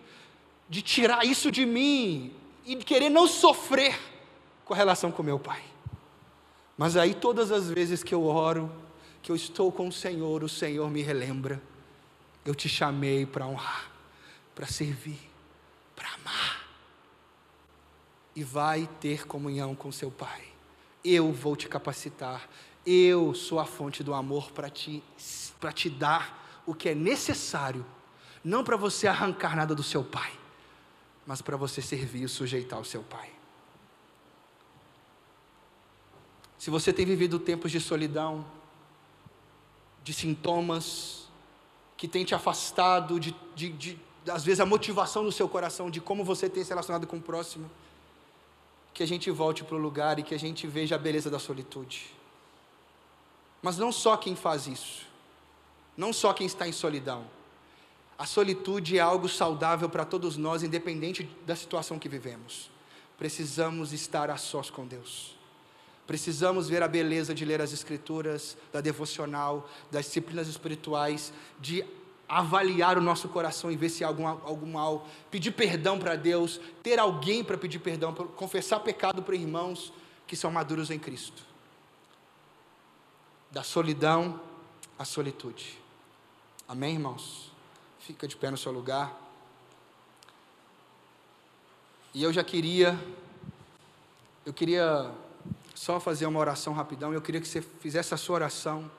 de 0.68 0.80
tirar 0.80 1.26
isso 1.26 1.50
de 1.50 1.66
mim 1.66 2.32
e 2.64 2.76
querer 2.76 3.08
não 3.08 3.26
sofrer 3.26 3.98
com 4.64 4.74
a 4.74 4.76
relação 4.76 5.10
com 5.10 5.22
meu 5.22 5.38
Pai. 5.38 5.62
Mas 6.76 6.96
aí, 6.96 7.14
todas 7.14 7.52
as 7.52 7.68
vezes 7.68 8.02
que 8.02 8.14
eu 8.14 8.24
oro, 8.24 8.70
que 9.22 9.30
eu 9.30 9.36
estou 9.36 9.70
com 9.70 9.88
o 9.88 9.92
Senhor, 9.92 10.42
o 10.42 10.48
Senhor 10.48 10.90
me 10.90 11.02
relembra 11.02 11.60
eu 12.44 12.54
te 12.54 12.68
chamei 12.68 13.24
para 13.24 13.46
honrar, 13.46 13.90
para 14.54 14.66
servir, 14.66 15.20
para 15.94 16.08
amar. 16.14 16.66
E 18.34 18.42
vai 18.42 18.88
ter 19.00 19.26
comunhão 19.26 19.74
com 19.74 19.92
seu 19.92 20.10
Pai. 20.10 20.42
Eu 21.04 21.32
vou 21.32 21.54
te 21.54 21.68
capacitar. 21.68 22.48
Eu 22.84 23.34
sou 23.34 23.60
a 23.60 23.64
fonte 23.64 24.02
do 24.02 24.12
amor 24.12 24.50
para 24.50 24.68
te, 24.68 25.02
para 25.60 25.72
te 25.72 25.88
dar 25.88 26.62
o 26.66 26.74
que 26.74 26.88
é 26.88 26.94
necessário, 26.94 27.84
não 28.44 28.64
para 28.64 28.76
você 28.76 29.06
arrancar 29.06 29.54
nada 29.54 29.74
do 29.74 29.82
seu 29.82 30.02
Pai, 30.02 30.32
mas 31.26 31.40
para 31.40 31.56
você 31.56 31.80
servir 31.80 32.24
e 32.24 32.28
sujeitar 32.28 32.80
o 32.80 32.84
seu 32.84 33.02
Pai. 33.02 33.30
Se 36.58 36.70
você 36.70 36.92
tem 36.92 37.04
vivido 37.04 37.38
tempos 37.38 37.72
de 37.72 37.80
solidão, 37.80 38.44
de 40.04 40.12
sintomas, 40.12 41.28
que 41.96 42.08
tem 42.08 42.24
te 42.24 42.34
afastado 42.34 43.18
de, 43.18 43.34
de, 43.54 43.68
de, 43.70 43.98
às 44.28 44.44
vezes, 44.44 44.60
a 44.60 44.66
motivação 44.66 45.24
do 45.24 45.32
seu 45.32 45.48
coração, 45.48 45.90
de 45.90 46.00
como 46.00 46.24
você 46.24 46.48
tem 46.48 46.62
se 46.62 46.70
relacionado 46.70 47.06
com 47.06 47.16
o 47.16 47.20
próximo. 47.20 47.70
Que 48.94 49.02
a 49.02 49.06
gente 49.06 49.30
volte 49.30 49.64
para 49.64 49.74
o 49.74 49.78
lugar 49.78 50.18
e 50.18 50.22
que 50.22 50.34
a 50.34 50.38
gente 50.38 50.66
veja 50.66 50.96
a 50.96 50.98
beleza 50.98 51.30
da 51.30 51.38
solitude. 51.38 52.14
Mas 53.62 53.78
não 53.78 53.92
só 53.92 54.16
quem 54.16 54.34
faz 54.34 54.66
isso, 54.66 55.06
não 55.96 56.12
só 56.12 56.32
quem 56.32 56.46
está 56.46 56.66
em 56.66 56.72
solidão. 56.72 57.24
A 58.22 58.24
solitude 58.24 58.96
é 58.96 59.00
algo 59.00 59.28
saudável 59.28 59.88
para 59.88 60.04
todos 60.04 60.36
nós, 60.36 60.62
independente 60.62 61.28
da 61.44 61.56
situação 61.56 61.98
que 61.98 62.08
vivemos. 62.08 62.70
Precisamos 63.18 63.92
estar 63.92 64.30
a 64.30 64.36
sós 64.36 64.70
com 64.70 64.86
Deus. 64.86 65.36
Precisamos 66.06 66.68
ver 66.68 66.84
a 66.84 66.86
beleza 66.86 67.34
de 67.34 67.44
ler 67.44 67.60
as 67.60 67.72
Escrituras, 67.72 68.56
da 68.72 68.80
devocional, 68.80 69.68
das 69.90 70.04
disciplinas 70.04 70.46
espirituais, 70.46 71.32
de 71.58 71.84
avaliar 72.28 72.96
o 72.96 73.00
nosso 73.00 73.28
coração 73.28 73.72
e 73.72 73.76
ver 73.76 73.88
se 73.88 74.04
há 74.04 74.06
algum, 74.06 74.28
algum 74.28 74.70
mal, 74.70 75.08
pedir 75.28 75.50
perdão 75.50 75.98
para 75.98 76.14
Deus, 76.14 76.60
ter 76.80 77.00
alguém 77.00 77.42
para 77.42 77.58
pedir 77.58 77.80
perdão, 77.80 78.14
confessar 78.14 78.78
pecado 78.78 79.20
para 79.20 79.34
irmãos 79.34 79.92
que 80.28 80.36
são 80.36 80.48
maduros 80.48 80.92
em 80.92 80.98
Cristo. 81.00 81.42
Da 83.50 83.64
solidão 83.64 84.40
à 84.96 85.04
solitude. 85.04 85.76
Amém, 86.68 86.94
irmãos? 86.94 87.51
Fica 88.02 88.26
de 88.26 88.34
pé 88.34 88.50
no 88.50 88.56
seu 88.56 88.72
lugar. 88.72 89.16
E 92.12 92.20
eu 92.20 92.32
já 92.32 92.42
queria, 92.42 92.98
eu 94.44 94.52
queria 94.52 95.08
só 95.72 96.00
fazer 96.00 96.26
uma 96.26 96.40
oração 96.40 96.72
rapidão. 96.72 97.14
Eu 97.14 97.22
queria 97.22 97.40
que 97.40 97.46
você 97.46 97.62
fizesse 97.62 98.12
a 98.12 98.16
sua 98.16 98.34
oração. 98.34 98.90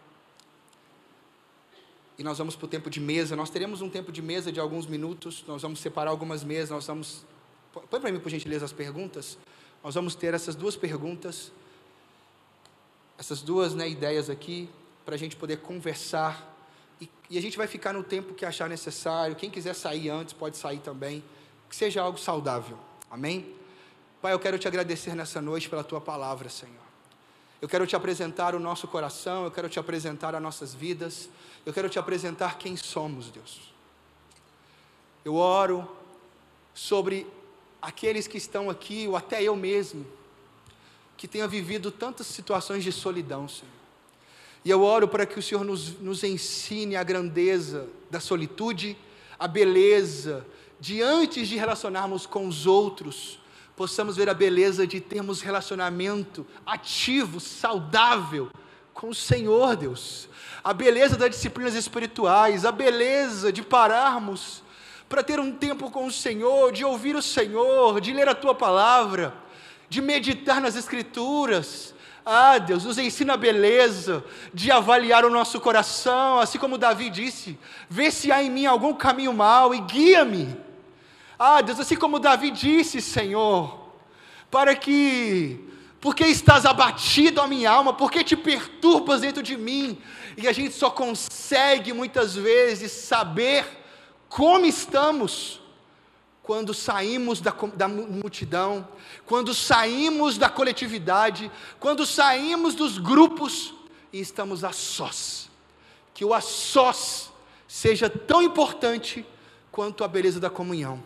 E 2.17 2.23
nós 2.23 2.37
vamos 2.37 2.55
para 2.55 2.65
o 2.65 2.67
tempo 2.69 2.89
de 2.89 3.01
mesa. 3.01 3.35
Nós 3.35 3.49
teremos 3.49 3.81
um 3.81 3.89
tempo 3.89 4.09
de 4.09 4.21
mesa 4.21 4.53
de 4.53 4.59
alguns 4.61 4.87
minutos. 4.87 5.43
Nós 5.45 5.61
vamos 5.61 5.81
separar 5.81 6.09
algumas 6.09 6.41
mesas. 6.41 6.69
Nós 6.69 6.87
vamos. 6.87 7.25
Põe 7.73 7.99
para 7.99 8.09
mim, 8.09 8.21
por 8.21 8.29
gentileza, 8.29 8.63
as 8.63 8.71
perguntas. 8.71 9.37
Nós 9.83 9.95
vamos 9.95 10.15
ter 10.15 10.33
essas 10.33 10.55
duas 10.55 10.77
perguntas, 10.77 11.51
essas 13.17 13.41
duas 13.41 13.75
né, 13.75 13.89
ideias 13.89 14.29
aqui, 14.29 14.69
para 15.03 15.15
a 15.15 15.17
gente 15.17 15.35
poder 15.35 15.57
conversar. 15.57 16.52
E, 17.03 17.09
e 17.31 17.37
a 17.37 17.41
gente 17.41 17.57
vai 17.57 17.67
ficar 17.67 17.93
no 17.93 18.03
tempo 18.03 18.33
que 18.33 18.45
achar 18.45 18.69
necessário. 18.69 19.35
Quem 19.35 19.49
quiser 19.49 19.73
sair 19.73 20.09
antes, 20.09 20.33
pode 20.33 20.57
sair 20.57 20.79
também. 20.79 21.23
Que 21.69 21.75
seja 21.75 22.01
algo 22.01 22.17
saudável. 22.17 22.77
Amém? 23.11 23.53
Pai, 24.21 24.31
eu 24.33 24.39
quero 24.39 24.57
te 24.57 24.67
agradecer 24.67 25.15
nessa 25.15 25.41
noite 25.41 25.69
pela 25.69 25.83
tua 25.83 25.99
palavra, 25.99 26.47
Senhor. 26.47 26.83
Eu 27.61 27.67
quero 27.67 27.85
te 27.85 27.95
apresentar 27.95 28.55
o 28.55 28.59
nosso 28.59 28.87
coração, 28.87 29.45
eu 29.45 29.51
quero 29.51 29.69
te 29.69 29.79
apresentar 29.79 30.35
as 30.35 30.41
nossas 30.41 30.73
vidas, 30.73 31.29
eu 31.65 31.73
quero 31.73 31.89
te 31.89 31.97
apresentar 31.97 32.57
quem 32.57 32.75
somos, 32.75 33.29
Deus. 33.29 33.73
Eu 35.23 35.35
oro 35.35 35.89
sobre 36.73 37.25
aqueles 37.81 38.27
que 38.27 38.37
estão 38.37 38.69
aqui, 38.69 39.07
ou 39.07 39.15
até 39.15 39.41
eu 39.41 39.55
mesmo, 39.55 40.05
que 41.15 41.27
tenha 41.27 41.47
vivido 41.47 41.89
tantas 41.89 42.27
situações 42.27 42.83
de 42.83 42.91
solidão, 42.91 43.47
Senhor. 43.47 43.82
E 44.65 44.69
eu 44.69 44.81
oro 44.81 45.07
para 45.07 45.25
que 45.25 45.37
o 45.37 45.41
Senhor 45.41 45.63
nos, 45.63 45.99
nos 45.99 46.23
ensine 46.23 46.95
a 46.95 47.03
grandeza 47.03 47.87
da 48.09 48.19
solitude, 48.19 48.97
a 49.37 49.47
beleza 49.47 50.45
de 50.79 51.01
antes 51.01 51.47
de 51.47 51.57
relacionarmos 51.57 52.25
com 52.25 52.47
os 52.47 52.65
outros, 52.65 53.39
possamos 53.75 54.15
ver 54.15 54.29
a 54.29 54.33
beleza 54.33 54.85
de 54.85 54.99
termos 54.99 55.41
relacionamento 55.41 56.45
ativo, 56.65 57.39
saudável 57.39 58.49
com 58.93 59.09
o 59.09 59.15
Senhor, 59.15 59.75
Deus. 59.75 60.29
A 60.63 60.73
beleza 60.73 61.17
das 61.17 61.31
disciplinas 61.31 61.75
espirituais, 61.75 62.65
a 62.65 62.71
beleza 62.71 63.51
de 63.51 63.61
pararmos 63.61 64.63
para 65.09 65.23
ter 65.23 65.39
um 65.39 65.51
tempo 65.51 65.91
com 65.91 66.07
o 66.07 66.11
Senhor, 66.11 66.71
de 66.71 66.85
ouvir 66.85 67.15
o 67.15 67.21
Senhor, 67.21 67.99
de 67.99 68.13
ler 68.13 68.27
a 68.29 68.35
tua 68.35 68.55
palavra, 68.55 69.33
de 69.89 70.01
meditar 70.01 70.59
nas 70.61 70.75
Escrituras. 70.75 71.92
Ah, 72.25 72.57
Deus, 72.57 72.85
nos 72.85 72.97
ensina 72.97 73.33
a 73.33 73.37
beleza 73.37 74.23
de 74.53 74.71
avaliar 74.71 75.25
o 75.25 75.29
nosso 75.29 75.59
coração, 75.59 76.39
assim 76.39 76.57
como 76.57 76.77
Davi 76.77 77.09
disse: 77.09 77.59
vê 77.89 78.09
se 78.09 78.31
há 78.31 78.41
em 78.41 78.49
mim 78.49 78.65
algum 78.65 78.93
caminho 78.93 79.33
mau 79.33 79.75
e 79.75 79.81
guia-me. 79.81 80.55
Ah, 81.37 81.61
Deus, 81.61 81.79
assim 81.79 81.97
como 81.97 82.19
Davi 82.19 82.51
disse, 82.51 83.01
Senhor, 83.01 83.89
para 84.49 84.73
que, 84.75 85.59
porque 85.99 86.23
estás 86.25 86.65
abatido 86.65 87.41
a 87.41 87.47
minha 87.47 87.69
alma, 87.69 87.93
porque 87.93 88.23
te 88.23 88.37
perturbas 88.37 89.21
dentro 89.21 89.43
de 89.43 89.57
mim, 89.57 89.97
e 90.37 90.47
a 90.47 90.53
gente 90.53 90.73
só 90.73 90.89
consegue 90.89 91.91
muitas 91.91 92.35
vezes 92.35 92.91
saber 92.91 93.65
como 94.29 94.65
estamos 94.65 95.62
quando 96.43 96.73
saímos 96.73 97.39
da, 97.39 97.51
da 97.73 97.87
multidão, 97.87 98.85
quando 99.25 99.53
saímos 99.53 100.37
da 100.37 100.49
coletividade, 100.49 101.49
quando 101.79 102.05
saímos 102.05 102.75
dos 102.75 102.97
grupos 102.97 103.73
e 104.11 104.19
estamos 104.19 104.65
a 104.65 104.73
sós. 104.73 105.49
Que 106.13 106.25
o 106.25 106.33
a 106.33 106.41
sós 106.41 107.31
seja 107.65 108.09
tão 108.09 108.41
importante 108.41 109.25
quanto 109.71 110.03
a 110.03 110.07
beleza 110.07 110.39
da 110.39 110.49
comunhão. 110.49 111.01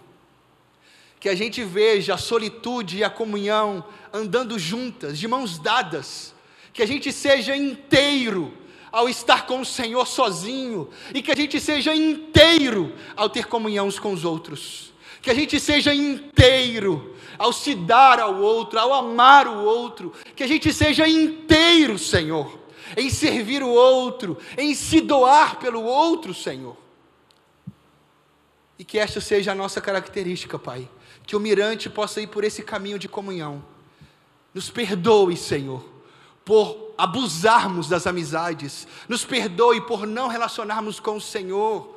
Que 1.19 1.29
a 1.29 1.35
gente 1.35 1.63
veja 1.63 2.15
a 2.15 2.17
solitude 2.17 2.97
e 2.97 3.03
a 3.03 3.09
comunhão 3.09 3.85
andando 4.11 4.57
juntas, 4.57 5.19
de 5.19 5.27
mãos 5.27 5.59
dadas, 5.59 6.33
que 6.73 6.81
a 6.81 6.85
gente 6.85 7.13
seja 7.13 7.55
inteiro 7.55 8.57
ao 8.91 9.07
estar 9.07 9.45
com 9.45 9.61
o 9.61 9.65
Senhor 9.65 10.07
sozinho, 10.07 10.89
e 11.13 11.21
que 11.21 11.31
a 11.31 11.35
gente 11.35 11.59
seja 11.59 11.93
inteiro 11.93 12.95
ao 13.15 13.29
ter 13.29 13.45
comunhão 13.45 13.87
uns 13.87 13.99
com 13.99 14.11
os 14.11 14.25
outros, 14.25 14.93
que 15.21 15.29
a 15.29 15.33
gente 15.33 15.59
seja 15.59 15.93
inteiro 15.93 17.15
ao 17.37 17.53
se 17.53 17.75
dar 17.75 18.19
ao 18.19 18.35
outro, 18.39 18.79
ao 18.79 18.93
amar 18.93 19.47
o 19.47 19.63
outro, 19.63 20.13
que 20.35 20.43
a 20.43 20.47
gente 20.47 20.73
seja 20.73 21.07
inteiro, 21.07 21.99
Senhor, 21.99 22.57
em 22.95 23.09
servir 23.09 23.61
o 23.61 23.69
outro, 23.69 24.37
em 24.57 24.73
se 24.73 25.01
doar 25.01 25.57
pelo 25.59 25.83
outro, 25.83 26.33
Senhor. 26.33 26.75
E 28.79 28.83
que 28.83 28.97
esta 28.97 29.21
seja 29.21 29.51
a 29.51 29.55
nossa 29.55 29.81
característica, 29.81 30.57
Pai 30.57 30.89
que 31.27 31.35
o 31.35 31.39
mirante 31.41 31.89
possa 31.89 32.21
ir 32.21 32.27
por 32.27 32.45
esse 32.45 32.63
caminho 32.63 32.97
de 32.97 33.09
comunhão. 33.09 33.61
Nos 34.53 34.69
perdoe, 34.69 35.35
Senhor, 35.35 35.85
por 36.45 36.93
abusarmos 36.97 37.89
das 37.89 38.07
amizades, 38.07 38.87
nos 39.09 39.25
perdoe 39.25 39.81
por 39.81 40.07
não 40.07 40.29
relacionarmos 40.29 41.01
com 41.01 41.17
o 41.17 41.21
Senhor. 41.21 41.96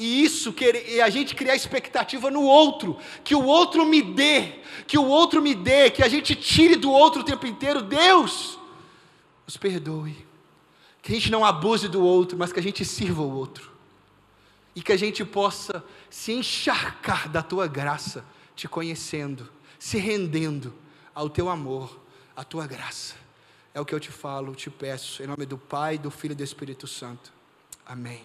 E 0.00 0.24
isso, 0.24 0.54
e 0.88 0.98
a 0.98 1.10
gente 1.10 1.34
criar 1.34 1.54
expectativa 1.54 2.30
no 2.30 2.40
outro, 2.40 2.96
que 3.22 3.34
o 3.34 3.44
outro 3.44 3.84
me 3.84 4.00
dê, 4.00 4.54
que 4.86 4.96
o 4.96 5.04
outro 5.04 5.42
me 5.42 5.54
dê, 5.54 5.90
que 5.90 6.02
a 6.02 6.08
gente 6.08 6.34
tire 6.34 6.74
do 6.74 6.90
outro 6.90 7.20
o 7.20 7.24
tempo 7.24 7.46
inteiro. 7.46 7.82
Deus, 7.82 8.58
nos 9.44 9.58
perdoe. 9.58 10.26
Que 11.02 11.12
a 11.12 11.14
gente 11.14 11.30
não 11.30 11.44
abuse 11.44 11.86
do 11.86 12.02
outro, 12.02 12.38
mas 12.38 12.50
que 12.50 12.58
a 12.58 12.62
gente 12.62 12.82
sirva 12.82 13.20
o 13.20 13.30
outro. 13.30 13.70
E 14.74 14.80
que 14.80 14.90
a 14.90 14.96
gente 14.96 15.22
possa 15.22 15.84
se 16.08 16.32
encharcar 16.32 17.28
da 17.28 17.42
tua 17.42 17.66
graça 17.66 18.24
te 18.56 18.66
conhecendo, 18.66 19.50
se 19.78 19.98
rendendo 19.98 20.72
ao 21.14 21.28
teu 21.28 21.50
amor, 21.50 22.00
à 22.34 22.42
tua 22.42 22.66
graça. 22.66 23.16
É 23.74 23.80
o 23.80 23.84
que 23.84 23.94
eu 23.94 24.00
te 24.00 24.10
falo, 24.10 24.54
te 24.54 24.70
peço, 24.70 25.22
em 25.22 25.26
nome 25.26 25.44
do 25.44 25.58
Pai, 25.58 25.98
do 25.98 26.10
Filho 26.10 26.32
e 26.32 26.36
do 26.36 26.42
Espírito 26.42 26.86
Santo. 26.86 27.30
Amém. 27.84 28.24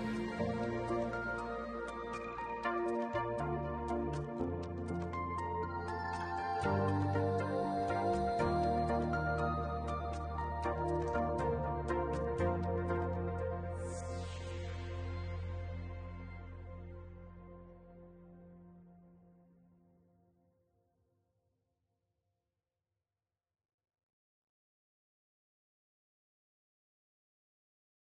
Thank 0.00 0.72
you. 0.72 0.77